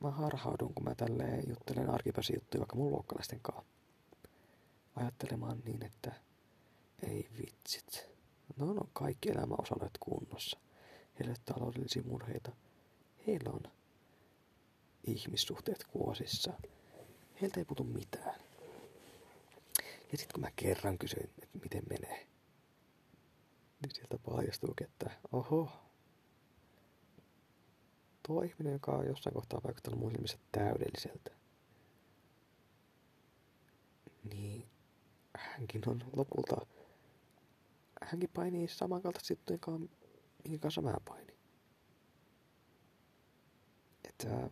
[0.00, 3.64] mä harhaudun, kun mä tälleen juttelen arkipäisijuttuja vaikka mun luokkalaisten kanssa.
[4.96, 6.12] Ajattelemaan niin, että
[7.02, 8.08] ei vitsit.
[8.56, 10.58] No on kaikki elämän osa kunnossa.
[11.18, 12.52] Heillä on taloudellisia murheita.
[13.26, 13.62] Heillä on
[15.04, 16.52] ihmissuhteet kuosissa
[17.40, 18.40] heiltä ei putu mitään.
[20.12, 22.26] Ja sitten kun mä kerran kysyin, että miten menee,
[23.82, 25.70] niin sieltä paljastuu, että oho,
[28.28, 31.30] tuo ihminen, joka on jossain kohtaa vaikuttanut mun silmissä täydelliseltä,
[34.34, 34.66] niin
[35.36, 36.66] hänkin on lopulta,
[38.02, 39.96] hänkin painii samankaltaisesti juttujen kanssa,
[40.44, 41.38] minkä kanssa mä painin.
[44.08, 44.50] Että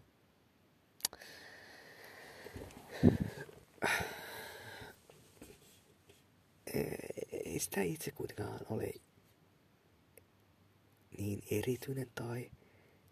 [7.32, 8.92] ei sitä itse kuitenkaan ole
[11.18, 12.50] niin erityinen tai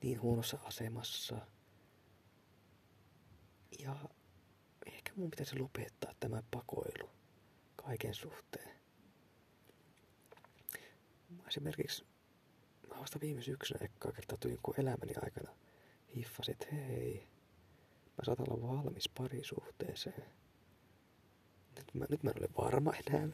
[0.04, 1.36] niin huonossa asemassa.
[3.78, 3.96] Ja
[4.86, 7.10] ehkä mun pitäisi lopettaa tämä pakoilu
[7.76, 8.76] kaiken suhteen.
[11.28, 12.04] Mä esimerkiksi
[12.88, 15.56] mä vasta viime syksynä ekkaa kertaa tulin kun elämäni aikana
[16.16, 17.28] hiffasin, että hei,
[18.18, 20.24] mä saatan olla valmis parisuhteeseen.
[21.76, 23.28] Nyt mä, nyt mä en ole varma enää,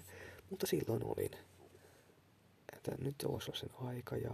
[0.51, 1.31] mutta silloin olin.
[2.77, 4.31] Että nyt voisi olla sen aika ja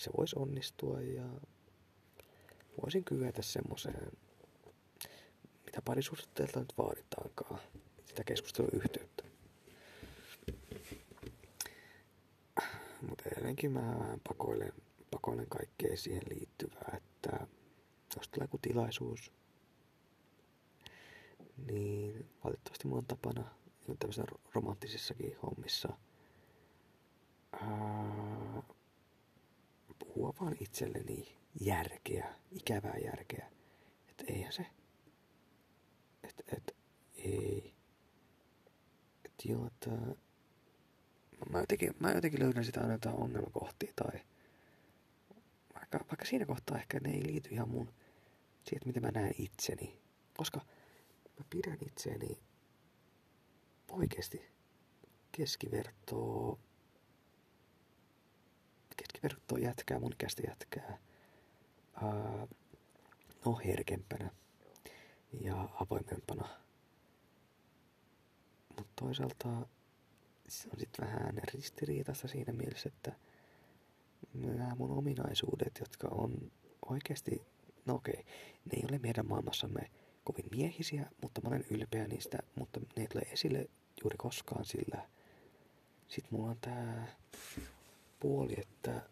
[0.00, 1.28] se voisi onnistua ja
[2.82, 4.12] voisin kyetä semmoiseen,
[5.66, 7.60] mitä parisuhteelta nyt vaaditaankaan,
[8.06, 9.24] sitä keskusteluyhteyttä.
[13.08, 14.72] Mutta edelleenkin mä pakoilen,
[15.10, 17.46] pakoilen kaikkea siihen liittyvää, että
[18.16, 19.32] jos tulee joku tilaisuus,
[21.66, 23.44] niin valitettavasti mulla on tapana
[23.98, 25.88] tämmöisissä romanttisissakin hommissa
[27.52, 28.62] ää,
[30.00, 33.50] puhua vaan itselleni järkeä, ikävää järkeä.
[34.08, 34.66] Että eihän se,
[36.22, 36.76] että et,
[37.14, 37.74] ei.
[39.24, 39.90] Että joo, että
[41.50, 44.20] mä jotenkin, mä jotenkin löydän sitä aina jotain ongelmakohtia tai
[45.74, 47.92] vaikka, vaikka siinä kohtaa ehkä ne ei liity ihan mun
[48.64, 49.98] siitä, miten mä näen itseni.
[50.36, 50.60] Koska
[51.38, 52.38] mä pidän itseäni
[53.90, 54.42] oikeasti
[55.32, 56.58] keskivertoa,
[59.20, 60.98] keskivertoa jätkää, mun ikäistä jätkää,
[62.02, 62.46] ää,
[63.44, 64.30] no herkempänä.
[65.40, 66.48] ja avoimempana.
[68.68, 69.48] Mutta toisaalta
[70.48, 73.12] se on sitten vähän ristiriitaista siinä mielessä, että
[74.34, 76.52] nämä mun ominaisuudet, jotka on
[76.86, 77.42] oikeasti,
[77.86, 78.24] no okei,
[78.64, 79.90] ne ei ole meidän maailmassamme
[80.24, 83.66] kovin miehisiä, mutta mä olen ylpeä niistä, mutta ne ei tule esille
[84.02, 85.08] juuri koskaan sillä.
[86.08, 87.06] Sitten mulla on tää
[88.20, 89.02] puoli, että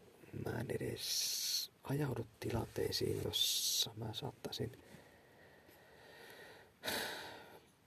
[0.44, 4.72] mä en edes ajaudu tilanteisiin, jossa mä saattaisin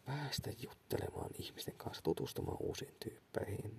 [0.05, 3.77] päästä juttelemaan ihmisten kanssa, tutustumaan uusiin tyyppeihin.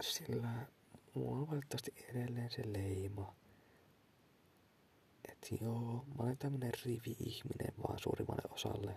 [0.00, 0.66] Sillä
[1.14, 3.34] mulla on valitettavasti edelleen se leima,
[5.28, 8.96] että joo, mä olen tämmönen rivi-ihminen vaan suurimmalle osalle.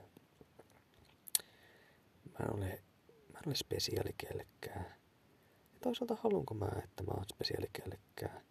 [2.31, 2.83] Mä en ole,
[3.33, 5.02] mä en ole spesiaali kellekään.
[5.83, 8.41] Toisaalta haluanko mä, että mä oon spesiaali kellekään,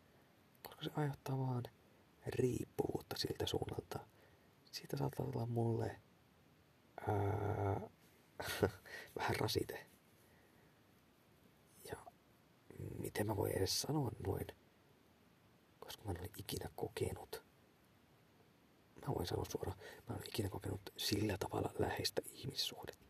[0.62, 1.62] koska se aiheuttaa vaan
[2.26, 3.98] riippuvuutta siltä suunnalta.
[4.72, 6.00] Siitä saattaa olla mulle
[7.09, 7.80] ää,
[9.18, 9.86] vähän rasite.
[11.90, 11.96] Ja
[12.98, 14.46] miten mä voin edes sanoa noin,
[15.80, 17.44] koska mä en ole ikinä kokenut.
[19.06, 23.01] Mä voin sanoa suoraan, mä en ole ikinä kokenut sillä tavalla läheistä ihmissuhdetta.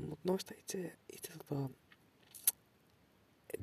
[0.00, 1.70] Mutta noista itse, itse tota,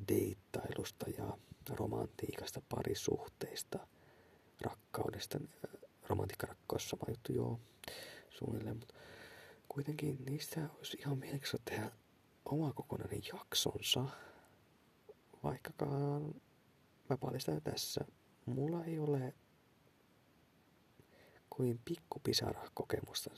[0.07, 1.37] deittailusta ja
[1.69, 3.87] romantiikasta, parisuhteista,
[4.61, 5.39] rakkaudesta,
[6.07, 7.59] romantiikkarakkaus sama juttu, joo,
[8.29, 8.93] suunnilleen, mutta
[9.67, 11.91] kuitenkin niistä olisi ihan mielenkiintoista tehdä
[12.45, 14.05] oma kokonainen jaksonsa,
[15.43, 16.35] vaikkakaan
[17.09, 18.05] mä paljastan tässä,
[18.45, 19.33] mulla ei ole
[21.49, 23.29] kuin pikkupisara kokemusta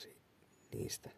[0.73, 1.09] niistä.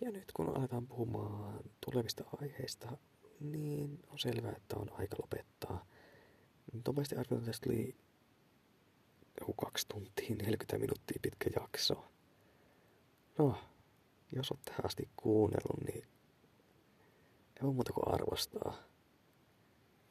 [0.00, 2.96] Ja nyt kun aletaan puhumaan tulevista aiheista,
[3.40, 5.86] niin on selvää, että on aika lopettaa.
[6.86, 7.96] Nopeasti arvioin tästä tuli
[9.40, 12.04] joku kaksi tuntia, 40 minuuttia pitkä jakso.
[13.38, 13.58] No,
[14.32, 16.04] jos olet tähän asti kuunnellut, niin
[17.56, 18.74] ei voi muuta kuin arvostaa.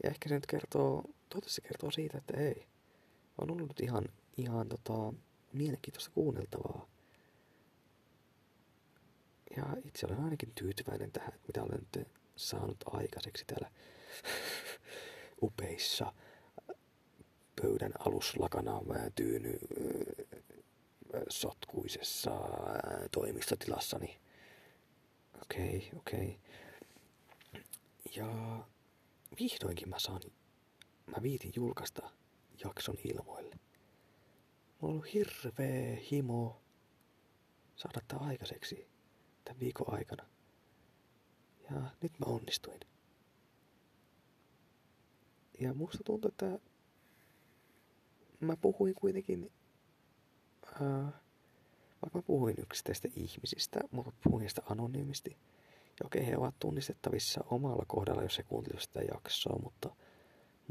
[0.04, 2.68] Ja ehkä se nyt kertoo, toivottavasti se kertoo siitä, että ei,
[3.42, 4.06] on ollut ihan,
[4.38, 5.14] ihan tota,
[5.54, 6.88] mielenkiintoista kuunneltavaa.
[9.60, 13.72] Ja itse olen ainakin tyytyväinen tähän, mitä olen nyt saanut aikaiseksi täällä
[15.42, 16.14] upeissa
[17.62, 18.82] pöydän aluslakana
[19.16, 19.60] tyyny
[21.30, 22.32] sotkuisessa
[23.12, 24.20] toimistotilassani.
[25.42, 26.40] Okei, okay, okei.
[27.52, 27.62] Okay.
[28.16, 28.60] Ja
[29.40, 30.22] vihdoinkin mä saan,
[31.06, 32.12] mä viitin julkaista
[32.64, 33.56] jakson ilmoille.
[33.56, 33.60] Mulla
[34.82, 36.62] on ollut hirveä himo
[37.76, 38.90] saada tää aikaiseksi
[39.44, 40.26] tämän viikon aikana.
[41.72, 42.80] Ja nyt mä onnistuin.
[45.60, 46.60] Ja musta tuntuu, että
[48.40, 49.52] mä puhuin kuitenkin,
[50.66, 51.22] ää,
[52.02, 55.38] vaikka mä puhuin yksittäistä ihmisistä, mutta puhuin sitä anonyymisti.
[56.00, 59.96] Ja okei, he ovat tunnistettavissa omalla kohdalla, jos he kuuntelivat sitä jaksoa, mutta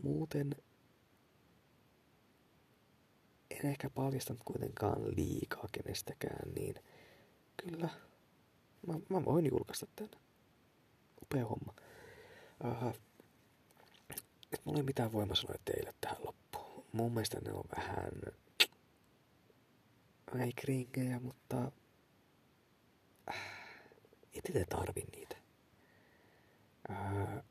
[0.03, 0.57] muuten
[3.51, 6.75] en ehkä paljastanut kuitenkaan liikaa kenestäkään, niin
[7.57, 7.89] kyllä
[8.87, 10.11] mä, mä voin julkaista tämän.
[11.23, 11.75] Upea homma.
[12.65, 12.93] Uh,
[14.51, 16.85] nyt mulla ei mitään voimasanoja teille tähän loppuun.
[16.93, 18.13] Mun mielestä ne on vähän...
[20.41, 21.73] Ei kringejä, mutta...
[24.35, 25.37] Ette te tarvi niitä.
[26.91, 27.45] Uh,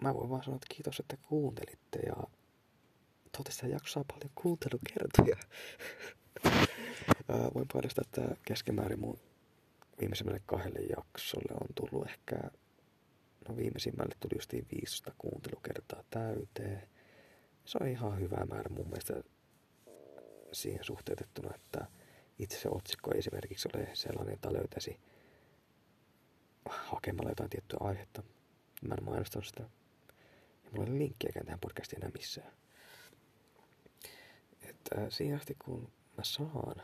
[0.00, 2.14] mä voin vaan sanoa, että kiitos, että kuuntelitte ja
[3.32, 5.36] toivottavasti jaksaa paljon kuuntelukertoja.
[7.54, 9.18] voin paljastaa, että keskimäärin mun
[10.00, 12.36] viimeisimmälle kahdelle jaksolle on tullut ehkä,
[13.48, 16.88] no viimeisimmälle tuli justiin 500 kuuntelukertaa täyteen.
[17.64, 19.22] Se on ihan hyvä määrä mun mielestä
[20.52, 21.86] siihen suhteutettuna, että
[22.38, 25.00] itse se otsikko ei esimerkiksi ole sellainen, että löytäisi
[26.68, 28.22] hakemalla jotain tiettyä aihetta.
[28.82, 29.62] Mä en mainostanut sitä.
[30.64, 32.52] Ja mulla ei ole linkkiäkään tähän podcastiin enää missään.
[34.62, 36.82] Että siinä asti kun mä saan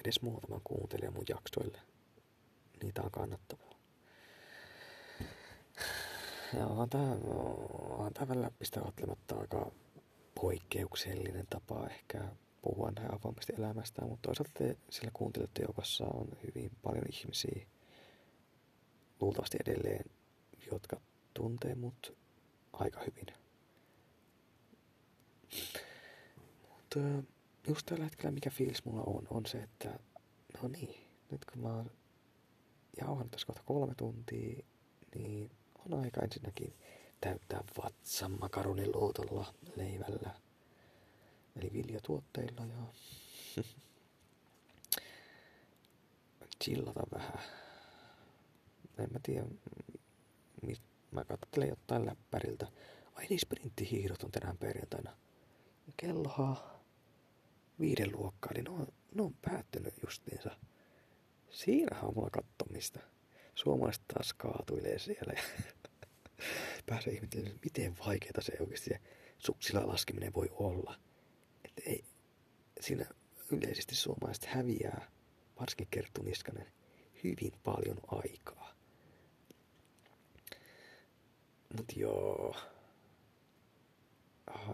[0.00, 1.80] edes muutaman kuuntelijan mun jaksoille.
[2.82, 3.70] Niitä on kannattavaa.
[6.58, 7.16] Ja on tää,
[7.88, 8.82] on tää välillä pistää
[9.40, 9.70] aika
[10.34, 12.28] poikkeuksellinen tapa ehkä
[12.62, 17.66] puhua näin avoimesti elämästään, mutta toisaalta sillä kuuntelijoiden joukossa on hyvin paljon ihmisiä,
[19.20, 20.04] luultavasti edelleen,
[20.72, 21.00] jotka
[21.34, 22.16] tuntee mut
[22.72, 23.34] aika hyvin.
[26.68, 26.98] Mutta
[27.68, 29.98] just tällä hetkellä mikä fiilis mulla on, on se, että
[30.62, 31.90] no niin, nyt kun mä oon
[33.00, 34.64] jauhannut tässä kohta kolme tuntia,
[35.14, 36.74] niin on aika ensinnäkin
[37.20, 40.30] täyttää vatsan makaroniluutolla, leivällä,
[41.56, 42.84] eli viljatuotteilla ja
[46.64, 47.38] chillata vähän.
[48.98, 49.46] En mä tiedä,
[51.10, 52.66] mä katselen jotain läppäriltä.
[53.14, 55.16] Ai niin, sprinttihiirot on tänään perjantaina.
[55.96, 56.79] Kelloha
[57.80, 60.50] viiden luokkaa, niin ne on, ne on päättynyt justiinsa.
[61.50, 63.00] Siinähän on mulla kattomista.
[63.54, 65.32] Suomalaiset taas kaatuilee siellä
[66.86, 69.00] pääsee ihmettelemään, miten vaikeaa se oikeasti se
[69.38, 71.00] suksilla laskeminen voi olla.
[71.64, 72.04] Että ei,
[72.80, 73.06] siinä
[73.50, 75.10] yleisesti suomalaiset häviää,
[75.60, 76.72] varsinkin Kerttu Niskanen,
[77.24, 78.74] hyvin paljon aikaa.
[81.76, 82.56] Mut joo.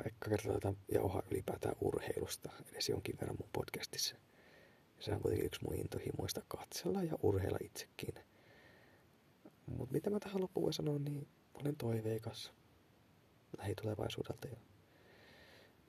[0.06, 4.16] Ehkä kertaa jauhaa ylipäätään urheilusta edes jonkin verran mun podcastissa.
[5.00, 8.14] Se on kuitenkin yksi mun intohimoista katsella ja urheilla itsekin.
[9.66, 12.52] Mutta mitä mä tähän loppuun sanoa, niin olen toiveikas
[13.58, 14.56] lähitulevaisuudelta ja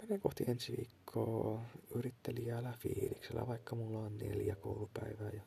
[0.01, 1.61] menen kohti ensi viikkoa
[1.95, 5.41] yrittelijällä fiiliksellä, vaikka mulla on neljä koulupäivää ja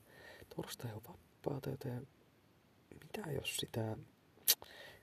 [0.57, 2.09] torstai on vapaata, joten
[3.05, 3.97] mitä jos sitä,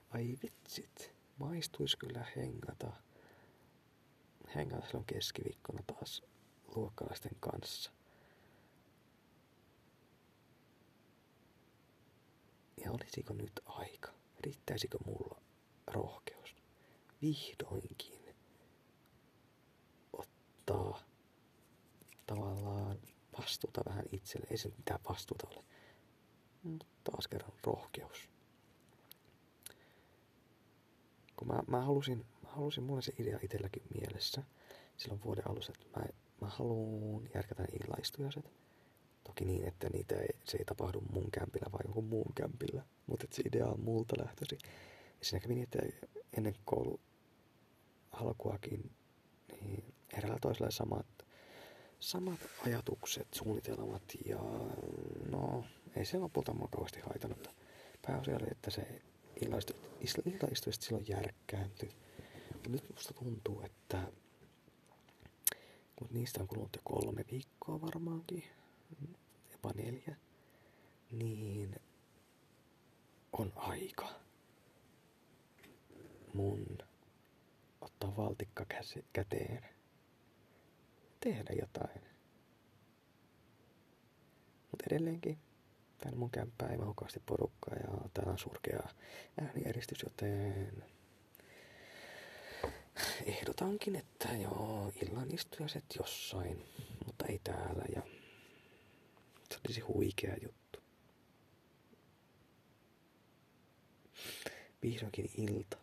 [0.09, 2.93] ai vitsit, maistuisi kyllä hengata,
[4.56, 6.24] hengata silloin keskiviikkona taas
[6.76, 7.92] luokkalaisten kanssa.
[12.84, 14.14] Ja olisiko nyt aika?
[14.40, 15.42] Riittäisikö mulla
[15.88, 16.56] rohkeus
[17.22, 18.35] vihdoinkin
[20.14, 21.03] ottaa
[22.27, 23.00] tavallaan
[23.40, 24.48] vastuuta vähän itselle.
[24.51, 25.64] Ei se mitään vastuuta ole.
[26.64, 28.30] Mutta taas kerran rohkeus.
[31.35, 32.26] Kun mä, mä halusin,
[32.58, 34.44] halusin, mulla se idea itselläkin mielessä
[34.98, 36.06] silloin vuoden alussa, että mä,
[36.42, 38.52] mä haluan järkätä illaistujaset
[39.27, 42.84] Toki niin, että niitä ei, se ei tapahdu mun kämpillä, vaan jonkun muun kämpillä.
[43.08, 44.58] Mutta se idea on multa lähtösi.
[45.19, 45.80] Ja siinä kävi niin, että
[46.38, 47.00] ennen koulu
[48.11, 48.92] alkuakin,
[49.61, 51.06] niin eräällä toisella samat,
[52.00, 54.40] samat ajatukset, suunnitelmat ja
[55.30, 57.50] no, ei se lopulta mua kauheasti haitannut.
[58.08, 59.02] Pääosia oli, että se
[59.42, 61.90] illaistuista silloin järkkääntyi.
[62.67, 64.11] Mutta nyt musta tuntuu, että
[65.99, 68.43] mutta niistä on kulunut jo kolme viikkoa varmaankin
[69.51, 70.15] jopa neljä,
[71.11, 71.75] niin
[73.33, 74.09] on aika
[76.33, 76.77] mun
[77.81, 78.65] ottaa valtikka
[79.13, 79.65] käteen,
[81.19, 82.01] tehdä jotain.
[84.71, 85.37] Mutta edelleenkin
[85.97, 86.77] täällä mun kämppää ei
[87.25, 88.89] porukkaa ja täällä on surkea
[89.41, 90.83] äänieristys, joten
[93.26, 96.66] ehdotankin, että joo, illan istujaset jossain,
[97.06, 98.01] mutta ei täällä ja
[99.51, 100.80] se olisi huikea juttu.
[104.84, 105.77] Vihdoinkin ilta,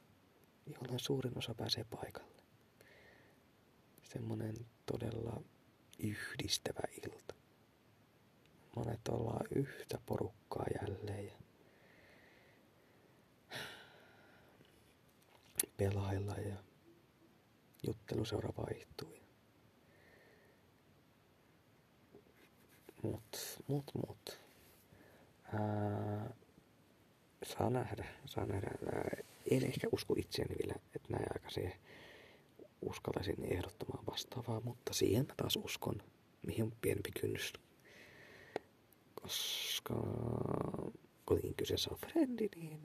[0.66, 2.42] jolloin suurin osa pääsee paikalle.
[4.02, 4.54] Semmonen
[4.86, 5.42] todella
[5.98, 7.34] yhdistävä ilta.
[8.76, 11.38] Monet ollaan yhtä porukkaa jälleen ja
[15.76, 16.56] pelailla ja
[17.86, 19.14] jutteluseura vaihtuu.
[23.02, 24.40] Mut, mut, mut.
[25.52, 26.34] Ää,
[27.42, 28.70] saa nähdä, saa nähdä.
[28.92, 29.10] Ää,
[29.50, 31.72] en ehkä usko itseäni vielä, että näin aikaisin
[32.82, 36.02] uskaltaisin ehdottamaan vastaavaa, mutta siihen mä taas uskon,
[36.46, 37.52] mihin on pienempi kynnys.
[39.22, 39.94] Koska
[41.26, 42.82] kuitenkin kyseessä on frendi, niin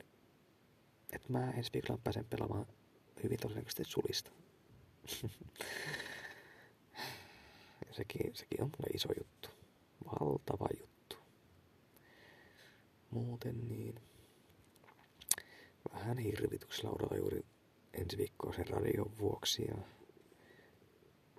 [1.12, 2.66] että mä ensi viikolla pääsen pelaamaan
[3.22, 4.30] hyvin todennäköisesti sulista.
[7.92, 9.60] sekin, sekin on mulle iso juttu
[10.04, 11.16] valtava juttu.
[13.10, 14.00] Muuten niin
[15.94, 17.44] vähän hirvityksellä odotan juuri
[17.92, 19.76] ensi viikkoa sen radion vuoksi ja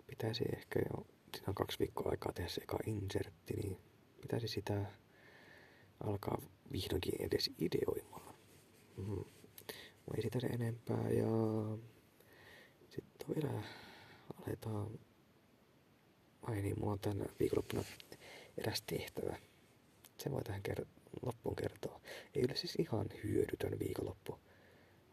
[0.07, 3.77] pitäisi ehkä jo, siinä on kaksi viikkoa aikaa tehdä se eka insertti, niin
[4.21, 4.85] pitäisi sitä
[6.03, 6.41] alkaa
[6.71, 8.35] vihdoinkin edes ideoimaan.
[8.97, 9.25] Mm-hmm.
[10.07, 11.27] Mä ei sitä se enempää ja
[13.21, 13.63] sitten vielä
[14.47, 14.99] aletaan
[16.41, 17.83] Ai niin, mulla on tänä viikonloppuna
[18.57, 19.37] eräs tehtävä.
[20.17, 20.85] Se voi tähän ker-
[21.21, 22.01] loppuun kertoa.
[22.35, 24.39] Ei ole siis ihan hyödytön viikonloppu.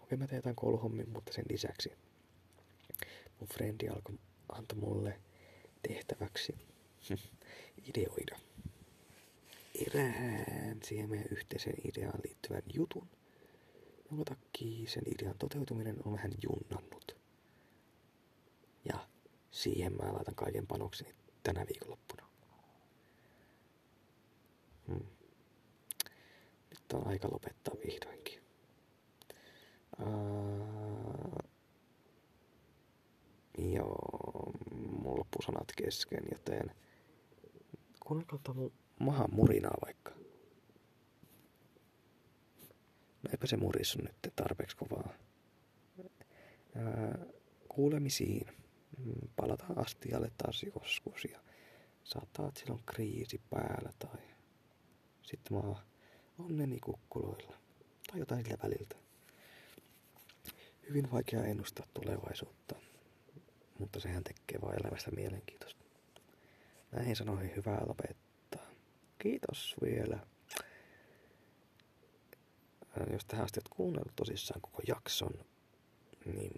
[0.02, 1.92] Okei, mä teen jotain mutta sen lisäksi
[3.40, 5.20] mun frendi alkoi antoi mulle
[5.88, 6.54] tehtäväksi
[7.88, 8.38] ideoida
[9.86, 13.08] erään siihen meidän yhteiseen ideaan liittyvän jutun,
[14.10, 17.17] jonka takia sen idean toteutuminen on vähän junnannut.
[18.84, 19.08] Ja
[19.50, 22.28] siihen mä laitan kaiken panokseni tänä viikonloppuna.
[24.86, 25.06] Hmm.
[26.70, 28.42] Nyt on aika lopettaa vihdoinkin.
[30.00, 31.48] Uh,
[33.58, 36.70] Joo, mulla loppuu sanat kesken, joten
[38.06, 40.10] kuunnelkaa mun mahan murinaa vaikka.
[43.22, 45.14] No eipä se murissu nyt tarpeeksi kovaa.
[46.76, 47.18] Ää,
[47.68, 48.46] kuulemisiin.
[49.36, 51.40] Palataan astialle taas joskus ja
[52.04, 54.20] saattaa, että silloin kriisi päällä tai
[55.22, 55.76] sitten mä oon
[56.38, 57.56] onneni kukkuloilla
[58.10, 58.96] tai jotain sillä väliltä.
[60.88, 62.74] Hyvin vaikea ennustaa tulevaisuutta,
[63.78, 65.84] mutta sehän tekee vaan elämästä mielenkiintoista.
[66.92, 68.66] Näihin sanoihin hyvää lopettaa.
[69.18, 70.18] Kiitos vielä.
[73.12, 75.44] Jos tähän asti olet kuunnellut tosissaan koko jakson,
[76.34, 76.52] niin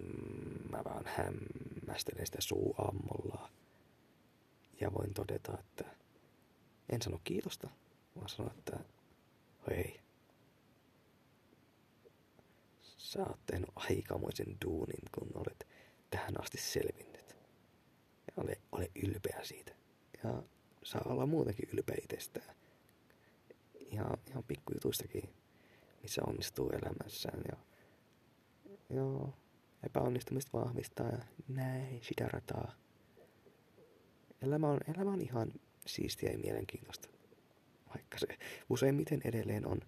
[0.69, 3.49] mä vaan hämmästelen sitä suuammolla.
[4.81, 5.85] Ja voin todeta, että
[6.89, 7.69] en sano kiitosta,
[8.15, 8.79] vaan sano, että
[9.69, 9.99] hei,
[12.81, 15.67] sä oot tehnyt aikamoisen duunin, kun olet
[16.09, 17.35] tähän asti selvinnyt.
[18.27, 19.71] Ja ole, ole ylpeä siitä.
[20.23, 20.43] Ja
[20.83, 22.55] saa olla muutenkin ylpeä itsestään.
[23.75, 25.29] Ihan, ihan pikkujutuistakin,
[26.01, 27.41] missä onnistuu elämässään.
[27.51, 27.57] Ja,
[28.89, 29.33] joo,
[29.83, 32.71] epäonnistumista vahvistaa ja näin, sitä rataa.
[34.41, 35.51] Elämä on, elämä on ihan
[35.85, 37.07] siistiä ja mielenkiintoista,
[37.89, 38.27] vaikka se
[38.69, 39.81] useimmiten edelleen on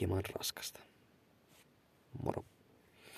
[0.00, 0.80] hieman raskasta.
[2.22, 2.44] Moro.